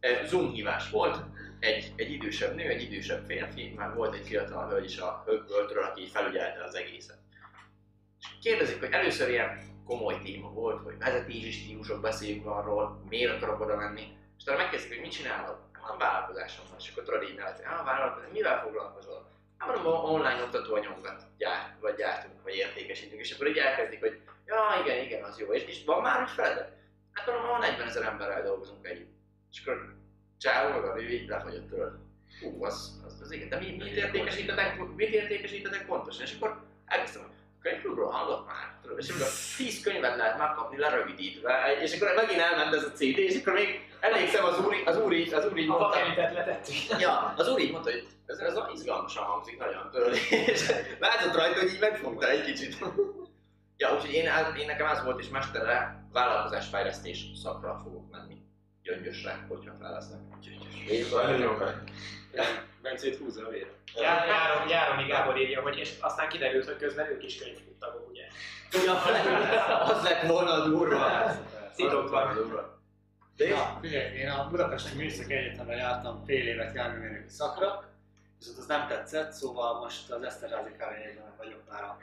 Eh, 0.00 0.24
Zoom 0.26 0.50
hívás 0.50 0.90
volt, 0.90 1.16
egy, 1.60 1.92
egy 1.96 2.10
idősebb 2.10 2.54
nő, 2.54 2.68
egy 2.68 2.82
idősebb 2.82 3.24
férfi, 3.26 3.72
már 3.76 3.94
volt 3.94 4.14
egy 4.14 4.26
fiatal 4.26 4.68
hölgy 4.68 4.84
is 4.84 4.98
a 4.98 5.22
Högvöltről, 5.26 5.84
aki 5.84 6.02
így 6.02 6.10
felügyelte 6.10 6.64
az 6.64 6.74
egészet. 6.74 7.18
És 8.18 8.26
kérdezik, 8.42 8.80
hogy 8.80 8.92
először 8.92 9.28
ilyen 9.28 9.60
komoly 9.86 10.20
téma 10.24 10.48
volt, 10.50 10.82
hogy 10.82 10.98
vezetési 10.98 11.50
stílusok, 11.50 12.00
beszéljünk 12.00 12.46
arról, 12.46 13.04
miért 13.08 13.36
akarok 13.36 13.60
oda 13.60 13.76
menni, 13.76 14.16
és 14.38 14.44
talán 14.44 14.60
megkezdik, 14.60 14.92
hogy 14.92 15.00
mit 15.00 15.12
csinálod? 15.12 15.58
Van 15.86 15.98
vállalkozásom 15.98 16.64
van, 16.68 16.78
és 16.78 16.90
akkor 16.90 17.02
tudod 17.02 17.22
így 17.22 17.36
nevetni, 17.36 17.64
ah, 17.64 17.84
vállalkozás, 17.84 18.28
mivel 18.32 18.60
foglalkozol? 18.62 19.30
Hát 19.58 19.74
mondom, 19.74 20.04
online 20.04 20.42
oktatóanyagokat 20.42 21.22
gyárt, 21.38 21.80
vagy 21.80 21.94
gyártunk, 21.96 22.42
vagy 22.42 22.54
értékesítünk, 22.54 23.20
és 23.20 23.32
akkor 23.32 23.46
így 23.46 23.56
elkezdik, 23.56 24.00
hogy 24.00 24.20
ja, 24.46 24.80
igen, 24.84 25.04
igen, 25.04 25.22
az 25.22 25.38
jó, 25.38 25.52
és, 25.52 25.64
és 25.64 25.84
van 25.84 26.02
már 26.02 26.22
is 26.22 26.32
feled? 26.32 26.72
Hát 27.12 27.26
mondom, 27.26 27.46
ha 27.46 27.58
40 27.58 27.86
ezer 27.86 28.02
emberrel 28.02 28.42
dolgozunk 28.42 28.86
együtt. 28.86 29.14
És 29.50 29.60
akkor 29.60 29.94
Csávó 30.38 30.80
meg 30.80 30.90
a 30.90 30.94
nő 30.94 31.08
így 31.08 31.28
lefagyott 31.28 31.68
tőle. 31.68 31.92
Hú, 32.40 32.64
az, 32.64 33.00
az, 33.06 33.20
az 33.20 33.30
igen, 33.30 33.48
de 33.48 33.58
mi, 33.58 33.70
mit 33.70 33.96
értékesítetek, 33.96 34.78
mit 34.96 35.08
értékesítetek 35.08 35.86
pontosan? 35.86 36.24
És 36.24 36.34
akkor 36.34 36.62
elkezdtem, 36.86 37.30
könyvklubról 37.66 38.10
hallott 38.10 38.46
már, 38.46 38.78
tudod, 38.82 38.98
és 38.98 39.08
akkor 39.08 39.26
10 39.56 39.82
könyvet 39.82 40.16
lehet 40.16 40.38
megkapni 40.38 40.78
lerövidítve, 40.78 41.76
és 41.82 41.94
akkor 41.94 42.14
megint 42.14 42.40
elment 42.40 42.74
ez 42.74 42.84
a 42.84 42.92
CD, 42.92 43.18
és 43.18 43.40
akkor 43.40 43.52
még 43.52 43.88
emlékszem 44.00 44.44
az 44.44 44.58
úr, 44.64 44.74
az 44.84 44.98
úr 44.98 45.12
így, 45.12 45.32
az 45.32 45.46
úr 45.50 45.58
így 45.58 45.68
A 45.68 45.70
mondta, 45.70 46.32
letettük. 46.32 47.00
Ja, 47.00 47.34
az 47.36 47.48
úr 47.48 47.60
így 47.60 47.72
mondta, 47.72 47.90
hogy 47.90 48.06
ez, 48.26 48.38
ez 48.38 48.58
izgalmasan 48.74 49.24
hangzik 49.24 49.58
nagyon 49.58 49.90
tudod, 49.92 50.12
és 50.30 50.72
látszott 50.98 51.34
rajta, 51.34 51.60
hogy 51.60 51.72
így 51.72 51.80
megfogta 51.80 52.28
egy 52.28 52.44
kicsit. 52.44 52.76
Ja, 53.76 53.94
úgyhogy 53.94 54.12
én, 54.12 54.28
én 54.58 54.66
nekem 54.66 54.86
ez 54.86 55.02
volt, 55.04 55.20
és 55.20 55.28
mesterre 55.28 56.04
vállalkozásfejlesztés 56.12 57.24
szakra 57.42 57.80
fogok 57.82 58.10
menni. 58.10 58.36
Gyöngyösre, 58.82 59.44
hogyha 59.48 59.74
felesznek. 59.80 60.20
Gyöngyös. 60.40 61.10
Nagyon. 61.10 61.62
Bencét 62.82 63.16
húzza 63.16 63.46
a 63.46 63.50
vér. 63.50 63.75
Jár, 64.00 64.26
Járon, 64.26 64.68
Járon 64.68 65.06
Gábor 65.06 65.38
írja, 65.38 65.62
hogy 65.62 65.78
és 65.78 65.94
aztán 66.00 66.28
kiderült, 66.28 66.64
hogy 66.64 66.76
közben 66.76 67.06
ők 67.06 67.24
is 67.24 67.38
könyvtagok, 67.38 68.08
ugye? 68.08 68.22
Ja, 68.84 69.00
az 69.84 70.02
lett 70.02 70.26
volna 70.26 70.52
a 70.52 70.68
durva. 70.68 71.26
Volna 71.76 72.34
durva. 72.34 72.78
De 73.36 73.48
Na, 73.48 73.78
figyelj, 73.80 74.16
én 74.16 74.28
a 74.28 74.48
Budapesti 74.48 74.96
Műszaki 74.96 75.34
Egyetemre 75.34 75.76
jártam 75.76 76.24
fél 76.24 76.46
évet 76.46 76.74
járműmérnöki 76.74 77.28
szakra, 77.28 77.84
viszont 78.38 78.58
az 78.58 78.66
nem 78.66 78.86
tetszett, 78.88 79.32
szóval 79.32 79.78
most 79.78 80.10
az 80.10 80.22
Eszterházi 80.22 80.70
Károlyi 80.78 81.18
vagyok 81.36 81.60
már 81.70 81.82
a 81.82 81.96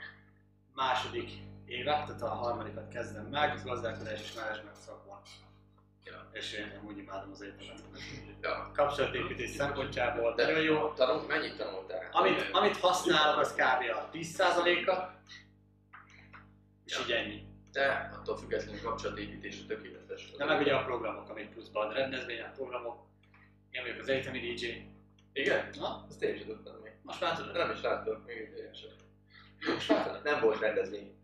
második 0.74 1.30
évet, 1.66 2.06
tehát 2.06 2.22
a 2.22 2.28
harmadikat 2.28 2.88
kezdem 2.88 3.24
meg, 3.24 3.52
az 3.54 3.64
gazdálkodás 3.64 4.20
és 4.20 4.32
menedzsment 4.32 4.76
szakban. 4.76 5.03
Ja. 6.04 6.28
És 6.32 6.52
én 6.52 6.80
úgy 6.86 6.98
imádom 6.98 7.30
az 7.32 7.42
egyetemet. 7.42 7.80
Ja. 8.40 8.70
Kapcsolatépítés 8.74 9.50
szempontjából 9.50 10.34
nagyon 10.36 10.60
jó. 10.60 10.92
Tanul, 10.92 11.26
mennyit 11.26 11.56
tanultál? 11.56 12.08
Amit, 12.12 12.48
amit 12.52 12.76
használok, 12.76 13.40
az 13.40 13.52
kb. 13.54 13.96
a 13.96 14.08
10%-a, 14.12 15.12
és 16.84 17.00
így 17.04 17.12
ennyi. 17.12 17.42
De 17.72 18.10
attól 18.20 18.36
függetlenül 18.36 18.80
kapcsolatépítésre 18.82 19.66
tökéletes. 19.66 20.30
De 20.36 20.44
meg 20.44 20.60
ugye 20.60 20.74
a 20.74 20.84
programok, 20.84 21.28
amik 21.28 21.48
pluszban, 21.48 21.92
rendezvények, 21.92 22.52
programok. 22.52 23.06
Én 23.70 23.82
vagyok 23.82 23.98
az 24.00 24.08
egyetemi 24.08 24.38
DJ. 24.40 24.66
Igen? 25.32 25.70
Na, 25.78 26.06
Ezt 26.08 26.22
én 26.22 26.34
is 26.34 26.44
tudtam 26.44 26.74
még. 26.82 26.92
most 27.02 27.20
már 27.20 27.36
tudod. 27.36 27.52
Nem 27.56 27.70
is 27.70 27.80
láttam, 27.82 28.22
még 28.26 28.50
teljesen. 28.54 28.90
Most 29.74 29.88
látod, 29.88 30.22
nem 30.24 30.40
volt 30.40 30.60
rendezvény. 30.60 31.14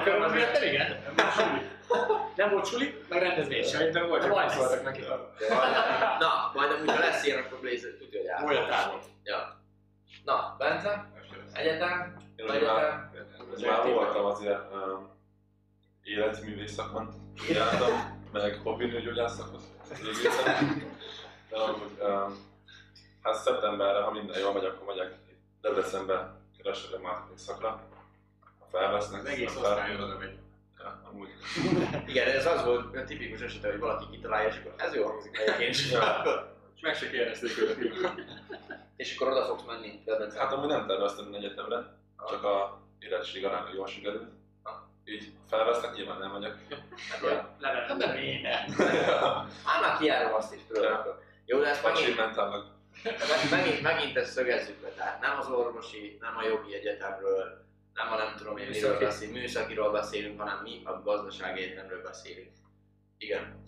Akkor 0.00 0.32
miért 0.32 0.52
nem 0.52 0.62
igen? 0.62 1.02
Nem 1.16 1.16
volt 1.16 1.32
suli. 1.34 1.60
Nem 2.36 2.50
volt 2.50 2.66
suli, 2.66 3.04
meg 3.08 3.22
rendezvény 3.22 3.62
sem. 3.62 3.78
Szerintem 3.78 4.08
volt, 4.08 4.22
csak 4.22 4.50
szóltak 4.50 4.82
neki. 4.82 5.00
Na, 6.18 6.50
majd 6.54 6.70
amúgy 6.70 6.88
ha 6.90 6.98
lesz 6.98 7.24
ilyen, 7.24 7.44
akkor 7.44 7.58
Blazer 7.58 7.90
tudja, 7.98 8.36
hogy 8.38 8.48
Olyan 8.48 8.62
át. 8.62 8.68
távol. 8.68 9.00
Ja. 9.22 9.60
Na, 10.24 10.54
Bence, 10.58 11.10
egyetem, 11.52 12.16
egyetem. 12.36 13.10
ez 13.54 13.60
már 13.60 13.84
voltam 13.86 14.24
azért 14.24 14.72
um, 14.72 15.10
életművész 16.02 16.72
szakon, 16.72 17.34
jártam, 17.48 18.22
meg 18.32 18.60
hobbinőgyógyász 18.62 19.40
régészen. 20.02 20.82
De 21.50 21.56
amúgy, 21.56 21.98
um, 22.00 22.54
hát 23.22 23.34
szeptemberre, 23.34 24.00
ha 24.00 24.10
minden 24.10 24.38
jól 24.40 24.52
megy, 24.52 24.64
akkor 24.64 24.86
megyek 24.86 25.14
Debrecenbe 25.60 26.34
kereskedem 26.56 27.00
marketing 27.00 27.38
szakra. 27.38 27.80
Felvesznek, 28.78 29.20
Az 29.20 29.26
egész 29.26 29.48
aztán 29.56 29.62
fel- 29.62 29.72
osztály 29.72 29.94
oda 30.04 30.18
megy. 30.18 30.36
Ja, 30.78 31.00
amúgy. 31.10 31.28
Igen, 32.10 32.28
ez 32.28 32.46
az 32.46 32.64
volt 32.64 32.96
a 32.96 33.04
tipikus 33.04 33.40
esete, 33.40 33.70
hogy 33.70 33.78
valaki 33.78 34.04
kitalálja, 34.10 34.48
és 34.48 34.56
akkor 34.60 34.74
ez 34.76 34.94
jó 34.94 35.04
hangzik 35.06 35.38
egyébként, 35.38 35.70
és 35.74 35.90
Ja. 35.92 36.00
akkor- 36.18 36.54
És 36.74 36.80
meg 36.82 36.94
se 36.96 37.10
kérdezték 37.10 37.58
őt, 37.58 37.78
és 38.96 39.16
akkor 39.16 39.32
oda 39.32 39.44
fogsz 39.44 39.62
menni 39.66 40.02
Debrecenbe. 40.04 40.40
Hát 40.42 40.52
amúgy 40.52 40.68
nem 40.68 40.86
terveztem 40.86 41.24
minden 41.24 41.42
egyetemre, 41.44 41.76
csak 42.28 42.44
a 42.44 42.80
érettség 42.98 43.44
aránylag 43.44 43.74
jól 43.74 43.86
sikerült. 43.86 44.28
Így 45.04 45.32
felvesznek, 45.48 45.94
nyilván 45.94 46.18
nem 46.18 46.30
megyek. 46.30 46.54
Ja. 47.22 47.54
Levet. 47.58 47.86
Hát 47.86 47.96
nem. 47.96 48.10
Hát 49.64 49.80
már 49.80 49.98
kiárom 49.98 50.34
azt 50.34 50.54
is, 50.54 50.60
tudod. 50.68 50.82
Ja. 50.82 50.94
akkor. 50.94 51.22
Jó, 51.46 51.58
de 51.60 51.66
ezt 51.66 51.82
megint, 51.82 52.16
megint, 53.50 53.82
megint 53.82 54.16
ezt 54.16 54.32
szögezzük 54.32 54.82
le, 54.82 54.88
tehát 54.88 55.20
nem 55.20 55.38
az 55.38 55.48
orvosi, 55.48 56.18
nem 56.20 56.36
a 56.36 56.44
jogi 56.46 56.74
egyetemről, 56.74 57.65
nem 57.96 58.12
a 58.12 58.16
nem 58.16 58.34
tudom 58.36 58.56
én 58.56 58.68
miről 58.68 58.80
Műszaki. 58.82 59.04
beszélünk, 59.04 59.36
műszakiról 59.36 59.90
beszélünk, 59.92 60.40
hanem 60.40 60.62
mi 60.62 60.80
a 60.84 61.02
gazdasági 61.02 61.62
egyetemről 61.62 62.02
beszélünk. 62.02 62.50
Igen. 63.18 63.62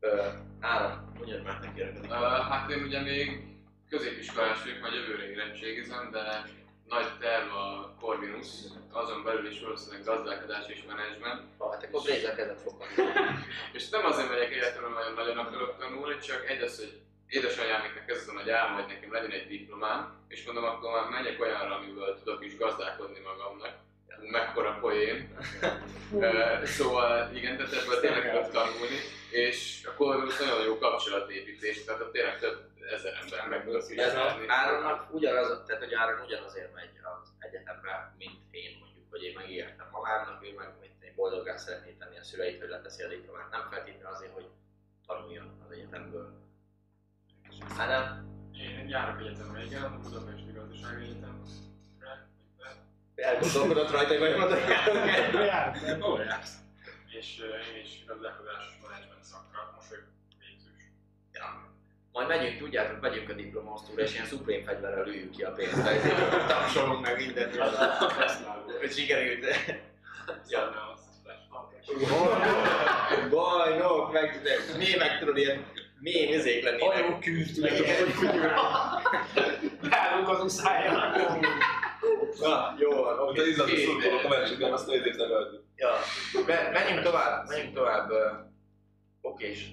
Ö, 0.00 0.26
Áram, 0.60 1.12
mondjad 1.16 1.42
már 1.42 1.60
neki 1.60 1.80
Uh, 1.80 2.10
hát 2.50 2.70
én 2.70 2.82
ugye 2.82 3.00
még 3.00 3.42
középiskolás 3.88 4.62
vagyok, 4.62 4.80
majd 4.80 4.94
jövőre 4.94 5.30
érettségizem, 5.30 6.10
de 6.10 6.44
nagy 6.86 7.18
terv 7.18 7.52
a 7.52 7.94
Corvinus, 8.00 8.46
azon 8.92 9.24
belül 9.24 9.46
is 9.46 9.60
valószínűleg 9.60 10.04
gazdálkodás 10.04 10.66
és 10.68 10.84
menedzsment. 10.88 11.42
Ha, 11.58 11.70
hát 11.70 11.84
akkor 11.84 12.02
Blazer 12.02 12.34
kezet 12.34 12.60
fog 12.60 12.78
kapni. 12.78 13.04
És 13.76 13.88
nem 13.88 14.04
azért 14.04 14.28
megyek 14.28 14.52
egyetemre, 14.52 14.88
mert 14.88 15.14
nagyon 15.16 15.38
akarok 15.38 15.78
tanulni, 15.78 16.18
csak 16.18 16.48
egy 16.48 16.62
az, 16.62 16.78
hogy 16.78 17.00
édesanyámiknak 17.30 18.08
ez 18.10 18.16
az 18.16 18.28
a 18.28 18.32
nagy 18.32 18.50
álma, 18.50 18.74
hogy 18.74 18.86
nekem 18.86 19.12
legyen 19.12 19.30
egy 19.30 19.48
diplomám, 19.48 20.00
és 20.28 20.44
mondom, 20.44 20.64
akkor 20.64 20.92
már 20.92 21.10
menjek 21.10 21.40
olyanra, 21.40 21.76
amiből 21.76 22.18
tudok 22.18 22.44
is 22.44 22.56
gazdálkodni 22.56 23.20
magamnak. 23.24 23.74
Mekkora 24.30 24.78
poén. 24.80 25.36
Ö, 26.20 26.30
szóval 26.76 27.34
igen, 27.34 27.56
tehát 27.56 27.72
ebből 27.72 28.00
tényleg 28.00 28.30
tudok 28.30 28.50
tanulni, 28.50 28.98
és 29.30 29.84
akkor 29.84 30.32
nagyon 30.38 30.64
jó 30.64 30.78
kapcsolatépítés, 30.78 31.84
tehát 31.84 32.00
ott 32.00 32.12
tényleg 32.12 32.38
több 32.38 32.70
ezer 32.92 33.12
ember 33.22 33.48
meg 33.48 33.64
tudok 33.64 33.82
Ez. 33.96 34.14
Áronnak 34.46 35.14
ugyanaz, 35.14 35.62
tehát 35.66 35.82
hogy 35.82 35.94
Áron 35.94 36.20
ugyanazért 36.20 36.74
megy 36.74 36.90
az 37.02 37.28
egyetemre, 37.38 38.14
mint 38.18 38.40
én 38.50 38.76
mondjuk, 38.80 39.06
hogy 39.10 39.22
én 39.22 39.34
megértem 39.36 39.88
magának, 39.92 40.44
ő 40.44 40.54
meg 40.56 40.68
mit 40.80 41.02
én 41.04 41.12
boldogá 41.14 41.56
szeretné 41.56 41.90
tenni 41.98 42.18
a 42.18 42.22
szüleit, 42.22 42.60
hogy 42.60 42.68
leteszi 42.68 43.02
a 43.02 43.08
diplomát. 43.08 43.50
Nem 43.50 43.66
feltétlenül 43.70 44.14
azért, 44.16 44.32
hogy 44.32 44.48
tanuljon 45.06 45.60
az 45.64 45.72
egyetemből. 45.72 46.49
Hát 47.76 47.88
nem, 47.88 48.28
Én 48.52 48.88
járok 48.88 49.20
egyetemre, 49.20 49.64
igen, 49.64 49.82
a 49.82 49.98
Budapesti 50.02 50.52
Gazdasági 50.52 51.02
Egyetemre. 51.04 51.38
elgondolkodott 53.14 53.90
rajta, 53.90 54.08
hogy 54.08 54.18
vagy 54.18 54.36
mondani. 54.40 54.60
Hol 56.00 56.20
jársz? 56.20 56.54
És 57.18 57.38
én 57.38 57.82
is 57.82 58.04
gazdálkodás 58.06 58.78
menedzsment 58.82 59.22
szakra, 59.24 59.72
most 59.76 59.88
vagyok 59.88 60.04
végzős. 60.38 60.82
Ja. 61.32 61.68
majd 62.12 62.28
megyünk, 62.28 62.58
tudjátok, 62.58 63.00
megyünk 63.00 63.28
a 63.28 63.32
diplomaosztóra, 63.32 64.02
és 64.02 64.12
ilyen 64.14 64.26
szuprém 64.26 64.64
fegyverrel 64.64 65.04
lőjük 65.04 65.30
ki 65.30 65.42
a 65.42 65.52
pénzt. 65.52 65.82
Tapsolunk 66.46 67.00
meg 67.00 67.16
mindent. 67.16 67.56
Hogy 68.78 68.92
sikerült. 68.92 69.44
Ja. 70.48 70.94
Bajnok, 73.30 74.12
meg 74.12 74.40
de 74.42 74.76
mémek 74.78 75.18
tudod 75.18 75.36
ilyen 75.36 75.64
mély 76.00 76.34
izék 76.34 76.64
lennének. 76.64 76.92
Hajó 76.92 77.18
küld, 77.18 77.60
meg 77.60 77.72
Beállunk 79.90 80.28
az 80.28 80.40
uszájjal. 80.42 81.16
Na, 82.40 82.74
jó 82.78 82.90
van, 82.90 83.18
oké. 83.18 83.48
izlandi 83.48 83.76
szurkolók 83.76 84.24
a 84.24 84.28
meccsen, 84.28 84.72
azt 84.72 84.86
nézzétek 84.86 85.28
rajta. 85.28 85.62
Ja, 85.76 85.90
Me, 86.46 86.70
menjünk 86.72 87.02
tovább, 87.02 87.48
menjünk 87.48 87.74
tovább. 87.74 88.10
Okés. 89.20 89.68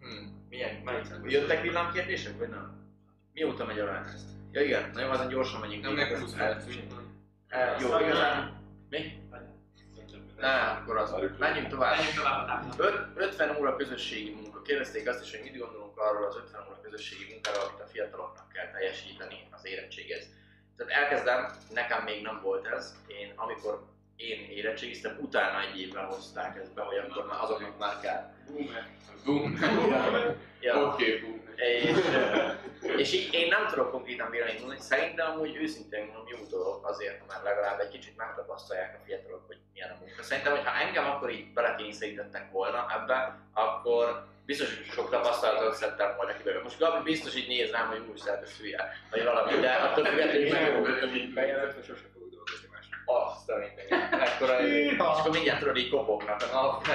Hmm, 0.00 0.46
milyen, 0.48 0.74
melyik? 0.84 1.06
Jöttek 1.24 1.62
villámkérdések, 1.62 2.38
vagy 2.38 2.48
nem? 2.48 2.80
Mióta 3.32 3.64
megy 3.64 3.78
a 3.78 3.84
rányszt? 3.84 4.28
Ja 4.52 4.60
igen, 4.60 4.90
nagyon 4.94 5.10
azon 5.10 5.28
gyorsan 5.28 5.60
megyünk. 5.60 5.82
Nem 5.82 5.92
meg 5.92 6.18
20 6.18 6.34
El- 6.36 6.62
el- 7.48 7.76
Jó, 7.80 7.98
igazán. 7.98 8.60
Mi? 8.88 9.12
Nem, 10.42 10.76
akkor 10.76 10.96
az. 10.96 11.10
Menjünk 11.38 11.68
tovább. 11.68 11.96
Menjünk 11.96 12.16
tovább 12.16 12.42
a 12.42 12.46
táblán. 12.46 12.72
Öt- 12.76 13.06
50 13.14 13.56
óra 13.56 13.76
közösségi 13.76 14.30
munka. 14.34 14.62
Kérdezték 14.62 15.08
azt 15.08 15.22
is, 15.22 15.30
hogy 15.30 15.42
mit 15.42 15.58
gondolunk 15.58 15.98
arról 15.98 16.26
az 16.26 16.36
50 16.36 16.60
óra 16.66 16.80
közösségi 16.82 17.32
munkáról, 17.32 17.64
amit 17.64 17.80
a 17.80 17.86
fiataloknak 17.86 18.48
kell 18.52 18.70
teljesíteni 18.70 19.48
az 19.50 19.66
érettséghez. 19.66 20.24
Tehát 20.76 20.92
elkezdem, 21.02 21.52
nekem 21.72 22.02
még 22.02 22.22
nem 22.22 22.40
volt 22.42 22.66
ez. 22.66 22.94
Én, 23.06 23.32
amikor 23.36 23.82
én 24.28 24.50
érettségiztem, 24.50 25.18
utána 25.20 25.60
egy 25.60 25.80
évvel 25.80 26.04
hozták 26.04 26.56
ezt 26.56 26.74
be, 26.74 26.82
hogy 26.82 26.96
akkor 26.96 27.26
már 27.26 27.42
azoknak 27.42 27.78
már 27.78 28.00
kell. 28.02 28.34
Boom. 29.24 29.58
Ja. 30.60 30.86
Oké, 30.86 31.18
boom. 31.18 31.40
És, 31.56 31.96
és 32.96 33.12
így 33.12 33.34
én 33.34 33.48
nem 33.48 33.66
tudok 33.66 33.90
konkrétan 33.90 34.30
véleményt 34.30 34.58
mondani, 34.58 34.80
szerintem 34.80 35.30
amúgy 35.30 35.56
őszintén 35.56 36.04
mondom 36.04 36.24
jó 36.28 36.38
dolog 36.50 36.84
azért, 36.84 37.26
mert 37.28 37.42
legalább 37.42 37.80
egy 37.80 37.88
kicsit 37.88 38.16
megtapasztalják 38.16 38.98
a 39.00 39.04
fiatalok, 39.04 39.46
hogy 39.46 39.58
milyen 39.72 39.90
a 39.90 39.96
munka. 40.00 40.22
Szerintem, 40.22 40.52
hogy 40.52 40.64
ha 40.64 40.80
engem 40.86 41.04
akkor 41.10 41.30
így 41.30 41.52
belekényszerítettek 41.52 42.50
volna 42.50 42.86
ebbe, 43.00 43.38
akkor 43.52 44.26
biztos, 44.46 44.76
hogy 44.76 44.86
sok 44.86 45.10
tapasztalatot 45.10 45.74
szedtem 45.74 46.16
volna 46.16 46.36
ki 46.36 46.42
belőle. 46.42 46.62
Most 46.62 46.78
Gabi 46.78 47.02
biztos 47.02 47.36
így 47.36 47.48
néz 47.48 47.70
rám, 47.70 47.88
hogy 47.88 48.02
úgy 48.10 48.22
ez 48.42 48.56
hülye, 48.60 48.92
vagy 49.10 49.24
valami, 49.24 49.60
de 49.60 49.70
attól 49.70 50.04
függetlenül 50.04 50.80
meg 50.80 51.32
Bejelentve 51.34 51.82
sose 51.82 52.02
fogok 52.02 52.11
dolgozni 52.11 52.11
másnak. 52.11 52.11
Azt 53.12 53.50
a 53.50 53.56
mindenki. 53.56 53.94
Ekkora, 54.24 54.68
és 54.68 54.96
akkor 54.98 55.30
mindjárt 55.30 55.58
tudod 55.58 55.76
így 55.76 55.90
kopognak 55.90 56.42
a 56.42 56.54
nap, 56.54 56.86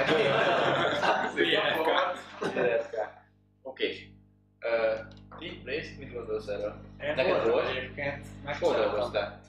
Oké. 3.62 4.12
Ti, 5.38 5.62
Rész, 5.64 5.96
mit 5.98 6.12
gondolsz 6.12 6.46
erről? 6.46 6.74
Én 7.00 7.14
Neked 7.14 7.48
volt? 7.50 7.68
egyébként, 7.68 8.26
Hol 8.60 8.74
dolgoztál? 8.74 9.40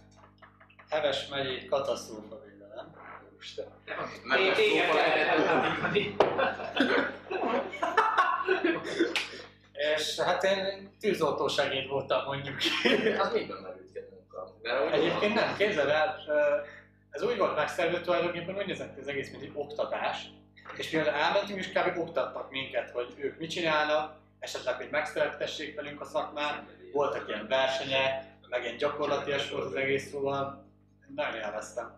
Heves 0.89 1.27
megyei 1.27 1.65
katasztrófa 1.65 2.39
védelem. 2.45 2.91
Isten. 3.39 3.65
Nem, 4.25 4.39
Én 4.39 4.53
téged 4.53 4.85
szóval 4.85 5.03
kellett 5.03 5.45
lehet-. 5.45 6.23
És 9.95 10.19
hát 10.19 10.43
én 10.43 10.95
tűzoltó 10.99 11.47
segéd 11.47 11.87
voltam 11.87 12.25
mondjuk. 12.25 12.55
Az 13.19 13.33
miben 13.33 13.57
merült 13.61 13.89
úgy 14.85 14.91
Egyébként 14.91 15.33
nem, 15.33 15.55
képzeld 15.57 15.89
el, 15.89 16.15
ez 17.09 17.23
úgy 17.23 17.37
volt 17.37 17.55
megszervezve 17.55 18.01
tulajdonképpen, 18.01 18.55
úgy 18.55 18.65
nézett 18.65 18.97
az 18.97 19.07
egész, 19.07 19.31
mint 19.31 19.43
egy 19.43 19.51
oktatás. 19.53 20.29
És 20.77 20.91
mivel 20.91 21.13
elmentünk, 21.13 21.59
és 21.59 21.71
kb. 21.71 21.97
oktattak 21.97 22.51
minket, 22.51 22.91
hogy 22.91 23.13
ők 23.17 23.39
mit 23.39 23.49
csinálnak, 23.49 24.15
esetleg, 24.39 24.75
hogy 24.75 24.87
megszeretessék 24.91 25.75
velünk 25.75 26.01
a 26.01 26.05
szakmát, 26.05 26.63
voltak 26.91 27.27
ilyen 27.27 27.47
versenyek, 27.47 28.23
meg 28.49 28.63
ilyen 28.63 28.77
gyakorlatias 28.77 29.49
volt 29.49 29.65
az 29.65 29.75
egész, 29.75 30.09
szóval 30.09 30.65
nagyon 31.15 31.35
élveztem. 31.35 31.97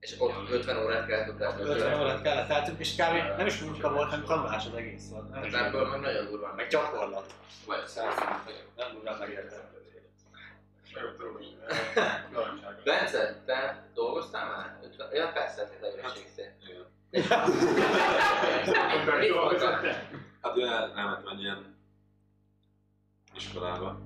És 0.00 0.14
ott 0.18 0.50
50 0.50 0.84
órát 0.84 1.06
kellett 1.06 1.28
ott 1.28 1.68
50 1.68 2.00
órát 2.00 2.22
kellett 2.22 2.50
eltünk, 2.50 2.78
és 2.78 2.94
kb. 2.94 3.36
nem 3.36 3.46
is 3.46 3.58
munka 3.58 3.92
volt, 3.92 4.08
hanem 4.08 4.24
tanulás 4.24 4.66
az 4.66 4.74
egész 4.74 5.08
volt. 5.10 5.44
Is 5.44 5.52
Tehát 5.52 5.66
ebből 5.66 5.88
meg 5.88 6.00
nagyon 6.00 6.26
durván 6.26 6.54
meg 6.54 6.56
meg. 6.56 6.68
gyakorlat. 6.68 7.34
Vagy 7.66 7.86
száz. 7.86 8.14
Nem 8.76 8.92
durván 8.92 9.18
megértem. 9.18 9.73
Bence, 12.84 13.42
te 13.46 13.88
dolgoztál 13.94 14.46
már? 14.46 14.78
50 14.82 15.08
Ja 15.14 15.30
persze, 15.34 15.68
te 15.80 15.86
érettségiztél. 15.86 16.56
Igen. 17.10 17.50
Mit 19.18 19.32
voltál? 19.32 19.80
Hát 20.42 20.56
én 20.56 20.66
el, 20.66 20.92
elmentem 20.96 21.32
egy 21.32 21.40
ilyen 21.40 21.76
iskolába. 23.36 23.98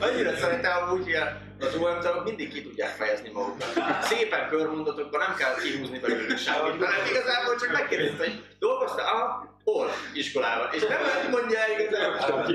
Annyira 0.00 0.36
szeretem 0.36 0.82
amúgy, 0.82 1.04
hogy 1.04 1.16
az 1.60 1.74
OM 1.74 2.22
mindig 2.22 2.52
ki 2.52 2.62
tudják 2.62 2.88
fejezni 2.88 3.30
magukat. 3.30 4.02
Szépen 4.02 4.48
körmondatokban 4.48 5.20
nem 5.20 5.34
kell 5.36 5.54
kihúzni 5.54 5.98
belőlük 5.98 6.38
semmit, 6.38 6.84
hanem 6.84 7.06
igazából 7.10 7.56
csak 7.60 7.72
megkérdezte, 7.72 8.24
hogy 8.24 8.56
dolgoztál? 8.58 9.06
Aha, 9.06 9.56
hol? 9.64 9.88
Iskolában. 10.12 10.68
És 10.72 10.82
nem 10.82 11.02
lehet 11.02 11.30
mondja 11.30 11.58
el 11.58 11.80
igazából. 11.80 12.46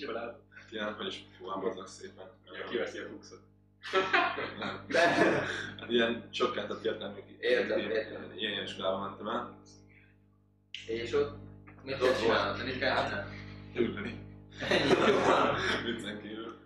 Elmentem 0.00 0.22
ilyen, 0.22 0.36
hát 0.54 0.72
ilyen, 0.72 0.94
hogy 0.94 1.06
is 1.06 1.24
fogalmaznak 1.38 1.86
szépen. 1.88 2.26
Kiveszi 2.68 2.98
a 2.98 3.08
fuxot. 3.08 3.40
Nem. 4.58 4.84
De, 4.88 5.08
Hát 5.78 5.88
ilyen 5.90 6.30
csökkentett 6.30 6.84
értelmű. 6.84 7.18
Értem, 7.38 7.78
értem. 7.78 8.22
Ilyen, 8.36 8.52
ilyen 8.52 8.62
iskolába 8.64 8.98
mentem 8.98 9.26
el. 9.28 9.58
és 10.86 11.12
ott 11.12 11.36
mit 11.82 11.98
kell 11.98 12.14
csinálni? 12.14 12.62
Mit 12.64 12.78
kell 12.78 13.04
csinálni? 13.04 13.36
Ülni. 13.74 14.22
Ennyi 14.68 14.88
jó 15.06 15.18
van. 15.18 15.56
Viccen 15.84 16.20
kívül. 16.22 16.58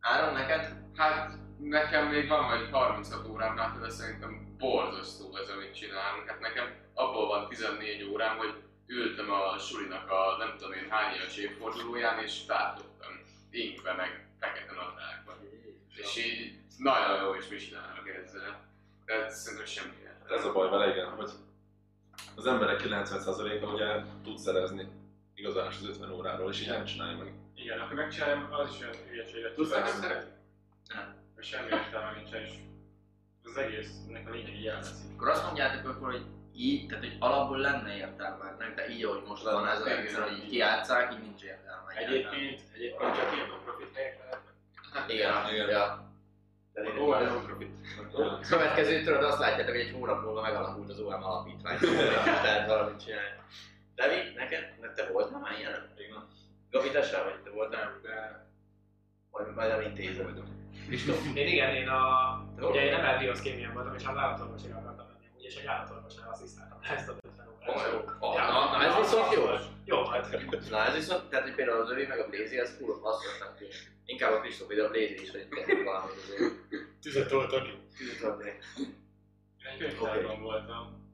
Áron, 0.00 0.32
neked? 0.34 0.76
Hát 0.94 1.38
nekem 1.58 2.06
még 2.08 2.28
van 2.28 2.48
vagy 2.48 2.68
36 2.70 3.28
órám 3.28 3.56
rá, 3.56 3.78
de 3.80 3.90
szerintem 3.90 4.54
borzasztó 4.58 5.36
ez, 5.36 5.48
amit 5.48 5.74
csinálunk. 5.74 6.28
Hát 6.28 6.40
nekem 6.40 6.74
abból 6.94 7.26
van 7.26 7.48
14 7.48 8.08
órám, 8.10 8.36
hogy 8.36 8.54
ültem 8.86 9.30
a 9.30 9.58
sulinak 9.58 10.10
a 10.10 10.36
nem 10.38 10.56
tudom 10.56 10.72
én 10.72 10.90
hány 10.90 11.14
éves 11.14 11.36
évfordulóján, 11.36 12.22
és 12.22 12.44
tátottam 12.44 13.12
inkbe 13.50 13.92
meg 13.92 14.28
fekete 14.40 14.72
nadrágban. 14.72 15.34
És 15.88 16.16
így 16.16 16.58
nagyon 16.78 17.22
jó 17.22 17.34
is 17.34 17.48
mit 17.48 17.60
csinálnak 17.60 18.08
ezzel. 18.08 18.64
Tehát 19.04 19.30
szerintem 19.30 19.66
semmi 19.66 20.04
Hát 20.28 20.38
ez 20.38 20.44
a 20.44 20.52
baj 20.52 20.68
vele, 20.68 20.90
igen, 20.90 21.08
hogy 21.08 21.30
az 22.34 22.46
emberek 22.46 22.82
90%-a 22.82 23.66
ugye 23.66 24.02
tud 24.22 24.38
szerezni 24.38 24.88
igazolás 25.34 25.76
az 25.76 25.88
50 25.88 26.10
óráról, 26.10 26.50
és 26.50 26.60
így 26.60 26.68
nem 26.68 26.84
csinálja 26.84 27.16
meg. 27.16 27.32
Igen, 27.54 27.80
akkor 27.80 27.94
megcsinálom, 27.94 28.52
az 28.52 28.74
is 28.74 28.80
olyan 28.80 28.94
hülyeséget. 29.08 29.54
Tudsz 29.54 29.70
nem 29.70 29.86
szeretni? 29.86 30.30
Hogy 31.34 31.44
semmi 31.44 31.68
értelme 31.70 32.12
nincsen, 32.16 32.42
és 32.42 32.52
az 33.44 33.56
egésznek 33.56 34.28
a 34.28 34.30
lényegi 34.30 34.68
elveszik. 34.68 35.10
Akkor 35.14 35.28
azt 35.28 35.44
mondjátok 35.44 35.88
akkor, 35.88 36.10
hogy 36.12 36.24
így, 36.56 36.86
tehát 36.86 37.04
hogy 37.04 37.16
alapból 37.18 37.58
lenne 37.58 37.96
értelme 37.96 38.44
ennek, 38.44 38.74
de 38.74 38.88
így, 38.88 39.04
ahogy 39.04 39.22
most 39.26 39.42
van 39.42 39.68
ez 39.68 39.80
a 39.80 39.84
rendszer, 39.84 40.22
hogy 40.22 40.38
így 40.38 40.48
kiátszák, 40.48 41.12
így 41.12 41.20
nincs 41.20 41.42
értelme. 41.42 41.92
Egyébként, 41.94 42.60
egyébként 42.74 43.14
csak 43.16 43.34
ilyen 43.34 43.48
non-profit 43.48 43.94
helyek 43.94 44.18
lehetnek. 44.18 45.10
Igen, 45.10 45.54
Igen. 45.54 45.68
ja. 45.68 46.04
Ó, 47.00 47.14
ez 47.14 47.32
non-profit. 47.32 47.70
Következő 48.48 49.02
tudod, 49.02 49.22
azt 49.22 49.38
látjátok, 49.38 49.74
hogy 49.74 49.84
egy 49.84 49.92
hónap 49.92 50.22
múlva 50.24 50.40
megalakult 50.40 50.90
az 50.90 51.00
OM 51.00 51.24
alapítvány. 51.24 51.78
Tehát 52.44 52.68
valamit 52.68 53.04
csinálni. 53.04 53.28
Levi, 53.96 54.32
neked? 54.34 54.74
Mert 54.80 54.94
te 54.94 55.08
voltál 55.12 55.38
már 55.38 55.58
ilyen? 55.58 55.92
Igen. 55.96 56.28
Gabi, 56.70 56.90
te 56.90 57.02
sem 57.02 57.24
vagy, 57.24 57.42
te 57.42 57.50
voltál? 57.50 57.82
Nem, 57.82 58.00
de 58.02 58.46
Majd, 59.30 59.54
majd 59.54 59.70
elintézed. 59.70 60.42
Kristóf. 60.86 61.34
Én 61.34 61.46
igen, 61.46 61.74
én 61.74 61.88
a... 61.88 62.02
Ugye 62.60 62.84
én 62.84 62.92
nem 62.92 63.04
elbioszkémián 63.04 63.74
voltam, 63.74 63.94
és 63.94 64.04
az 64.04 64.14
menni, 64.14 64.52
úgy, 64.52 64.85
és 65.46 65.54
egy 65.56 65.66
állatorvosnál 65.66 66.30
asszisztáltam 66.30 66.78
ezt 66.82 67.08
a 67.08 67.16
50 67.20 67.48
órát. 67.48 68.06
Ó, 68.20 68.32
Ja, 68.34 68.44
na, 68.52 68.70
na, 68.70 68.84
ez 68.84 68.94
viszont 68.96 69.32
jó. 69.32 69.42
Jó 69.84 70.02
volt. 70.02 70.70
Na 70.70 70.84
ez 70.86 70.94
viszont, 70.94 71.28
tehát 71.28 71.44
hogy 71.44 71.54
például 71.54 71.80
az 71.80 71.90
övé 71.90 72.06
meg 72.06 72.18
a 72.18 72.28
Blazy, 72.28 72.58
az 72.58 72.76
full 72.78 72.98
azt 73.02 73.22
nem 73.40 73.54
tűnik. 73.56 73.94
Inkább 74.04 74.32
a 74.32 74.40
Kristóf, 74.40 74.68
de 74.68 74.84
a 74.84 74.88
Blazy 74.90 75.22
is, 75.22 75.30
hogy 75.30 75.48
tényleg 75.48 75.84
valami 75.84 76.12
azért. 76.22 76.54
Tüzet 77.00 77.32
adni. 77.32 77.68
én 78.78 79.66
egy 79.72 79.78
könyvtárban 79.78 80.42
voltam. 80.42 81.04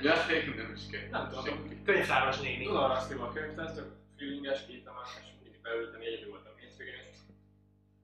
Ja, 0.00 0.14
még 0.28 0.54
nem 0.54 0.72
is 0.76 0.82
kell. 0.90 1.08
Nem 1.10 1.28
tudom, 1.28 1.84
Könyvtáros 1.84 2.40
néni. 2.40 2.64
Dunarasztiban 2.64 3.32
könyvtár, 3.32 3.72
tök 3.72 3.92
feelinges, 4.16 4.66
kétamás, 4.66 5.08
és 5.20 5.26
mindig 5.42 5.60
beültem, 5.60 6.00
egyedül 6.00 6.30
voltam 6.30 6.52
hétvégén, 6.56 6.94
és 7.10 7.16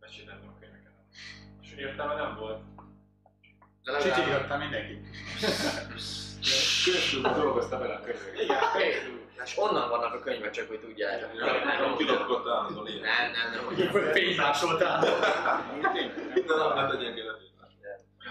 besétáltam 0.01 0.49
a 0.49 0.59
könyveket. 0.61 0.93
És 1.63 1.73
értelme 1.73 2.15
nem 2.15 2.37
volt. 2.37 2.63
De 3.85 3.93
legalább... 3.93 4.15
Csicsigattam 4.17 4.59
mindenkit. 4.59 5.07
Köztudban 6.85 7.33
dolgozta 7.41 7.79
bele 7.79 7.95
a 7.95 8.01
könyveket. 8.01 8.41
Igen, 8.41 9.21
És 9.45 9.59
onnan 9.59 9.89
vannak 9.89 10.15
a 10.15 10.19
könyvek, 10.21 10.51
csak 10.51 10.69
hogy 10.69 10.81
tudjátok. 10.81 11.29
Nem 11.65 11.97
kidobott 11.97 12.49
állandóan 12.49 12.87
ilyen. 12.87 13.01
Nem, 13.03 13.31
nem, 13.31 13.51
nem, 13.55 13.65
hogy 13.93 14.11
Fénymásoltál. 14.13 15.01
De 15.01 16.55
nem, 16.57 16.75
ne 16.75 16.89
tegyen 16.91 17.15
ki 17.15 17.21
olyan 17.21 17.39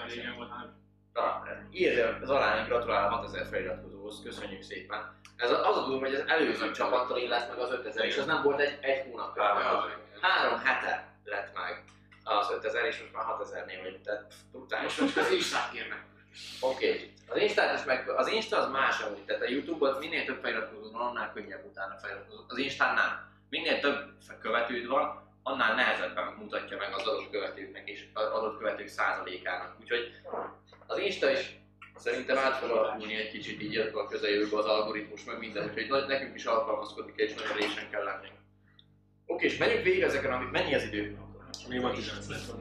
régen 0.07 0.35
volt, 0.35 0.49
hanem 0.49 0.81
Na, 1.13 1.43
írja 1.71 2.17
az 2.21 2.29
alány, 2.29 2.65
gratulálok 2.65 3.11
6000 3.11 3.45
feliratkozóhoz. 3.45 4.21
köszönjük 4.23 4.61
szépen. 4.61 5.19
Ez 5.37 5.51
a- 5.51 5.69
az 5.69 5.77
a 5.77 5.85
durva, 5.85 6.05
hogy 6.05 6.15
az 6.15 6.23
előző 6.27 6.71
csapattól 6.71 7.17
én 7.17 7.29
lett 7.29 7.49
meg 7.49 7.59
az 7.59 7.71
5000, 7.71 8.05
és 8.05 8.17
az 8.17 8.25
nem 8.25 8.43
volt 8.43 8.59
egy, 8.59 8.77
egy 8.81 9.03
hónap. 9.09 9.37
Három. 9.39 9.89
Három 10.21 10.59
hete 10.59 11.07
lett 11.23 11.53
meg 11.53 11.83
az 12.23 12.51
5000, 12.51 12.85
és 12.85 12.99
most 12.99 13.13
már 13.13 13.25
6000-nél 13.25 13.79
vagy, 13.83 14.01
tehát 14.03 14.33
brutális. 14.51 14.95
Most 14.95 15.17
az 15.17 15.31
Instát 15.31 15.71
kérnek. 15.71 16.03
Oké. 16.59 16.87
Okay. 16.87 17.13
Az 17.27 17.37
Instát 17.37 17.79
is 17.79 17.85
meg, 17.85 18.09
az 18.09 18.27
Insta 18.27 18.57
az 18.57 18.71
más 18.71 18.99
amúgy, 18.99 19.25
tehát 19.25 19.41
a 19.41 19.49
Youtube-on 19.49 19.97
minél 19.99 20.25
több 20.25 20.41
feliratkozó 20.41 20.91
van, 20.91 21.01
annál 21.01 21.31
könnyebb 21.33 21.65
utána 21.65 21.97
feliratkozó. 22.01 22.41
Az 22.47 22.57
Instán 22.57 22.93
nem. 22.93 23.31
Minél 23.49 23.79
több 23.79 24.13
követőd 24.39 24.87
van, 24.87 25.21
annál 25.43 25.75
nehezebben 25.75 26.33
mutatja 26.37 26.77
meg 26.77 26.93
az 26.93 27.07
adott 27.07 27.29
követőknek 27.29 27.89
és 27.89 28.05
az 28.13 28.25
adott 28.25 28.57
követők 28.57 28.87
százalékának. 28.87 29.75
Úgyhogy 29.81 30.11
az 30.87 30.97
Insta 30.97 31.31
is 31.31 31.61
szerintem 31.95 32.37
át 32.37 32.57
fog 32.57 32.69
alakulni 32.69 33.15
egy 33.15 33.31
kicsit 33.31 33.61
így 33.61 33.77
a 33.77 34.07
közeljövőben 34.07 34.59
az 34.59 34.65
algoritmus, 34.65 35.23
meg 35.23 35.39
minden, 35.39 35.63
úgyhogy 35.63 36.07
nekünk 36.07 36.35
is 36.35 36.45
alkalmazkodni 36.45 37.13
kell 37.15 37.25
és 37.25 37.33
nagyon 37.33 37.57
résen 37.57 37.89
kell 37.89 38.03
lenni. 38.03 38.27
Oké, 39.25 39.45
és 39.45 39.57
menjünk 39.57 39.83
végig 39.83 40.01
ezeken, 40.01 40.31
amit 40.31 40.51
mennyi 40.51 40.75
az 40.75 40.83
idő? 40.83 41.17
Még 41.67 41.81
van 41.81 41.93
19 41.93 42.27
lesz. 42.27 42.51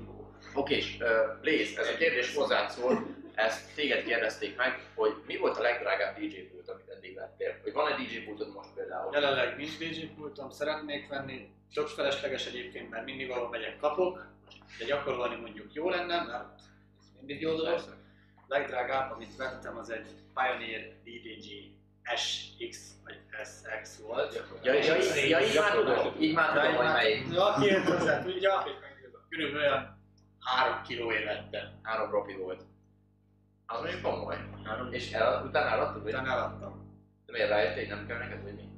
Oké, 0.54 0.76
és 0.76 0.96
uh, 1.00 1.08
Léz, 1.42 1.76
ez 1.78 1.88
a 1.88 1.96
kérdés 1.96 2.34
hozzád 2.34 2.70
szól, 2.70 3.06
ezt 3.34 3.74
téged 3.74 4.04
kérdezték 4.04 4.56
meg, 4.56 4.80
hogy 4.94 5.14
mi 5.26 5.36
volt 5.36 5.56
a 5.56 5.60
legdrágább 5.62 6.18
DJ 6.18 6.36
pult, 6.36 6.68
amit 6.68 6.88
eddig 6.88 7.14
vettél? 7.14 7.58
Hogy 7.62 7.72
van 7.72 7.92
egy 7.92 8.06
DJ 8.06 8.16
pultod 8.16 8.52
most 8.52 8.68
például? 8.74 9.12
Jelenleg 9.12 9.56
nincs 9.56 9.78
DJ 9.78 10.00
pultom, 10.16 10.50
szeretnék 10.50 11.08
venni, 11.08 11.50
tök 11.74 11.86
felesleges 11.86 12.46
egyébként, 12.46 12.90
mert 12.90 13.04
mindig 13.04 13.30
ahol 13.30 13.48
megyek 13.48 13.76
kapok, 13.76 14.26
de 14.78 14.84
gyakorolni 14.84 15.36
mondjuk 15.40 15.72
jó 15.72 15.88
lenne, 15.88 16.22
mert 16.22 16.60
ez 17.00 17.06
mindig 17.18 17.40
jó 17.40 17.54
dolog. 17.54 17.80
Legdrágább, 18.48 19.12
amit 19.12 19.36
vettem, 19.36 19.76
az 19.76 19.90
egy 19.90 20.06
Pioneer 20.34 20.92
DDG 21.04 21.72
SX 22.16 22.90
vagy 23.04 23.16
SX 23.44 23.98
volt. 23.98 24.42
Ja, 24.62 24.72
ja, 24.72 24.82
ja, 24.82 25.24
ja, 25.24 25.40
így 25.40 25.54
már 25.54 25.72
tudom, 25.72 26.16
így 26.20 26.34
már 26.34 26.52
tudom, 26.52 26.74
hogy 26.74 26.86
melyik. 26.86 27.26
Ja, 27.32 27.56
kérdezett, 27.60 28.24
tudja? 28.24 28.64
Körülbelül 29.32 29.86
3 30.40 30.82
kilóért 30.82 31.24
vettem. 31.24 31.64
Három 31.82 32.08
profi 32.08 32.32
volt. 32.36 32.62
Az 33.66 33.80
mondjuk 33.80 34.02
komoly. 34.02 34.36
És 34.90 35.12
el, 35.12 35.44
utána 35.46 35.70
eladtad, 35.70 36.02
vagy? 36.02 36.12
Utána 36.12 36.30
eladtam. 36.32 36.90
De 37.26 37.32
miért 37.32 37.48
rájöttél, 37.48 37.86
hogy 37.86 37.94
nem 37.96 38.06
kell 38.06 38.18
neked, 38.18 38.42
vagy 38.42 38.54
mi? 38.54 38.68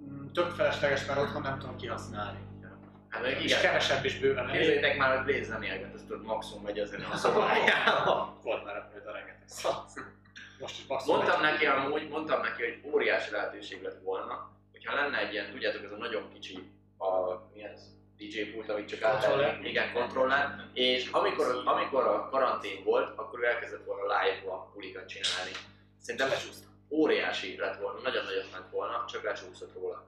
Mm, 0.00 0.32
Tök 0.32 0.50
felesleges, 0.50 1.06
mert 1.06 1.18
otthon 1.20 1.42
nem 1.42 1.58
tudom 1.58 1.76
kihasználni. 1.76 2.38
Hát 3.08 3.24
És 3.26 3.44
igen. 3.44 3.60
kevesebb 3.60 4.04
is 4.04 4.18
bőven. 4.18 4.46
Képzeljétek 4.50 4.96
már, 4.96 5.16
hogy 5.16 5.24
Blaze 5.24 5.52
nem 5.52 5.62
élget, 5.62 5.94
ezt 5.94 6.06
tudod, 6.06 6.24
maximum 6.24 6.62
megy 6.62 6.78
ezen 6.78 7.00
a 7.00 7.16
szobájába. 7.16 8.38
Volt 8.42 8.64
már 8.64 8.74
rajta 8.92 9.12
rengeteg. 9.12 9.48
Most 10.60 10.78
is 10.78 10.86
basszol. 10.86 11.16
Mondtam 11.16 11.40
neki 11.40 11.66
amúgy, 11.66 12.08
mondtam 12.08 12.40
neki, 12.40 12.62
hogy 12.62 12.92
óriási 12.92 13.30
lehetőség 13.30 13.82
lett 13.82 14.02
volna, 14.02 14.50
hogyha 14.70 14.94
lenne 14.94 15.18
egy 15.18 15.32
ilyen, 15.32 15.50
tudjátok, 15.50 15.84
ez 15.84 15.92
a 15.92 15.96
nagyon 15.96 16.28
kicsi, 16.32 16.72
a, 16.98 17.06
mi 17.54 17.64
ez? 17.64 17.95
DJ 18.18 18.40
pult, 18.52 18.68
amit 18.68 18.88
csak 18.88 19.00
Kontroller. 19.00 19.64
igen, 19.64 19.92
kontroller, 19.92 20.64
és 20.72 21.08
amikor, 21.10 21.62
amikor 21.64 22.06
a 22.06 22.28
karantén 22.28 22.84
volt, 22.84 23.18
akkor 23.18 23.40
ő 23.40 23.44
elkezdett 23.44 23.84
volna 23.84 24.02
live-ba 24.02 24.70
pulikat 24.72 25.08
csinálni. 25.08 25.50
Szerintem 25.98 26.30
óriási 26.88 27.56
lett 27.56 27.80
volna, 27.80 28.00
nagyon 28.00 28.24
nagyot 28.24 28.52
ment 28.52 28.70
volna, 28.70 29.04
csak 29.08 29.22
lecsúszott 29.22 29.74
róla. 29.74 30.06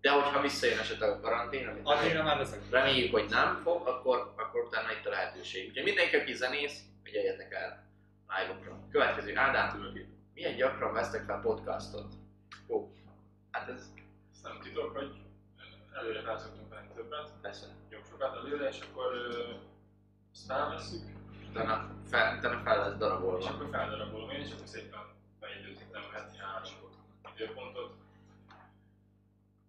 De 0.00 0.10
hogyha 0.10 0.40
visszajön 0.40 0.78
esetleg 0.78 1.10
a 1.10 1.20
karantén, 1.20 1.68
amit 1.68 1.86
Addigra 1.86 2.22
már 2.22 2.36
veszek. 2.36 2.60
reméljük, 2.70 3.12
hogy 3.12 3.28
nem 3.28 3.60
fog, 3.62 3.86
akkor, 3.86 4.34
akkor 4.36 4.62
utána 4.62 4.92
itt 4.92 5.06
a 5.06 5.10
lehetőség. 5.10 5.68
Úgyhogy 5.68 5.84
mindenki, 5.84 6.16
aki 6.16 6.32
zenész, 6.32 6.80
figyeljetek 7.02 7.52
el 7.52 7.84
live-okra. 8.28 8.78
Következő, 8.90 9.36
Ádám, 9.36 9.92
milyen 10.34 10.56
gyakran 10.56 10.92
vesztek 10.92 11.24
fel 11.24 11.40
podcastot? 11.40 12.12
Ó, 12.68 12.92
hát 13.50 13.68
ez 13.68 13.92
Ezt 14.32 14.42
nem 14.42 14.60
titok, 14.62 14.96
hogy 14.96 15.10
előre 15.98 16.22
venni 16.22 16.63
többet, 16.94 17.32
persze. 17.40 17.66
jó 17.90 17.98
sokat 18.10 18.36
előre, 18.36 18.68
és 18.68 18.78
akkor 18.90 19.12
ö, 19.14 19.50
azt 20.32 20.46
felveszünk, 20.46 21.12
Utána 21.50 21.90
fel, 22.10 22.36
utána 22.38 22.62
fel 22.62 22.78
lesz 22.78 22.92
és 22.92 22.98
darabolva. 22.98 23.48
akkor 23.48 23.68
feldarabolom 23.70 24.30
én, 24.30 24.40
és 24.40 24.52
akkor 24.52 24.66
szépen 24.66 25.00
beidőzítem 25.40 26.02
a 26.10 26.14
heti 26.16 26.36
három 26.38 26.84
időpontot. 27.36 27.92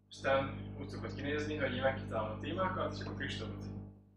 Aztán 0.10 0.60
úgy 0.80 0.88
szokott 0.88 1.16
kinézni, 1.16 1.58
hogy 1.58 1.76
én 1.76 1.82
megkitálom 1.82 2.30
a 2.30 2.40
témákat, 2.40 2.94
és 2.94 3.02
akkor 3.02 3.16
Kristót 3.18 3.50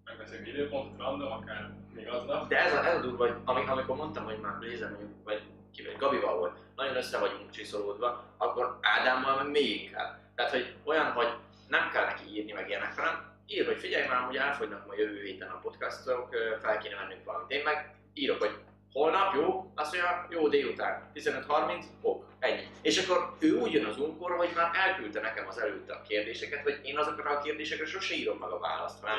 megveszünk 0.05 0.47
időpontot, 0.47 0.99
random, 0.99 1.33
akár 1.33 1.71
még 1.95 2.09
aznap. 2.09 2.49
De 2.49 2.65
ez 2.65 2.73
a, 2.73 2.85
ez 2.85 2.97
a 2.97 3.01
durva, 3.01 3.27
hogy 3.27 3.37
ami, 3.45 3.67
amikor 3.67 3.97
mondtam, 3.97 4.25
hogy 4.25 4.41
már 4.41 4.59
Blézen 4.59 4.91
mondjuk, 4.91 5.25
vagy 5.25 5.43
kivel, 5.73 5.97
Gabival 5.99 6.39
volt, 6.39 6.59
nagyon 6.77 6.97
össze 6.97 7.19
vagyunk 7.19 7.51
csiszolódva, 7.51 8.25
akkor 8.37 8.79
Ádámmal 8.81 9.45
még 9.45 9.83
inkább. 9.83 10.19
Tehát, 10.35 10.51
hogy 10.51 10.77
olyan, 10.85 11.13
hogy 11.13 11.37
nem 11.69 11.91
kell 11.91 12.05
neki 12.05 12.25
írni 12.35 12.53
meg 12.53 12.69
ilyenek, 12.69 12.99
hanem 12.99 13.37
ír, 13.47 13.67
hogy 13.67 13.79
figyelj 13.79 14.09
már, 14.09 14.21
hogy 14.21 14.37
elfogynak 14.37 14.87
ma 14.87 14.95
jövő 14.97 15.23
héten 15.23 15.49
a 15.49 15.59
podcastok, 15.59 16.35
fel 16.63 16.79
kéne 16.79 16.97
vennünk 16.97 17.25
valamit. 17.25 17.51
Én 17.51 17.63
meg 17.65 17.95
írok, 18.15 18.39
hogy 18.39 18.57
holnap, 18.93 19.35
jó, 19.35 19.73
azt 19.75 19.93
mondja, 19.93 20.27
jó 20.31 20.49
délután, 20.49 21.11
15.30, 21.15 21.85
ok, 22.01 22.25
ennyi. 22.39 22.67
És 22.83 22.99
akkor 22.99 23.37
ő 23.39 23.53
úgy 23.53 23.73
jön 23.73 23.85
az 23.85 23.99
unkorra, 23.99 24.37
hogy 24.37 24.53
már 24.55 24.71
elküldte 24.75 25.21
nekem 25.21 25.49
az 25.49 25.59
előtte 25.59 25.93
a 25.93 26.03
kérdéseket, 26.03 26.63
hogy 26.63 26.81
én 26.83 26.99
azokra 26.99 27.31
a 27.31 27.43
kérdésekre 27.43 27.87
sose 27.87 28.15
írom 28.15 28.39
meg 28.39 28.51
a 28.51 28.59
választ, 28.59 29.03
hanem 29.03 29.19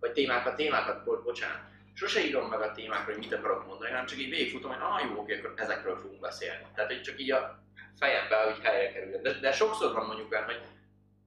vagy 0.00 0.12
témákat, 0.12 0.56
témákat, 0.56 1.04
bo- 1.04 1.22
bocsánat, 1.22 1.60
sose 1.94 2.20
írom 2.24 2.48
meg 2.48 2.60
a 2.60 2.72
témákra, 2.72 3.12
hogy 3.12 3.22
mit 3.22 3.32
akarok 3.32 3.66
mondani, 3.66 3.90
hanem 3.90 4.06
csak 4.06 4.18
így 4.18 4.30
végigfutom, 4.30 4.70
hogy 4.70 4.80
ah 4.80 5.10
jó, 5.10 5.20
oké, 5.20 5.38
akkor 5.38 5.52
ezekről 5.56 5.96
fogunk 5.96 6.20
beszélni. 6.20 6.66
Tehát, 6.74 6.90
hogy 6.90 7.02
csak 7.02 7.20
így 7.20 7.30
a 7.30 7.58
fejembe, 7.98 8.36
hogy 8.36 8.58
helyre 8.62 8.92
kerüljön. 8.92 9.22
De, 9.22 9.32
de 9.32 9.52
sokszor 9.52 9.92
van 9.92 10.06
mondjuk 10.06 10.32
olyan, 10.32 10.44
hogy 10.44 10.60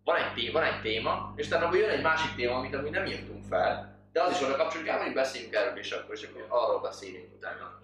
van 0.03 0.15
egy, 0.15 0.33
té- 0.33 0.51
van 0.51 0.63
egy 0.63 0.81
téma, 0.81 1.33
és 1.35 1.47
utána 1.47 1.75
jön 1.75 1.89
egy 1.89 2.01
másik 2.01 2.35
téma, 2.35 2.55
amit 2.55 2.75
amúgy 2.75 2.91
nem 2.91 3.05
írtunk 3.05 3.43
fel, 3.49 3.97
de 4.11 4.21
az 4.21 4.31
is 4.31 4.41
oda 4.41 4.55
kapcsolódik, 4.55 4.91
hogy 4.91 5.01
mondjuk 5.01 5.23
beszéljünk 5.23 5.53
erről, 5.53 5.77
és 5.77 5.91
akkor, 5.91 6.15
és 6.15 6.23
akkor 6.23 6.45
arról 6.49 6.81
beszélünk 6.81 7.33
utána. 7.35 7.81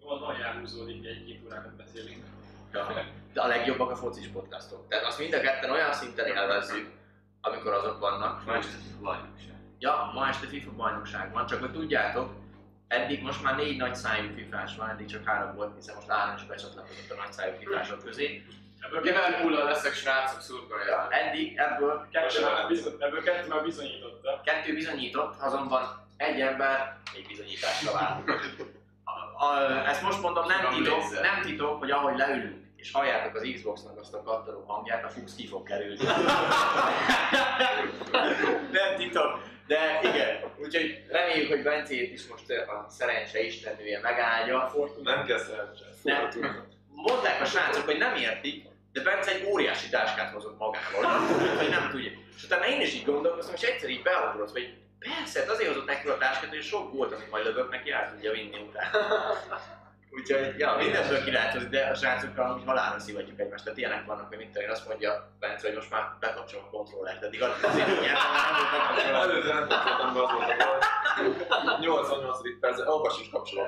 Van, 0.00 0.20
van 0.20 0.42
elhúzódik, 0.42 1.06
egy-két 1.06 1.44
órákat 1.44 1.76
beszélünk. 1.76 2.24
Ja. 2.72 3.04
De 3.32 3.40
a 3.40 3.46
legjobbak 3.46 3.90
a 3.90 3.96
focis 3.96 4.26
podcastok. 4.26 4.88
Tehát 4.88 5.04
azt 5.04 5.18
mind 5.18 5.32
a 5.32 5.40
ketten 5.40 5.70
olyan 5.70 5.92
szinten 5.92 6.26
élvezzük, 6.26 6.90
amikor 7.40 7.72
azok 7.72 7.98
vannak. 7.98 8.44
Más 8.44 8.66
bajnokság. 9.00 9.56
Ja, 9.78 10.10
ma 10.14 10.28
este 10.28 10.46
FIFA 10.46 10.70
bajnokság 10.72 11.32
van, 11.32 11.46
csak 11.46 11.60
hogy 11.60 11.72
tudjátok, 11.72 12.32
eddig 12.88 13.22
most 13.22 13.42
már 13.42 13.56
négy 13.56 13.76
nagy 13.76 13.94
szájú 13.94 14.34
fifás 14.34 14.76
van, 14.76 14.88
eddig 14.88 15.06
csak 15.06 15.24
három 15.24 15.54
volt, 15.54 15.74
hiszen 15.74 15.94
most 15.94 16.10
Áron 16.10 16.34
is 16.34 16.44
becsatlakozott 16.44 17.10
a 17.10 17.14
nagy 17.14 17.32
szájú 17.32 17.52
fifások 17.58 18.04
közé. 18.04 18.44
Ebből 18.86 19.02
Liverpool-al 19.02 19.64
leszek 19.64 19.92
srácok 19.92 20.40
szurkolja. 20.40 21.08
Eddig 21.10 21.56
ebből 21.56 22.08
kettő 22.10 22.40
már, 22.40 22.66
bizony, 22.68 22.94
ebből 22.98 23.22
kettő 23.22 23.48
már 23.48 23.62
bizonyította. 23.62 24.40
kettő 24.44 24.74
bizonyított, 24.74 25.34
azonban 25.40 26.06
egy 26.16 26.40
ember 26.40 26.96
még 27.14 27.26
bizonyításra 27.26 27.92
vár. 27.92 28.22
A, 29.04 29.44
a, 29.44 29.88
ezt 29.88 30.02
most 30.02 30.22
mondom, 30.22 30.46
nem 30.46 30.74
titok, 30.74 31.20
nem 31.22 31.42
titok, 31.42 31.78
hogy 31.78 31.90
ahogy 31.90 32.16
leülünk, 32.16 32.64
és 32.76 32.92
halljátok 32.92 33.34
az 33.34 33.48
Xbox-nak 33.54 33.98
azt 33.98 34.14
a 34.14 34.22
kattanó 34.22 34.64
hangját, 34.66 35.04
a 35.04 35.08
Fux 35.08 35.34
ki 35.34 35.46
fog 35.46 35.66
kerülni. 35.66 36.04
nem 38.78 38.96
titok, 38.96 39.40
de 39.66 40.00
igen. 40.02 40.40
Úgyhogy 40.58 41.04
reméljük, 41.08 41.48
hogy 41.48 41.62
Bencét 41.62 42.12
is 42.12 42.26
most 42.26 42.50
a 42.50 42.86
szerencse 42.88 43.42
istennője 43.42 44.00
megáldja. 44.00 44.72
Nem 45.02 45.24
kell 45.24 45.38
szerencsé. 45.38 45.84
Nem. 46.02 46.30
Mondták 46.88 47.40
a 47.40 47.44
srácok, 47.44 47.84
hogy 47.84 47.98
nem 47.98 48.14
értik, 48.14 48.70
de 48.92 49.02
Bence 49.02 49.30
egy 49.30 49.44
óriási 49.44 49.88
táskát 49.88 50.32
hozott 50.32 50.58
magával, 50.58 51.00
nem 51.02 51.56
hogy 51.56 51.68
nem 51.68 51.90
tudja. 51.90 52.10
És 52.36 52.44
utána 52.44 52.66
én 52.66 52.80
is 52.80 52.94
így 52.94 53.04
gondolkoztam, 53.04 53.54
és 53.54 53.62
egyszer 53.62 53.88
így 53.88 54.02
beugrott, 54.02 54.50
hogy 54.50 54.74
persze, 54.98 55.40
hát 55.40 55.48
azért 55.48 55.68
hozott 55.68 55.90
ekkora 55.90 56.18
táskát, 56.18 56.50
hogy 56.50 56.62
sok 56.62 56.92
volt, 56.92 57.12
amit 57.12 57.30
majd 57.30 57.44
lövök 57.44 57.70
neki, 57.70 57.90
el 57.90 58.10
tudja 58.10 58.32
vinni 58.32 58.66
utána. 58.68 58.98
Úgyhogy, 60.16 60.58
ja, 60.58 60.76
mindenből 60.78 61.24
ki 61.24 61.30
lehet 61.30 61.52
hozni, 61.52 61.68
de 61.68 61.86
a 61.86 61.94
srácokkal 61.94 62.50
amúgy 62.50 62.64
halálra 62.66 62.98
szivatjuk 62.98 63.40
egymást. 63.40 63.64
Tehát 63.64 63.78
ilyenek 63.78 64.04
vannak, 64.06 64.28
hogy 64.28 64.36
mit 64.36 64.46
tudom 64.46 64.62
én, 64.62 64.70
azt 64.70 64.88
mondja 64.88 65.36
Bence, 65.38 65.66
hogy 65.66 65.76
most 65.76 65.90
már 65.90 66.16
bekapcsolom 66.20 66.64
a 66.66 66.70
kontrollert, 66.70 67.22
eddig 67.22 67.42
azért 67.42 68.00
nyertem, 68.00 68.32
mert 68.32 68.44
nem 68.44 68.54
volt 68.54 68.70
bekapcsolva. 68.70 69.22
Előző 69.22 69.52
nem 69.52 69.68
kapcsoltam 69.68 70.14
be 70.14 70.22
az 70.22 70.32
volt 70.32 70.50
a 70.50 70.56
baj. 70.56 71.80
88. 71.80 72.38
perc, 72.60 72.78
abba 72.80 73.10
sincs 73.10 73.30
kapcsolom 73.30 73.66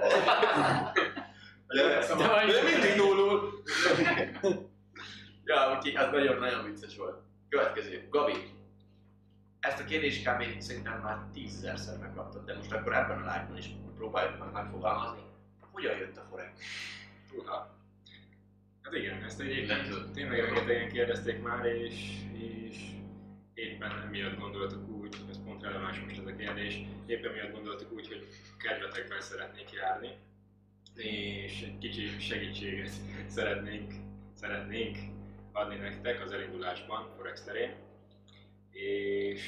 De, 1.66 1.82
de, 1.82 2.14
de 2.46 2.62
mindig 2.62 2.96
nullul. 2.96 3.62
Ja, 5.44 5.76
úgyhogy 5.76 5.96
az 5.96 6.10
nagyon-nagyon 6.10 6.64
vicces 6.64 6.96
volt. 6.96 7.22
Következő, 7.48 8.06
Gabi. 8.10 8.34
Ezt 9.60 9.80
a 9.80 9.84
kérdést 9.84 10.28
kb. 10.28 10.60
szerintem 10.60 11.00
már 11.00 11.18
tízezerszer 11.32 11.98
megkaptad, 11.98 12.44
de 12.44 12.54
most 12.54 12.72
akkor 12.72 12.94
ebben 12.94 13.22
a 13.22 13.32
live-ban 13.32 13.56
is 13.56 13.70
próbáljuk 13.96 14.38
meg 14.38 14.52
megfogalmazni. 14.52 15.22
Hogyan 15.70 15.96
jött 15.96 16.16
a 16.16 16.26
Forex? 16.30 16.60
Uha. 17.32 17.74
Hát 18.82 18.94
igen, 18.94 19.22
ezt 19.22 19.40
egyébként 19.40 20.10
tényleg 20.12 20.40
rengetegen 20.40 20.88
kérdezték 20.88 21.42
már, 21.42 21.64
és, 21.64 22.16
és 22.32 22.76
éppen 23.54 24.02
emiatt 24.06 24.38
gondoltuk 24.38 24.88
úgy, 24.88 25.16
ez 25.30 25.44
pont 25.44 25.62
releváns 25.62 26.00
most 26.00 26.18
ez 26.18 26.26
a 26.26 26.36
kérdés, 26.36 26.80
éppen 27.06 27.30
emiatt 27.30 27.52
gondoltuk 27.52 27.92
úgy, 27.92 28.06
hogy 28.06 28.26
kedvetekben 28.58 29.20
szeretnék 29.20 29.72
járni, 29.72 30.10
és 30.94 31.62
egy 31.62 31.78
kicsi 31.78 32.18
segítséget 32.18 32.90
szeretnénk, 33.26 33.92
szeretnénk 34.34 34.96
adni 35.54 35.76
nektek 35.76 36.22
az 36.22 36.32
elindulásban 36.32 37.08
Forex 37.16 37.44
terén, 37.44 37.74
és 38.70 39.42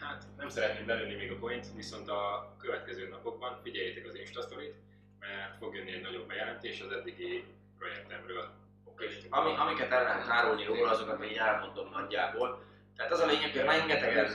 hát 0.00 0.24
nem 0.36 0.48
szeretném 0.48 0.86
belőni 0.86 1.14
még 1.14 1.30
a 1.30 1.38
point, 1.38 1.66
viszont 1.74 2.08
a 2.08 2.54
következő 2.60 3.08
napokban 3.08 3.60
figyeljétek 3.62 4.06
az 4.06 4.14
Insta 4.14 4.42
story 4.42 4.74
mert 5.18 5.56
fog 5.58 5.74
jönni 5.74 5.92
egy 5.92 6.02
nagyobb 6.02 6.26
bejelentés 6.26 6.80
az 6.80 6.92
eddigi 6.92 7.44
projektemről. 7.78 8.50
És 8.98 9.18
ami, 9.30 9.54
amiket 9.56 9.90
el 9.90 10.02
lehet 10.02 10.28
árulni 10.28 10.64
róla, 10.64 10.90
azokat 10.90 11.24
így 11.24 11.36
elmondom 11.36 11.90
nagyjából. 11.90 12.62
Tehát 12.96 13.12
az 13.12 13.20
a 13.20 13.26
lényeg, 13.26 13.52
hogy 13.52 13.60
rengetegen 13.60 14.26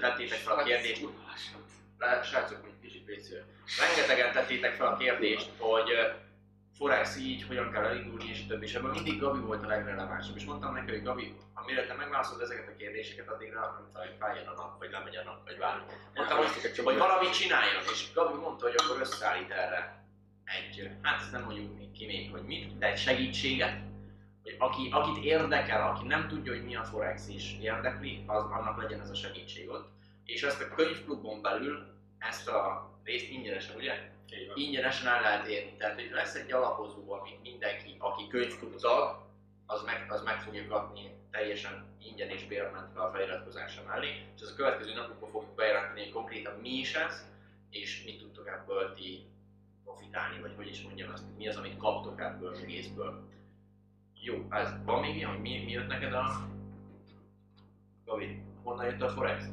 tettétek 0.00 0.38
fel 0.38 0.58
a 0.58 0.62
kérdést, 0.62 1.06
srácok, 2.22 2.62
még 2.64 2.72
kicsit. 2.82 3.44
Rengetegen 3.78 4.32
tettétek 4.32 4.74
fel 4.74 4.86
a 4.86 4.96
kérdést, 4.96 5.50
hogy 5.58 5.88
Forex 6.76 7.16
így, 7.16 7.42
hogyan 7.46 7.70
kell 7.70 7.84
elindulni, 7.84 8.28
és 8.28 8.46
többi. 8.46 8.64
És 8.64 8.74
ebben 8.74 8.90
mindig 8.90 9.20
Gabi 9.20 9.38
volt 9.38 9.64
a 9.64 9.66
legrelevánsabb. 9.66 10.36
És 10.36 10.44
mondtam 10.44 10.74
neki, 10.74 10.90
hogy 10.90 11.02
Gabi, 11.02 11.36
amire 11.54 11.86
te 11.86 11.94
megválaszolod 11.94 12.42
ezeket 12.42 12.68
a 12.68 12.76
kérdéseket, 12.76 13.28
addigra 13.28 13.74
tudom, 13.76 14.02
hogy 14.06 14.16
fájjon 14.18 14.46
a 14.46 14.54
nap, 14.54 14.78
vagy 14.78 14.90
lemegy 14.90 15.16
a 15.16 15.22
nap, 15.24 15.44
vagy 15.44 15.58
bármi. 15.58 15.82
Mondtam, 16.14 16.38
hogy, 16.38 16.78
hogy 16.84 16.98
valamit 16.98 17.32
csináljon, 17.32 17.82
és 17.92 18.12
Gabi 18.14 18.38
mondta, 18.38 18.64
hogy 18.64 18.74
akkor 18.78 19.00
összeállít 19.00 19.50
erre 19.50 20.04
egy, 20.44 20.90
hát 21.02 21.20
ezt 21.20 21.32
nem 21.32 21.44
mondjuk 21.44 21.76
még 21.78 21.92
ki 21.92 22.06
még, 22.06 22.30
hogy 22.30 22.42
mit, 22.42 22.78
de 22.78 22.86
egy 22.86 22.98
segítséget, 22.98 23.76
hogy 24.42 24.56
aki, 24.58 24.88
akit 24.92 25.24
érdekel, 25.24 25.88
aki 25.88 26.06
nem 26.06 26.28
tudja, 26.28 26.52
hogy 26.52 26.64
mi 26.64 26.76
a 26.76 26.84
Forex 26.84 27.28
is 27.28 27.56
érdekli, 27.60 28.24
az 28.26 28.42
annak 28.42 28.82
legyen 28.82 29.00
ez 29.00 29.10
a 29.10 29.14
segítség 29.14 29.68
ott. 29.68 29.88
És 30.24 30.42
ezt 30.42 30.60
a 30.60 30.74
könyvklubon 30.74 31.42
belül, 31.42 31.98
ezt 32.18 32.48
a 32.48 32.89
részt 33.04 33.30
ingyenesen, 33.30 33.76
ugye? 33.76 33.94
Van. 34.46 34.56
Ingyenesen 34.56 35.06
el 35.06 35.20
lehet 35.20 35.46
érni. 35.46 35.72
Tehát, 35.76 35.94
hogy 35.94 36.10
lesz 36.12 36.34
egy 36.34 36.52
alapozó, 36.52 37.12
amit 37.12 37.42
mindenki, 37.42 37.96
aki 37.98 38.26
könyvklub 38.26 38.76
tag, 38.76 39.28
az 39.66 39.82
meg, 39.82 40.06
az 40.08 40.22
meg 40.22 40.40
fogja 40.42 40.66
kapni 40.66 41.10
teljesen 41.30 41.84
ingyen 41.98 42.28
és 42.28 42.44
bérmentve 42.44 43.00
a 43.00 43.10
feliratkozása 43.10 43.82
mellé. 43.86 44.08
És 44.34 44.40
ez 44.40 44.48
a 44.48 44.54
következő 44.54 44.94
napokban 44.94 45.30
fogjuk 45.30 45.54
bejelenteni, 45.54 46.00
hogy 46.00 46.12
konkrétan 46.12 46.60
mi 46.60 46.68
is 46.68 46.94
ez, 46.94 47.28
és 47.70 48.04
mit 48.04 48.18
tudtok 48.18 48.48
ebből 48.48 48.94
ti 48.94 49.26
profitálni, 49.84 50.40
vagy 50.40 50.52
hogy 50.56 50.68
is 50.68 50.82
mondjam 50.82 51.12
azt, 51.12 51.24
mi 51.36 51.48
az, 51.48 51.56
amit 51.56 51.76
kaptok 51.76 52.20
ebből 52.20 52.48
az 52.48 52.62
egészből. 52.62 53.28
Jó, 54.14 54.46
ez 54.50 54.84
van 54.84 55.00
még 55.00 55.16
ilyen, 55.16 55.30
hogy 55.30 55.40
mi, 55.40 55.64
mi 55.64 55.70
jött 55.70 55.86
neked 55.86 56.12
a... 56.12 56.48
Gabi, 58.04 58.42
honnan 58.62 58.84
jött 58.84 59.02
a 59.02 59.08
Forex? 59.08 59.44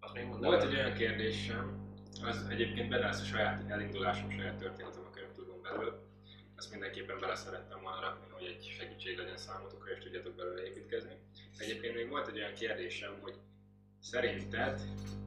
Azt 0.00 0.14
még 0.14 0.26
mondom. 0.26 0.50
Volt 0.50 0.62
egy 0.62 0.74
olyan 0.74 0.92
kérdésem, 0.92 1.77
az 2.22 2.46
egyébként 2.48 2.88
benne 2.88 3.06
lesz 3.06 3.20
a 3.20 3.24
saját 3.24 3.70
elindulásom, 3.70 4.30
saját 4.30 4.56
történetem 4.56 5.04
a 5.06 5.10
könyvtudón 5.10 5.62
belül. 5.62 6.06
Ezt 6.56 6.70
mindenképpen 6.70 7.20
bele 7.20 7.34
szerettem 7.34 7.80
volna 7.82 8.00
rakni, 8.00 8.26
hogy 8.30 8.44
egy 8.44 8.74
segítség 8.78 9.18
legyen 9.18 9.36
számotokra, 9.36 9.92
és 9.92 10.02
tudjatok 10.02 10.34
belőle 10.34 10.64
építkezni. 10.66 11.16
Egyébként 11.56 11.94
még 11.94 12.08
volt 12.08 12.28
egy 12.28 12.38
olyan 12.38 12.54
kérdésem, 12.54 13.12
hogy 13.20 13.34
szerinted, 14.00 14.80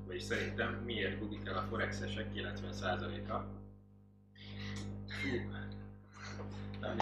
vagy 0.05 0.19
szerintem 0.19 0.73
miért 0.73 1.19
bugik 1.19 1.47
el 1.47 1.57
a 1.57 1.61
forexesek 1.69 2.27
90%-a? 2.35 3.37
Nem, 6.79 6.95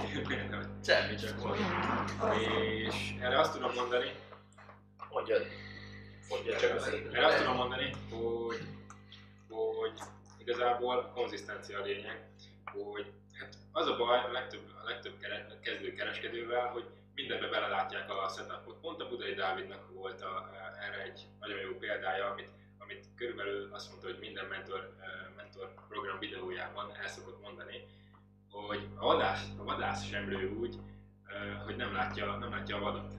nem? 0.49 0.79
Semmi 0.83 1.15
csak 1.15 1.41
volt. 1.41 1.59
És 2.87 3.15
erre 3.19 3.39
azt 3.39 3.53
tudom 3.53 3.73
mondani, 3.73 4.11
Mondjad. 5.11 5.45
Mondjad 6.29 6.59
csak 6.59 6.75
azt 6.75 7.37
tudom 7.37 7.55
mondani, 7.55 7.93
hogy, 8.09 8.67
hogy 9.49 9.99
igazából 10.37 10.97
a 10.97 11.11
konzisztencia 11.11 11.79
a 11.79 11.83
lényeg, 11.83 12.27
hogy 12.65 13.11
hát 13.33 13.55
az 13.71 13.87
a 13.87 13.95
baj 13.97 14.19
a 14.19 14.31
legtöbb, 14.31 14.73
a 14.83 14.87
legtöbb 14.87 15.13
kezdő 15.61 15.93
kereskedővel, 15.93 16.67
hogy 16.67 16.85
mindenbe 17.13 17.49
belelátják 17.49 18.09
a 18.09 18.27
setupot. 18.27 18.79
Pont 18.81 19.01
a 19.01 19.07
Budai 19.07 19.33
Dávidnak 19.33 19.93
volt 19.93 20.21
a, 20.21 20.49
erre 20.79 21.01
egy 21.01 21.27
nagyon 21.39 21.59
jó 21.59 21.77
példája, 21.77 22.31
amit, 22.31 22.49
amit 22.77 23.05
körülbelül 23.15 23.73
azt 23.73 23.89
mondta, 23.89 24.07
hogy 24.07 24.19
minden 24.19 24.45
mentor, 24.45 24.95
mentor 25.35 25.73
program 25.87 26.19
videójában 26.19 26.95
el 26.95 27.07
szokott 27.07 27.41
mondani, 27.41 27.87
hogy 28.51 28.87
a 28.95 29.05
vadász, 29.05 29.45
a 29.57 29.63
vadász 29.63 30.07
sem 30.07 30.29
lő 30.29 30.49
úgy, 30.49 30.75
hogy 31.65 31.75
nem 31.75 31.93
látja, 31.93 32.37
nem 32.37 32.49
látja 32.49 32.75
a 32.75 32.79
vadat. 32.79 33.13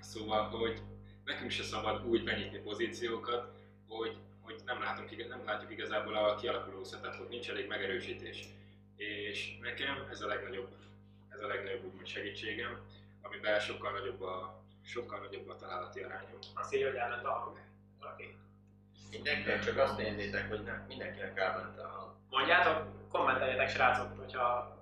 Szóval, 0.00 0.48
hogy 0.48 0.82
nekünk 1.24 1.50
se 1.50 1.62
szabad 1.62 2.06
úgy 2.06 2.24
benyitni 2.24 2.58
pozíciókat, 2.58 3.54
hogy 3.88 4.16
nem, 4.66 4.82
látunk, 4.82 5.28
nem 5.28 5.44
látjuk 5.44 5.70
igazából 5.70 6.16
a 6.16 6.34
kialakuló 6.34 6.84
setupot, 6.84 7.28
nincs 7.28 7.50
elég 7.50 7.68
megerősítés. 7.68 8.44
És 8.96 9.58
nekem 9.60 10.06
ez 10.10 10.20
a 10.20 10.26
legnagyobb, 10.26 10.68
ez 11.28 11.40
a 11.40 11.46
legnagyobb 11.46 11.84
úgymond 11.84 12.06
segítségem, 12.06 12.78
amiben 13.22 13.60
sokkal 13.60 13.92
nagyobb 13.92 14.22
a, 14.22 14.62
sokkal 14.84 15.18
nagyobb 15.18 15.48
a 15.48 15.56
találati 15.56 16.00
arányom. 16.00 16.38
Azt 16.54 16.74
írja, 16.74 16.86
hogy 16.86 16.96
elment 16.96 17.24
a 17.24 17.30
hang. 17.30 17.58
Mindenkinek 19.10 19.64
csak 19.64 19.78
azt 19.78 19.96
nézzétek, 19.96 20.48
hogy 20.48 20.62
nem, 20.62 20.84
mindenkinek 20.88 21.38
elment 21.38 21.78
a 21.78 21.86
hang. 21.86 22.12
Mondjátok, 22.30 23.08
kommenteljetek 23.10 23.68
srácok, 23.68 24.18
hogyha 24.18 24.74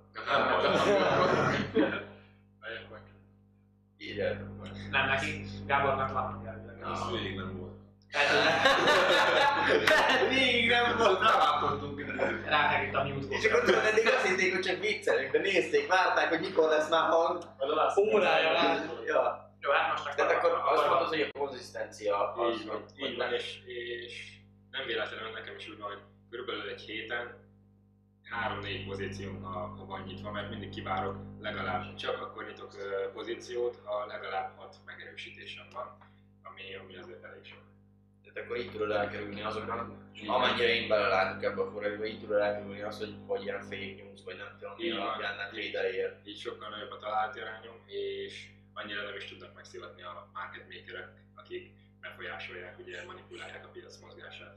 Írjátok 3.98 4.62
meg. 4.62 4.88
nem 4.90 5.06
neki, 5.06 5.44
Gábornak 5.66 6.12
van. 6.12 6.46
Ez 6.92 7.10
végig 7.10 7.36
nem 7.36 7.56
volt. 7.56 7.63
Még 10.28 10.68
nem 10.68 10.96
volt. 10.96 11.20
Ráfeküdt 12.44 12.94
a 12.94 13.04
mute 13.04 13.36
És 13.36 13.44
akkor 13.44 13.60
tudod, 13.60 13.84
eddig 13.84 14.06
azt 14.06 14.26
hitték, 14.26 14.52
hogy 14.52 14.62
csak 14.62 14.80
viccelünk, 14.80 15.32
de 15.32 15.38
nézték, 15.38 15.86
várták, 15.86 16.28
hogy 16.28 16.40
mikor 16.40 16.68
lesz 16.68 16.88
már 16.88 17.10
hang. 17.10 17.42
Órája. 17.96 18.52
Ja. 19.06 19.52
Jó, 19.60 19.70
hát 19.70 19.90
most 19.90 20.16
Tehát 20.16 20.32
akkor 20.32 20.62
azt 20.64 20.88
mondod, 20.88 21.08
hogy 21.08 21.20
a 21.20 21.38
konzisztencia 21.38 22.32
az, 22.32 22.60
Így 22.60 22.66
van, 22.66 22.84
hogy, 22.96 23.08
így 23.08 23.16
van 23.16 23.32
és, 23.32 23.58
és 23.64 24.32
nem 24.70 24.86
véletlenül 24.86 25.30
nekem 25.30 25.54
is 25.56 25.68
úgy 25.68 25.78
van, 25.78 25.88
hogy 25.88 26.02
körülbelül 26.30 26.68
egy 26.68 26.80
héten 26.80 27.42
három-négy 28.30 28.86
pozícióm, 28.86 29.42
ha, 29.42 29.58
ha 29.58 29.84
van 29.84 30.02
nyitva, 30.02 30.30
mert 30.30 30.50
mindig 30.50 30.68
kivárok 30.68 31.16
legalább, 31.40 31.94
csak 31.94 32.20
akkor 32.20 32.46
nyitok 32.46 32.72
pozíciót, 33.12 33.80
ha 33.84 34.06
legalább 34.06 34.56
hat 34.56 34.76
megerősítésem 34.84 35.66
van, 35.72 35.96
ami, 36.42 36.74
ami 36.74 36.96
azért 36.96 37.24
elég 37.24 37.44
sok. 37.44 37.73
Tehát 38.34 38.48
akkor 38.48 38.60
így 38.60 38.70
tudod 38.70 38.90
elkerülni 38.90 39.42
azokat, 39.42 39.88
amennyire 40.26 40.74
én 40.74 40.88
belelátok 40.88 41.42
ebbe 41.42 41.60
a 41.62 41.70
forrásba, 41.70 42.06
így 42.06 42.20
tudod 42.20 42.40
elkerülni 42.40 42.82
azt, 42.82 42.98
hogy, 42.98 43.14
hogy 43.26 43.42
ilyen 43.42 43.60
fake 43.60 43.94
news, 44.02 44.20
vagy 44.24 44.36
nem 44.36 44.56
tudom, 44.58 44.74
mi 44.76 44.90
alapján 44.90 45.50
védelér. 45.52 46.16
Így 46.24 46.38
sokkal 46.38 46.68
nagyobb 46.68 46.90
a 46.90 46.98
találati 46.98 47.40
arányom, 47.40 47.76
és 47.86 48.48
annyira 48.72 49.02
nem 49.02 49.16
is 49.16 49.24
tudnak 49.24 49.54
megszivatni 49.54 50.02
a 50.02 50.30
market 50.32 50.66
makerek, 50.68 51.08
akik 51.34 51.72
befolyásolják, 52.00 52.78
ugye 52.78 53.04
manipulálják 53.06 53.64
a 53.64 53.68
piac 53.68 54.00
mozgását. 54.00 54.56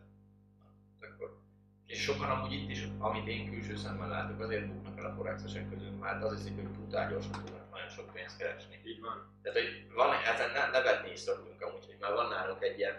Akkor. 1.01 1.37
És 1.85 2.01
sokan 2.01 2.29
amúgy 2.29 2.53
itt 2.53 2.69
is, 2.69 2.87
amit 2.99 3.27
én 3.27 3.51
külső 3.51 3.75
szemmel 3.75 4.07
látok, 4.07 4.39
azért 4.39 4.67
buknak 4.67 4.97
el 4.97 5.05
a 5.05 5.13
forexesek 5.15 5.69
közül, 5.69 5.91
mert 5.91 6.23
az 6.23 6.35
hiszik, 6.35 6.55
hogy 6.55 6.67
brutál 6.67 7.09
gyorsan 7.09 7.31
tudnak 7.31 7.69
nagyon 7.71 7.89
sok 7.89 8.13
pénzt 8.13 8.37
keresni. 8.37 8.79
Így 8.85 9.01
van. 9.01 9.39
Tehát, 9.41 9.57
hogy 9.57 9.87
van, 9.93 10.09
ezen 10.33 10.51
ne, 10.51 10.69
nevetni 10.69 11.11
is 11.11 11.19
szoktunk 11.19 11.61
amúgy, 11.61 11.85
hogy 11.85 11.97
már 11.99 12.13
van 12.13 12.29
nálunk 12.29 12.63
egy 12.63 12.77
ilyen 12.77 12.95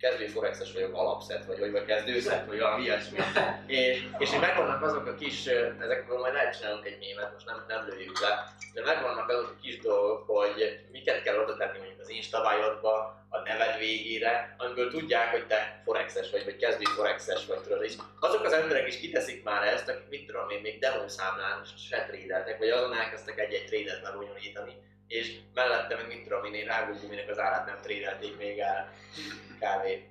kezdő 0.00 0.26
forexes 0.26 0.72
vagyok 0.72 0.94
alapszet, 0.94 1.44
vagy 1.44 1.58
vagy, 1.58 1.70
vagy 1.70 1.84
kezdőszet, 1.84 2.46
vagy 2.46 2.58
valami 2.58 2.82
ilyesmi. 2.82 3.18
és, 3.66 4.04
és 4.18 4.30
hogy 4.30 4.40
megvannak 4.40 4.82
azok 4.82 5.06
a 5.06 5.14
kis, 5.14 5.46
ö, 5.46 5.68
ezekről 5.80 6.18
majd 6.18 6.32
lehet 6.32 6.58
csinálunk 6.58 6.86
egy 6.86 6.98
mémet, 6.98 7.32
most 7.32 7.46
nem, 7.46 7.64
nem 7.68 7.88
lőjük 7.88 8.20
le, 8.20 8.54
de 8.74 8.82
megvannak 8.82 9.28
azok 9.28 9.54
a 9.56 9.60
kis 9.62 9.78
dolgok, 9.78 10.26
hogy 10.26 10.80
miket 10.92 11.22
kell 11.22 11.38
oda 11.38 11.56
tenni 11.56 11.78
mondjuk 11.78 12.00
az 12.00 12.08
Instabájodba, 12.08 13.18
a 13.28 13.38
neved 13.38 13.78
végére, 13.78 14.54
amiből 14.58 14.90
tudják, 14.90 15.30
hogy 15.30 15.46
te 15.46 15.80
forexes 15.84 16.30
vagy, 16.30 16.44
vagy 16.44 16.56
kezdő 16.56 16.84
forexes 16.84 17.46
vagy, 17.46 17.60
tudod, 17.60 17.82
és 17.82 17.94
azok 18.20 18.44
az 18.44 18.52
emberek 18.52 18.86
is 18.86 18.98
kiteszik 18.98 19.42
már 19.42 19.66
ezt, 19.66 19.88
akik 19.88 20.08
mit 20.08 20.26
tudom 20.26 20.50
én, 20.50 20.60
még 20.60 20.78
demószámlán 20.78 21.64
se 21.88 22.04
trédeltek, 22.06 22.58
vagy 22.58 22.68
azon 22.68 22.94
elkezdtek 22.94 23.38
egy-egy 23.38 23.64
trédet 23.64 24.02
lebonyolítani, 24.02 24.72
és 25.08 25.38
mellette 25.54 25.96
meg 25.96 26.06
mit 26.06 26.22
tudom 26.22 26.44
én, 26.44 26.54
én 26.54 26.66
rágóguminek 26.66 27.28
az 27.28 27.38
árát 27.38 27.66
nem 27.66 27.80
trédelték 27.82 28.36
még 28.36 28.58
el 28.58 28.92
kávé. 29.58 30.08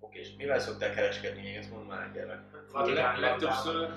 Oké, 0.00 0.18
és 0.18 0.28
mivel 0.36 0.58
szoktál 0.58 0.94
kereskedni 0.94 1.42
még, 1.42 1.54
ezt 1.54 1.70
mondd 1.70 1.86
már 1.86 2.12
kérlek. 2.12 2.40
Vatikán 2.72 3.20
legtöbbször, 3.20 3.92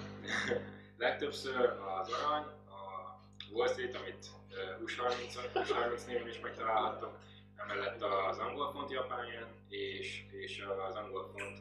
legtöbbször 0.97 1.61
az 1.99 2.09
arany, 2.09 2.43
a 2.67 3.19
Wall 3.51 3.67
Street, 3.67 3.95
amit 3.95 4.25
uh, 4.49 4.83
US 4.83 4.95
30, 4.97 5.35
US 5.53 5.71
30 5.71 6.05
néven 6.05 6.27
is 6.27 6.39
megtalálhattok, 6.39 7.17
emellett 7.55 8.01
az 8.01 8.37
angol 8.37 8.71
font 8.71 8.91
japán 8.91 9.25
és, 9.69 10.25
és 10.31 10.65
az 10.87 10.95
angol 10.95 11.31
font 11.31 11.57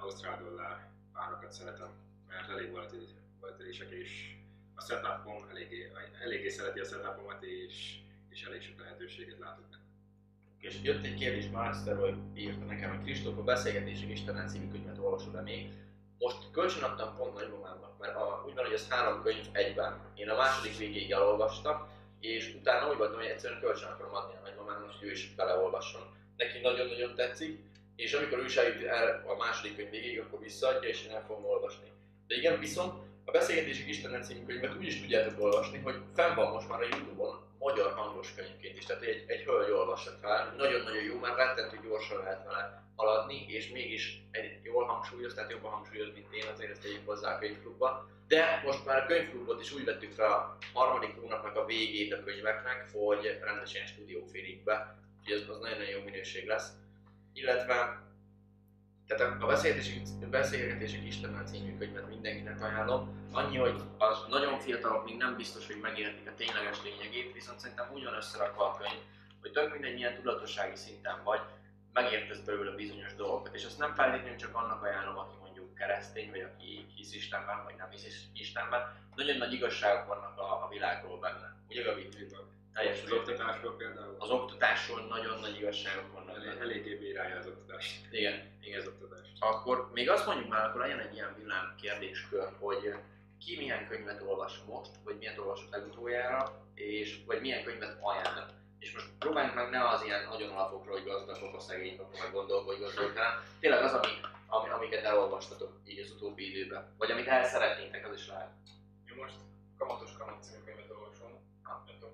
ausztrál 0.00 0.42
dollár 0.42 0.88
párokat 1.12 1.52
szeretem, 1.52 1.90
mert 2.28 2.48
elég 2.48 2.70
volatil- 2.70 3.14
volatilisek, 3.40 3.90
és 3.90 4.34
a 4.80 4.84
setupom 4.86 5.48
eléggé, 5.50 5.92
eléggé 6.22 6.48
szereti 6.48 6.80
a 6.80 6.84
setupomat, 6.84 7.42
és, 7.42 7.96
és 8.28 8.42
elég 8.42 8.62
sok 8.62 8.80
lehetőséget 8.80 9.38
látok 9.38 9.64
benne. 9.70 9.82
És 10.58 10.74
jött 10.82 11.04
egy 11.04 11.14
kérdés 11.14 11.48
Masterről, 11.48 12.16
írta 12.34 12.64
nekem, 12.64 12.90
hogy 12.90 13.04
Kristóf, 13.04 13.38
a 13.38 13.42
beszélgetések 13.42 14.10
Istenen 14.10 14.48
című 14.48 14.70
könyvet 14.70 14.98
olvasod 14.98 15.34
-e 15.34 15.40
még? 15.40 15.70
Most 16.18 16.50
kölcsön 16.52 16.82
adtam 16.82 17.16
pont 17.16 17.34
nagymamámnak, 17.34 17.98
mert 17.98 18.16
a, 18.16 18.44
úgy 18.46 18.54
van, 18.54 18.64
hogy 18.64 18.74
ez 18.74 18.88
három 18.88 19.22
könyv 19.22 19.46
egyben. 19.52 20.00
Én 20.14 20.28
a 20.28 20.36
második 20.36 20.78
végéig 20.78 21.10
elolvastam, 21.10 21.88
és 22.20 22.54
utána 22.54 22.90
úgy 22.90 22.96
voltam, 22.96 23.16
hogy 23.16 23.26
egyszerűen 23.26 23.60
kölcsön 23.60 23.88
akarom 23.88 24.14
adni 24.14 24.34
a 24.36 24.40
nagymamámnak, 24.42 24.90
hogy 24.90 25.08
ő 25.08 25.10
is 25.10 25.34
beleolvasson. 25.34 26.02
Neki 26.36 26.60
nagyon-nagyon 26.60 27.14
tetszik, 27.14 27.60
és 27.96 28.12
amikor 28.12 28.38
ő 28.38 28.44
is 28.44 28.56
eljut 28.56 28.82
el 28.82 29.24
a 29.26 29.36
második 29.36 29.76
könyv 29.76 29.90
végéig, 29.90 30.20
akkor 30.20 30.40
visszaadja, 30.40 30.88
és 30.88 31.06
én 31.06 31.14
el 31.14 31.24
fogom 31.26 31.44
olvasni. 31.44 31.88
De 32.26 32.34
igen, 32.34 32.58
viszont 32.58 33.09
a 33.30 33.38
Beszélgetések 33.38 33.88
Istenen 33.88 34.22
című 34.22 34.44
könyvet 34.44 34.76
úgy 34.76 34.86
is 34.86 35.00
tudjátok 35.00 35.40
olvasni, 35.40 35.78
hogy 35.78 35.94
fenn 36.14 36.34
van 36.34 36.52
most 36.52 36.68
már 36.68 36.80
a 36.80 36.86
Youtube-on 36.90 37.40
magyar 37.58 37.92
hangos 37.92 38.34
könyvként 38.34 38.76
is, 38.78 38.84
tehát 38.84 39.02
egy, 39.02 39.24
egy 39.26 39.42
hölgy 39.42 39.70
olvassa 39.70 40.10
fel, 40.20 40.54
nagyon-nagyon 40.56 41.02
jó, 41.02 41.18
mert 41.18 41.36
rettentő 41.36 41.78
gyorsan 41.82 42.18
lehet 42.18 42.44
vele 42.44 42.82
haladni, 42.96 43.46
és 43.48 43.70
mégis 43.70 44.22
egy 44.30 44.60
jól 44.62 44.84
hangsúlyoz, 44.84 45.34
tehát 45.34 45.50
jobban 45.50 45.70
hangsúlyoz, 45.70 46.12
mint 46.14 46.32
én, 46.32 46.44
azért 46.52 46.70
ezt 46.70 46.82
tegyük 46.82 47.06
hozzá 47.06 47.34
a 47.34 47.38
könyvklubba. 47.38 48.08
De 48.28 48.62
most 48.64 48.84
már 48.84 49.02
a 49.02 49.06
könyvklubot 49.06 49.60
is 49.60 49.72
úgy 49.72 49.84
vettük 49.84 50.12
fel 50.12 50.32
a 50.32 50.56
harmadik 50.72 51.14
hónapnak 51.20 51.56
a 51.56 51.64
végét 51.64 52.12
a 52.12 52.22
könyveknek, 52.24 52.90
hogy 52.92 53.38
rendesen 53.42 53.86
stúdió 53.86 54.24
félig 54.32 54.64
be, 54.64 54.96
úgyhogy 55.20 55.42
ez 55.42 55.48
az 55.48 55.58
nagyon-nagyon 55.58 55.96
jó 55.98 56.04
minőség 56.04 56.46
lesz. 56.46 56.68
Illetve 57.32 58.02
tehát 59.16 59.42
a 59.42 59.46
beszélgetések, 59.46 60.28
beszélgetések 60.28 61.04
Istennel 61.04 61.44
című 61.44 61.78
könyvet 61.78 62.08
mindenkinek 62.08 62.62
ajánlom. 62.62 63.28
Annyi, 63.32 63.56
hogy 63.56 63.82
az 63.98 64.24
nagyon 64.28 64.58
fiatalok 64.58 65.04
még 65.04 65.16
nem 65.16 65.36
biztos, 65.36 65.66
hogy 65.66 65.78
megértik 65.82 66.28
a 66.28 66.34
tényleges 66.36 66.82
lényegét, 66.82 67.32
viszont 67.32 67.58
szerintem 67.60 67.90
úgy 67.92 68.04
van 68.04 68.14
összerakva 68.14 68.64
a 68.64 68.76
könyv, 68.76 69.00
hogy 69.40 69.52
tök 69.52 69.72
mindegy 69.72 69.94
milyen 69.94 70.14
tudatossági 70.14 70.76
szinten 70.76 71.22
vagy, 71.24 71.40
megértesz 71.92 72.38
belőle 72.38 72.74
bizonyos 72.74 73.14
dolgokat. 73.14 73.54
És 73.54 73.64
azt 73.64 73.78
nem 73.78 73.94
feltétlenül 73.94 74.36
csak 74.36 74.54
annak 74.54 74.82
ajánlom, 74.82 75.18
aki 75.18 75.34
mondjuk 75.40 75.74
keresztény, 75.74 76.30
vagy 76.30 76.40
aki 76.40 76.86
hisz 76.94 77.14
Istenben, 77.14 77.64
vagy 77.64 77.74
nem 77.76 77.90
hisz 77.90 78.24
Istenben. 78.34 78.82
Nagyon 79.14 79.36
nagy 79.36 79.52
igazságok 79.52 80.06
vannak 80.06 80.38
a, 80.38 80.64
a 80.64 80.68
világról 80.70 81.18
benne. 81.18 81.56
Ugye 81.68 81.82
Gabi? 81.82 82.08
Teljes 82.72 83.02
az 83.04 83.12
oktatásról 83.12 83.76
például. 83.76 84.16
Az 84.18 84.30
oktatásról 84.30 85.00
nagyon 85.00 85.40
nagy 85.40 85.56
igazságok 85.56 86.12
vannak. 86.12 86.36
Elég, 86.36 86.58
eléggé 86.60 86.94
bírálja 86.94 87.36
az 87.36 87.46
oktatást. 87.46 88.12
Igen, 88.12 88.50
igen. 88.60 88.80
Az 88.80 88.86
oktatást. 88.86 89.32
Akkor 89.38 89.90
még 89.92 90.10
azt 90.10 90.26
mondjuk 90.26 90.48
már, 90.48 90.64
akkor 90.64 90.80
legyen 90.80 90.98
egy 90.98 91.14
ilyen 91.14 91.34
villám 91.38 91.74
kérdéskör, 91.80 92.48
hogy 92.58 92.94
ki 93.38 93.56
milyen 93.56 93.88
könyvet 93.88 94.22
olvas 94.22 94.60
most, 94.66 94.90
vagy 95.04 95.18
miért 95.18 95.38
olvasott 95.38 95.70
legutoljára, 95.70 96.64
és 96.74 97.20
vagy 97.26 97.40
milyen 97.40 97.64
könyvet 97.64 97.98
ajánl. 98.00 98.46
És 98.78 98.92
most 98.92 99.06
próbáljunk 99.18 99.54
meg 99.54 99.70
ne 99.70 99.88
az 99.88 100.02
ilyen 100.04 100.28
nagyon 100.28 100.50
alapokról, 100.50 100.94
hogy 100.94 101.04
gazdagok 101.04 101.54
a 101.54 101.60
szegények, 101.60 102.00
akkor 102.00 102.18
meg 102.20 102.32
gondolkodj 102.32 102.80
gazdagok, 102.80 103.16
hanem 103.16 103.42
tényleg 103.60 103.82
az, 103.82 103.92
ami, 103.92 104.12
ami, 104.46 104.68
amiket 104.68 105.04
elolvastatok 105.04 105.80
így 105.84 105.98
az 105.98 106.10
utóbbi 106.10 106.50
időben. 106.50 106.94
Vagy 106.98 107.10
amit 107.10 107.26
el 107.26 107.44
szeretnétek, 107.44 108.08
az 108.08 108.18
is 108.18 108.28
lehet. 108.28 108.50
Én 109.10 109.16
most 109.16 109.34
Kamatos 109.78 110.12
Kamat 110.18 110.42
című 110.42 110.62
könyvet 110.64 110.90
olvasom. 110.90 111.09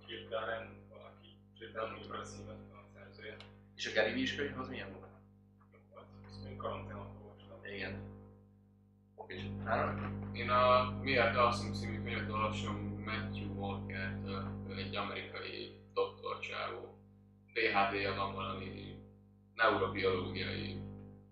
Nem 0.06 0.16
tudom, 0.18 0.38
hirtelen 0.38 0.88
valaki 0.88 1.28
hirtelen 1.58 1.94
úgy 1.94 2.10
a 2.10 2.22
címet 2.22 2.56
a 2.72 2.86
szerzője. 2.94 3.36
És 3.76 3.86
a 3.86 3.92
Gary 3.94 4.12
Vee 4.12 4.36
könyv 4.36 4.58
az 4.58 4.68
milyen 4.68 4.92
volt? 4.92 5.10
Jó 5.72 5.78
volt. 5.90 6.06
Ezt 6.28 6.44
még 6.44 6.56
karanténot 6.56 7.14
olvastam. 7.22 7.64
Igen. 7.74 8.00
Oké, 9.14 9.52
három? 9.64 10.30
Én 10.32 10.50
a 10.50 10.90
Miért 11.02 11.36
Alszom 11.36 11.72
című 11.72 12.02
könyvet 12.02 12.30
olvasom 12.30 12.76
Matthew 13.04 13.52
Walker-től, 13.52 14.64
ő 14.68 14.76
egy 14.76 14.96
amerikai 14.96 15.80
doktorcsávó. 15.94 16.98
PhD-ja 17.52 18.14
van 18.14 18.34
valami 18.34 18.98
neurobiológiai 19.54 20.80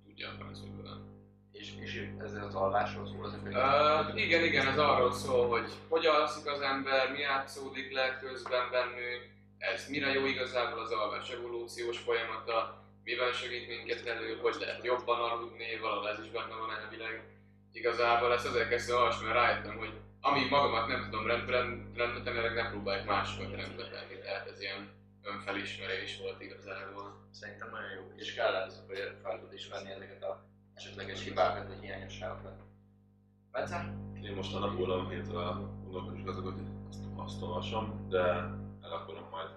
tudja 0.04 0.28
a 0.28 0.32
francúzul. 0.32 1.13
És, 1.58 1.68
és 1.80 2.08
ezzel 2.24 2.44
az 2.44 2.54
alvásról 2.54 3.06
szól 3.06 3.24
az 3.24 3.32
a 3.32 3.42
könyv? 3.42 3.56
Uh, 3.56 4.20
igen, 4.24 4.44
igen, 4.44 4.66
ez 4.66 4.78
arról 4.78 5.12
szól, 5.12 5.48
hogy 5.48 5.68
hogy 5.88 6.06
alszik 6.06 6.46
az 6.46 6.60
ember, 6.60 7.12
mi 7.12 7.18
játszódik 7.18 7.92
le 7.92 8.18
közben 8.22 8.70
bennünk, 8.70 9.22
ez 9.58 9.88
mire 9.88 10.12
jó 10.12 10.26
igazából 10.26 10.80
az 10.80 10.90
alvás 10.90 11.30
evolúciós 11.30 11.98
folyamata, 11.98 12.82
miben 13.04 13.32
segít 13.32 13.68
minket 13.68 14.06
elő, 14.06 14.38
hogy 14.42 14.56
lehet 14.60 14.84
jobban 14.84 15.20
aludni, 15.20 15.78
valahol 15.80 16.08
ez 16.08 16.18
is 16.24 16.30
benne 16.30 16.54
van 16.54 16.70
elvileg. 16.70 17.24
Igazából 17.72 18.32
ezt 18.32 18.46
azért 18.46 18.68
kezdtem 18.68 18.96
olvasni, 18.96 19.26
mert 19.26 19.38
rájöttem, 19.38 19.76
hogy 19.76 19.92
amíg 20.20 20.50
magamat 20.50 20.88
nem 20.88 21.02
tudom 21.10 21.26
rendbe, 21.26 21.58
rendbe 21.96 22.22
tenni, 22.22 22.54
nem 22.54 22.70
próbáljuk 22.70 23.06
másokat 23.06 23.56
rendbe 23.56 23.88
tenni. 23.88 24.18
Tehát 24.22 24.48
ez 24.48 24.60
ilyen 24.60 24.90
önfelismerés 25.22 26.18
volt 26.18 26.40
igazából. 26.40 27.28
Szerintem 27.30 27.70
nagyon 27.70 27.90
jó. 27.90 28.12
És 28.16 28.34
kell 28.34 28.54
ez, 28.54 28.82
hogy 28.86 28.98
fel 29.22 29.40
tud 29.40 29.52
ismerni 29.52 29.90
ezeket 29.90 30.22
a 30.22 30.53
esetleges 30.74 31.24
hibákat 31.24 31.66
vagy 31.68 31.80
hiányosságokat. 31.80 32.62
Bence? 33.52 33.94
Én 34.22 34.34
most 34.34 34.54
a 34.54 34.58
Napóleon 34.58 35.08
hétre 35.08 35.32
gondolkodom 35.82 36.14
is 36.14 36.22
gazdagot, 36.22 36.54
hogy 36.54 36.66
azt, 36.88 37.04
azt 37.16 37.42
olvasom, 37.42 38.06
de 38.08 38.22
el 38.82 38.92
akarom 38.92 39.28
majd 39.30 39.48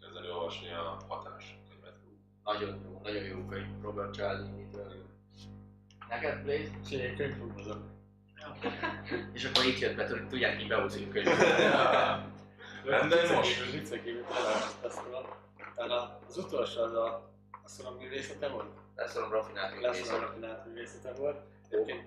kezdeni 0.00 0.30
olvasni 0.30 0.72
a 0.72 0.96
hatás 1.08 1.58
könyvet. 1.68 1.94
Nagyon 2.44 2.80
jó, 2.84 3.00
nagyon 3.02 3.24
jó 3.24 3.44
könyv 3.44 3.82
Robert 3.82 4.14
Cialdini-től. 4.14 5.04
Neked, 6.08 6.42
Blaze? 6.42 6.70
Én 6.90 7.00
egy 7.00 7.16
könyvklubozok. 7.16 7.84
És 9.32 9.44
akkor 9.44 9.64
itt 9.64 9.78
jött 9.78 9.96
be, 9.96 10.08
hogy 10.08 10.28
tudják, 10.28 10.56
mi 10.56 10.64
behúzunk 10.64 11.10
könyvet. 11.12 11.38
De 13.08 13.34
most. 13.34 13.62
Az 16.28 16.36
utolsó 16.36 16.82
az 16.82 16.92
a, 16.92 17.30
azt 17.64 17.82
mondom, 17.82 18.02
művészete 18.02 18.48
volt? 18.48 18.85
Leszorom 18.96 19.30
rafinált 19.30 19.72
a 19.72 19.76
művészet. 19.76 20.20
rafinált 20.20 20.66
művészete 20.66 21.12
volt. 21.12 21.40
Egyébként, 21.70 22.06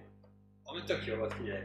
ami 0.64 0.84
tök 0.84 1.06
jó 1.06 1.16
volt, 1.16 1.34
figyelj. 1.34 1.64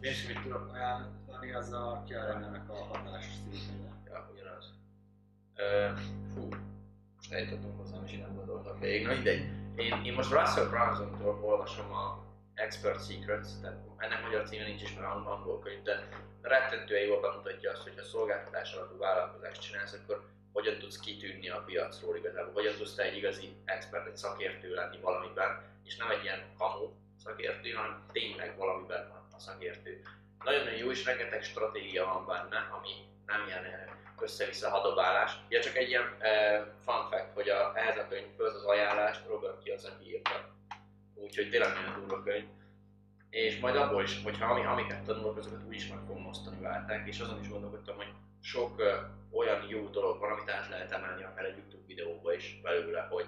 Én 0.00 0.10
is 0.10 0.26
mit 0.26 0.42
tudok 0.42 0.70
ajánlani, 0.72 1.52
az 1.52 1.72
a 1.72 2.02
Kiarennek 2.06 2.70
a 2.70 2.74
hatás 2.74 3.24
stílusnője. 3.24 3.92
Ja, 4.06 4.28
ugyanaz. 4.32 4.72
Ö, 5.54 5.88
fú, 6.34 6.48
most 7.16 7.32
eljutottunk 7.32 7.78
hozzá, 7.78 7.96
és 8.06 8.12
én 8.12 8.18
nem 8.20 8.34
gondoltam 8.36 8.80
végig. 8.80 9.06
Na 9.06 9.12
mindegy. 9.12 9.40
Én, 9.76 10.04
én 10.04 10.12
most 10.12 10.30
Russell 10.32 10.66
Brunson-tól 10.68 11.38
olvasom 11.42 11.92
a 11.92 12.24
Expert 12.54 13.04
Secrets, 13.06 13.48
tehát 13.60 13.78
ennek 13.96 14.22
magyar 14.22 14.46
címe 14.48 14.64
nincs 14.64 14.82
is, 14.82 14.94
mert 14.94 15.06
ang- 15.06 15.26
angol 15.26 15.60
könyv, 15.60 15.82
de 15.82 16.08
rettentően 16.42 17.02
jól 17.06 17.20
bemutatja 17.20 17.70
azt, 17.70 17.82
hogy 17.82 17.94
ha 17.96 18.04
szolgáltatás 18.04 18.72
alapú 18.74 18.98
vállalkozást 18.98 19.60
csinálsz, 19.62 19.92
akkor 20.02 20.24
hogyan 20.52 20.78
tudsz 20.78 21.00
kitűnni 21.00 21.48
a 21.48 21.62
piacról 21.66 22.16
igazából, 22.16 22.52
hogyan 22.52 22.76
tudsz 22.76 22.94
te 22.94 23.02
egy 23.02 23.16
igazi 23.16 23.56
expert, 23.64 24.06
egy 24.06 24.16
szakértő 24.16 24.74
lenni 24.74 24.98
valamiben, 25.00 25.62
és 25.84 25.96
nem 25.96 26.10
egy 26.10 26.22
ilyen 26.22 26.44
kamu 26.58 26.90
szakértő, 27.18 27.70
hanem 27.70 28.02
tényleg 28.12 28.56
valamiben 28.56 29.10
a 29.32 29.38
szakértő. 29.38 30.02
Nagyon-nagyon 30.44 30.78
jó, 30.78 30.90
és 30.90 31.04
rengeteg 31.04 31.42
stratégia 31.42 32.04
van 32.04 32.26
benne, 32.26 32.68
ami 32.78 32.90
nem 33.26 33.46
ilyen 33.46 33.64
eh, 33.64 33.86
össze-vissza 34.20 34.70
hadobálás. 34.70 35.32
Ja, 35.48 35.60
csak 35.60 35.76
egy 35.76 35.88
ilyen 35.88 36.02
uh, 36.02 36.66
fun 36.84 37.08
fact, 37.10 37.32
hogy 37.34 37.48
a, 37.48 37.72
ehhez 37.74 37.96
a 37.96 38.08
könyvhöz 38.08 38.54
az 38.54 38.64
ajánlást 38.64 39.26
Robert 39.26 39.62
Kiyosaki 39.62 40.10
írta. 40.10 40.50
Úgyhogy 41.14 41.50
tényleg 41.50 41.72
nagyon 41.72 42.00
durva 42.00 42.22
könyv. 42.22 42.44
És 43.30 43.58
majd 43.60 43.76
abból 43.76 44.02
is, 44.02 44.22
hogyha 44.22 44.52
ami, 44.52 44.64
amiket 44.64 45.04
tanulok, 45.04 45.36
azokat 45.36 45.62
úgy 45.66 45.74
is 45.74 45.88
meg 45.88 45.98
fogom 46.06 46.26
osztani 46.26 46.60
veletek, 46.60 47.06
és 47.06 47.20
azon 47.20 47.40
is 47.40 47.48
gondolkodtam, 47.48 47.96
hogy 47.96 48.12
sok 48.42 48.82
olyan 49.32 49.66
jó 49.68 49.88
dolog 49.88 50.18
van, 50.18 50.30
amit 50.30 50.50
át 50.50 50.68
lehet 50.68 50.92
emelni 50.92 51.22
akár 51.22 51.44
egy 51.44 51.56
YouTube 51.56 51.86
videóba 51.86 52.34
is 52.34 52.60
belőle, 52.62 53.00
hogy 53.10 53.26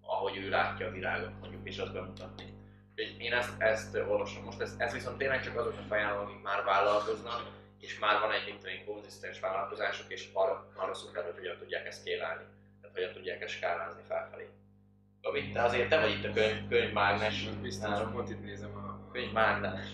ahogy 0.00 0.36
ő 0.36 0.48
látja 0.48 0.86
a 0.86 0.90
világot 0.90 1.40
mondjuk, 1.40 1.66
és 1.68 1.78
azt 1.78 1.92
bemutatni. 1.92 2.44
Úgyhogy 2.90 3.20
én 3.20 3.32
ezt, 3.32 3.60
ezt 3.60 3.96
olvasom 3.96 4.44
most, 4.44 4.60
ez, 4.60 4.74
ez 4.78 4.92
viszont 4.92 5.18
tényleg 5.18 5.42
csak 5.42 5.58
azoknak 5.58 5.92
ajánlom, 5.92 6.26
akik 6.26 6.42
már 6.42 6.64
vállalkoznak, 6.64 7.60
és 7.80 7.98
már 7.98 8.20
van 8.20 8.32
egy 8.32 8.44
mint 8.44 8.84
konzisztens 8.84 9.40
vállalkozások, 9.40 10.12
és 10.12 10.30
arra, 10.32 10.72
arra 10.74 10.94
szuper, 10.94 11.24
hogy 11.24 11.34
hogyan 11.34 11.58
tudják 11.58 11.86
ezt 11.86 12.00
skélálni, 12.00 12.44
tehát 12.80 12.96
hogyan 12.96 13.12
tudják 13.12 13.40
ezt 13.40 13.54
skálázni 13.54 14.02
felfelé. 14.08 14.48
Gabi, 15.22 15.52
te 15.52 15.62
azért 15.62 15.88
te 15.88 16.00
vagy 16.00 16.10
itt 16.10 16.24
a 16.24 16.32
könyv, 16.32 16.68
könyvmágnes. 16.68 17.48
Biztos, 17.48 17.98
pont 18.12 18.30
itt 18.30 18.42
nézem 18.42 18.76
a... 18.76 19.10
Könyvmágnes. 19.12 19.86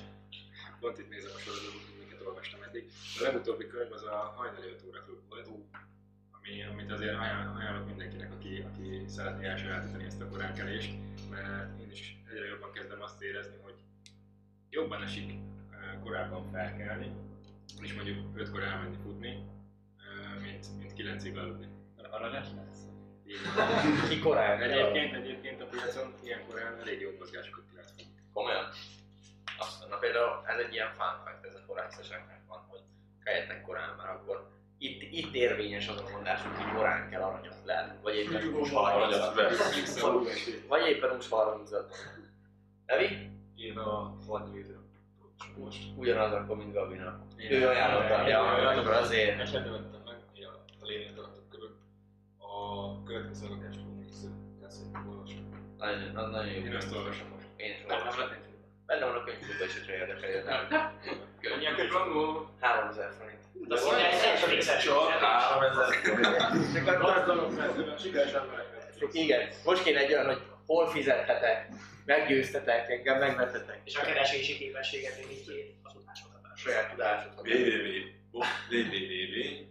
Pont 0.81 0.99
itt 0.99 1.09
nézem 1.09 1.31
a 1.35 1.39
sorozatot, 1.39 1.78
eddig. 2.69 2.91
A 3.19 3.23
legutóbbi 3.23 3.67
könyv 3.67 3.93
az 3.93 4.03
a 4.03 4.17
hajnali 4.37 4.67
5 4.67 4.85
óra 4.89 5.01
klub 5.03 5.21
volt, 5.29 5.49
ami, 6.31 6.63
amit 6.65 6.91
azért 6.91 7.15
ajánl- 7.15 7.57
ajánlok 7.57 7.87
mindenkinek, 7.87 8.33
aki, 8.33 8.65
aki 8.73 9.05
szeretné 9.07 9.47
elsajátítani 9.47 10.05
ezt 10.05 10.21
a 10.21 10.29
koránkelést, 10.29 10.93
mert 11.31 11.81
én 11.81 11.91
is 11.91 12.17
egyre 12.31 12.47
jobban 12.47 12.73
kezdem 12.73 13.03
azt 13.03 13.23
érezni, 13.23 13.57
hogy 13.63 13.75
jobban 14.71 15.03
esik 15.03 15.33
korábban 16.03 16.51
felkelni, 16.51 17.13
és 17.81 17.95
mondjuk 17.95 18.19
5-kor 18.37 18.63
elmenni 18.63 18.97
futni, 19.03 19.47
mint, 20.43 20.67
mint 20.79 20.93
9-ig 20.97 21.39
aludni. 21.39 21.67
Aranyat 22.11 22.49
lesz. 22.57 22.79
Ki 24.09 24.19
korán? 24.19 24.63
Egyébként, 24.63 25.15
egyébként 25.15 25.61
a 25.61 25.65
piacon 25.65 26.15
ilyen 26.23 26.47
korán 26.49 26.79
elég 26.81 27.01
jó 27.01 27.11
mozgásokat 27.19 27.65
ki 27.69 27.75
lehet 27.75 27.91
fogni. 27.91 28.13
Komolyan? 28.33 28.65
Azt, 29.59 29.89
na 29.89 29.97
például 29.97 30.43
ez 30.47 30.59
egy 30.59 30.73
ilyen 30.73 30.91
fun 30.99 31.15
fact, 31.25 31.45
ez 31.45 31.55
a 31.55 31.59
forágszeseknek 31.67 32.41
van, 32.49 32.65
hogy 32.69 32.81
keljetek 33.25 33.63
korán, 33.63 33.95
mert 33.97 34.09
akkor 34.11 34.49
itt, 34.79 35.03
itt 35.03 35.35
érvényes 35.35 35.89
az 35.89 36.01
a 36.07 36.11
mondás, 36.13 36.41
hogy 36.43 36.73
korán 36.75 37.09
kell 37.11 37.23
aranyat 37.23 37.57
lenni, 37.65 37.93
vagy 38.03 38.15
éppen 38.17 38.53
hús 38.53 38.71
Aranyat 38.71 39.21
30 39.25 39.35
vesz. 39.35 40.01
Vagy 40.69 40.89
éppen 40.89 41.11
hús 41.11 41.29
30 41.29 41.71
Evi? 42.87 43.31
Én 43.57 43.79
a 43.79 44.17
hadvédő. 44.29 44.79
Most. 45.57 45.83
Ugyanaz 45.97 46.33
akkor, 46.33 46.57
mint 46.57 46.73
Gabinak. 46.73 47.21
Én- 47.37 47.51
Ő 47.53 47.69
ajánlotta, 47.69 48.29
ja, 48.29 48.41
akkor 48.69 48.93
azért. 48.93 49.37
Nem 49.53 49.53
vettem 49.73 50.03
meg, 50.05 50.17
ja, 50.35 50.49
a 50.81 50.85
lényeg 50.85 51.19
alatt 51.19 51.49
körül. 51.51 51.77
A 52.39 53.03
következő 53.03 53.49
lakást 53.49 53.79
fogunk 53.79 54.05
visszajátszni, 54.05 54.91
olvasni. 55.09 55.49
Nagyon, 55.79 56.17
az 56.17 56.31
nagyon 56.31 56.53
jó. 56.53 56.65
Én 56.65 56.77
ezt 56.77 56.95
olvasom 56.97 57.29
most. 57.29 57.47
Én 57.57 57.71
is 57.71 57.83
olvasom. 57.93 58.29
Benne 58.89 59.05
van 59.05 59.15
a 59.15 59.25
könyvklubban 59.25 59.67
is, 59.67 59.73
hogyha 59.79 59.93
érdekel. 59.93 60.69
Ennyi 61.41 61.67
a 61.67 61.75
könyvangó. 61.75 62.51
3000 62.61 63.13
forint. 63.19 63.69
De 63.69 63.81
mondja, 63.85 64.07
egy 64.07 64.41
Csak 64.41 64.51
3000 65.21 65.95
forint. 68.99 69.15
Igen, 69.15 69.49
most 69.65 69.83
kéne 69.83 69.99
egy 69.99 70.13
olyan, 70.13 70.27
hogy 70.27 70.43
hol 70.67 70.91
fizethetek, 70.91 71.69
meggyőztetek, 72.05 72.91
engem 72.91 73.19
megvetetek. 73.19 73.81
És 73.85 73.97
a 73.97 74.01
keresési 74.01 74.57
képességet 74.57 75.17
még 75.17 75.31
így 75.31 75.75
az 75.83 75.93
utásokatás. 75.95 76.61
Saját 76.61 76.91
tudásod. 76.91 77.33
www. 77.45 78.43
www. 78.71 79.67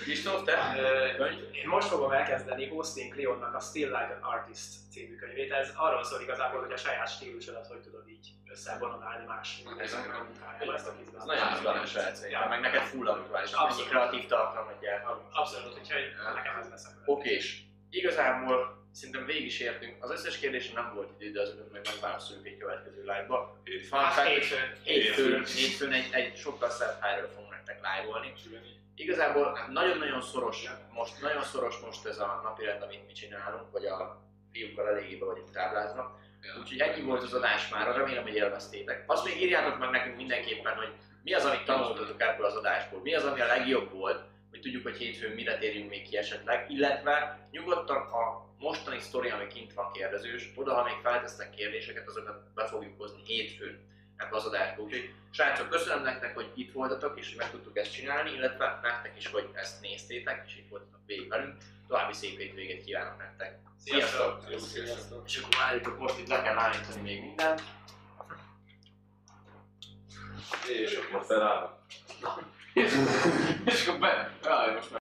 Kristóf, 0.00 0.44
te? 0.44 0.74
Én 1.52 1.68
most 1.68 1.88
fogom 1.88 2.12
elkezdeni 2.12 2.68
Austin 2.68 3.10
Kleonnak 3.10 3.54
a 3.54 3.60
Still 3.60 3.88
Like 3.88 4.18
an 4.20 4.32
Artist 4.32 4.72
című 4.90 5.16
könyvét. 5.16 5.52
Ez 5.52 5.72
arról 5.76 6.04
szól 6.04 6.20
igazából, 6.20 6.60
hogy 6.60 6.72
a 6.72 6.76
saját 6.76 7.08
stílusodat 7.08 7.66
hogy 7.66 7.80
tudod 7.80 8.08
így 8.08 8.28
összebonolni 8.50 9.24
más 9.26 9.62
munkájába. 9.64 10.74
Ezt 10.74 10.86
a 10.86 10.94
Ez 11.18 11.24
nagyon 11.24 11.52
izgalmas 11.52 11.90
szerintem, 11.90 12.48
meg 12.48 12.60
neked 12.60 12.82
full 12.82 13.08
aktuális, 13.08 13.52
Abszolút. 13.52 13.88
kreatív 13.88 14.26
tartalmat 14.26 14.80
gyártunk. 14.80 15.20
Abszolút, 15.32 15.78
úgyhogy 15.78 16.12
nekem 16.34 16.58
ez 16.60 16.68
lesz 16.70 16.84
a. 16.84 16.90
Okés. 17.04 17.62
Igazából 17.90 18.82
szerintem 18.92 19.24
végig 19.24 19.46
is 19.46 19.60
értünk. 19.60 20.04
Az 20.04 20.10
összes 20.10 20.38
kérdésre 20.38 20.80
nem 20.80 20.94
volt 20.94 21.10
idő, 21.18 21.32
de 21.32 21.40
azokat 21.40 21.72
meg 21.72 21.80
megválaszoljuk 21.92 22.46
egy 22.46 22.56
következő 22.56 23.00
live-ba. 23.00 23.62
Fun 23.88 24.00
fact, 24.00 24.28
hétfőn, 24.82 25.44
hétfőn 25.44 25.92
egy, 25.92 26.08
egy 26.10 26.36
sokkal 26.36 26.70
szebb 26.70 27.00
helyről 27.00 27.28
fogunk 27.28 27.50
nektek 27.50 27.80
live-olni. 27.82 28.32
Igazából 28.96 29.58
nagyon-nagyon 29.70 30.22
szoros, 30.22 30.70
most 30.92 31.20
nagyon 31.20 31.42
szoros 31.42 31.78
most 31.78 32.06
ez 32.06 32.18
a 32.18 32.40
napirend, 32.44 32.82
amit 32.82 33.06
mi 33.06 33.12
csinálunk, 33.12 33.70
vagy 33.70 33.86
a 33.86 34.22
fiúkkal 34.52 34.88
eléggé 34.88 35.16
be 35.16 35.24
vagyunk 35.24 35.50
táblázva. 35.50 36.18
Úgyhogy 36.60 36.78
ennyi 36.78 37.02
volt 37.02 37.22
az 37.22 37.34
adás 37.34 37.68
már, 37.68 37.96
remélem, 37.96 38.22
hogy 38.22 38.34
élveztétek. 38.34 39.04
Azt 39.06 39.24
még 39.24 39.42
írjátok 39.42 39.78
meg 39.78 39.90
nekünk 39.90 40.16
mindenképpen, 40.16 40.74
hogy 40.74 40.92
mi 41.22 41.32
az, 41.32 41.44
amit 41.44 41.64
tanultatok 41.64 42.22
ebből 42.22 42.46
az 42.46 42.54
adásból, 42.54 43.00
mi 43.00 43.14
az, 43.14 43.24
ami 43.24 43.40
a 43.40 43.46
legjobb 43.46 43.92
volt, 43.92 44.24
hogy 44.50 44.60
tudjuk, 44.60 44.82
hogy 44.82 44.96
hétfőn 44.96 45.30
mire 45.30 45.58
térjünk 45.58 45.90
még 45.90 46.08
ki 46.08 46.16
esetleg, 46.16 46.70
illetve 46.70 47.46
nyugodtan 47.50 47.96
a 47.96 48.44
mostani 48.58 49.00
sztori, 49.00 49.30
ami 49.30 49.46
kint 49.46 49.72
van 49.72 49.92
kérdezős, 49.92 50.52
oda, 50.54 50.74
ha 50.74 50.84
még 50.84 50.96
feltesznek 51.02 51.50
kérdéseket, 51.50 52.08
azokat 52.08 52.54
be 52.54 52.66
fogjuk 52.66 52.98
hozni 52.98 53.22
hétfőn 53.24 53.92
ebbe 54.16 54.36
az 54.36 54.44
adásba. 54.44 54.82
Úgyhogy 54.82 55.14
srácok, 55.30 55.68
köszönöm 55.68 56.02
nektek, 56.02 56.34
hogy 56.34 56.50
itt 56.54 56.72
voltatok, 56.72 57.18
és 57.18 57.34
meg 57.34 57.50
tudtuk 57.50 57.76
ezt 57.78 57.92
csinálni, 57.92 58.30
illetve 58.30 58.80
nektek 58.82 59.16
is, 59.16 59.26
hogy 59.26 59.50
ezt 59.52 59.80
néztétek, 59.80 60.44
és 60.46 60.56
itt 60.56 60.68
voltatok 60.68 61.00
végig 61.06 61.28
velünk. 61.28 61.56
További 61.88 62.12
szép 62.12 62.38
hétvégét 62.38 62.84
kívánok 62.84 63.18
nektek. 63.18 63.58
Sziasztok! 63.84 64.44
És 65.26 65.36
akkor 65.36 65.54
várjuk, 65.58 65.98
most 65.98 66.18
itt 66.18 66.28
le 66.28 66.42
kell 66.42 66.58
állítani 66.58 67.00
még 67.02 67.20
mindent. 67.20 67.62
És 70.68 70.96
akkor 70.96 71.24
felállok. 71.24 71.82
És 73.64 73.86
akkor 73.86 74.00
be... 74.00 74.32
Jaj, 74.42 74.74
most 74.74 74.90
már 74.90 74.92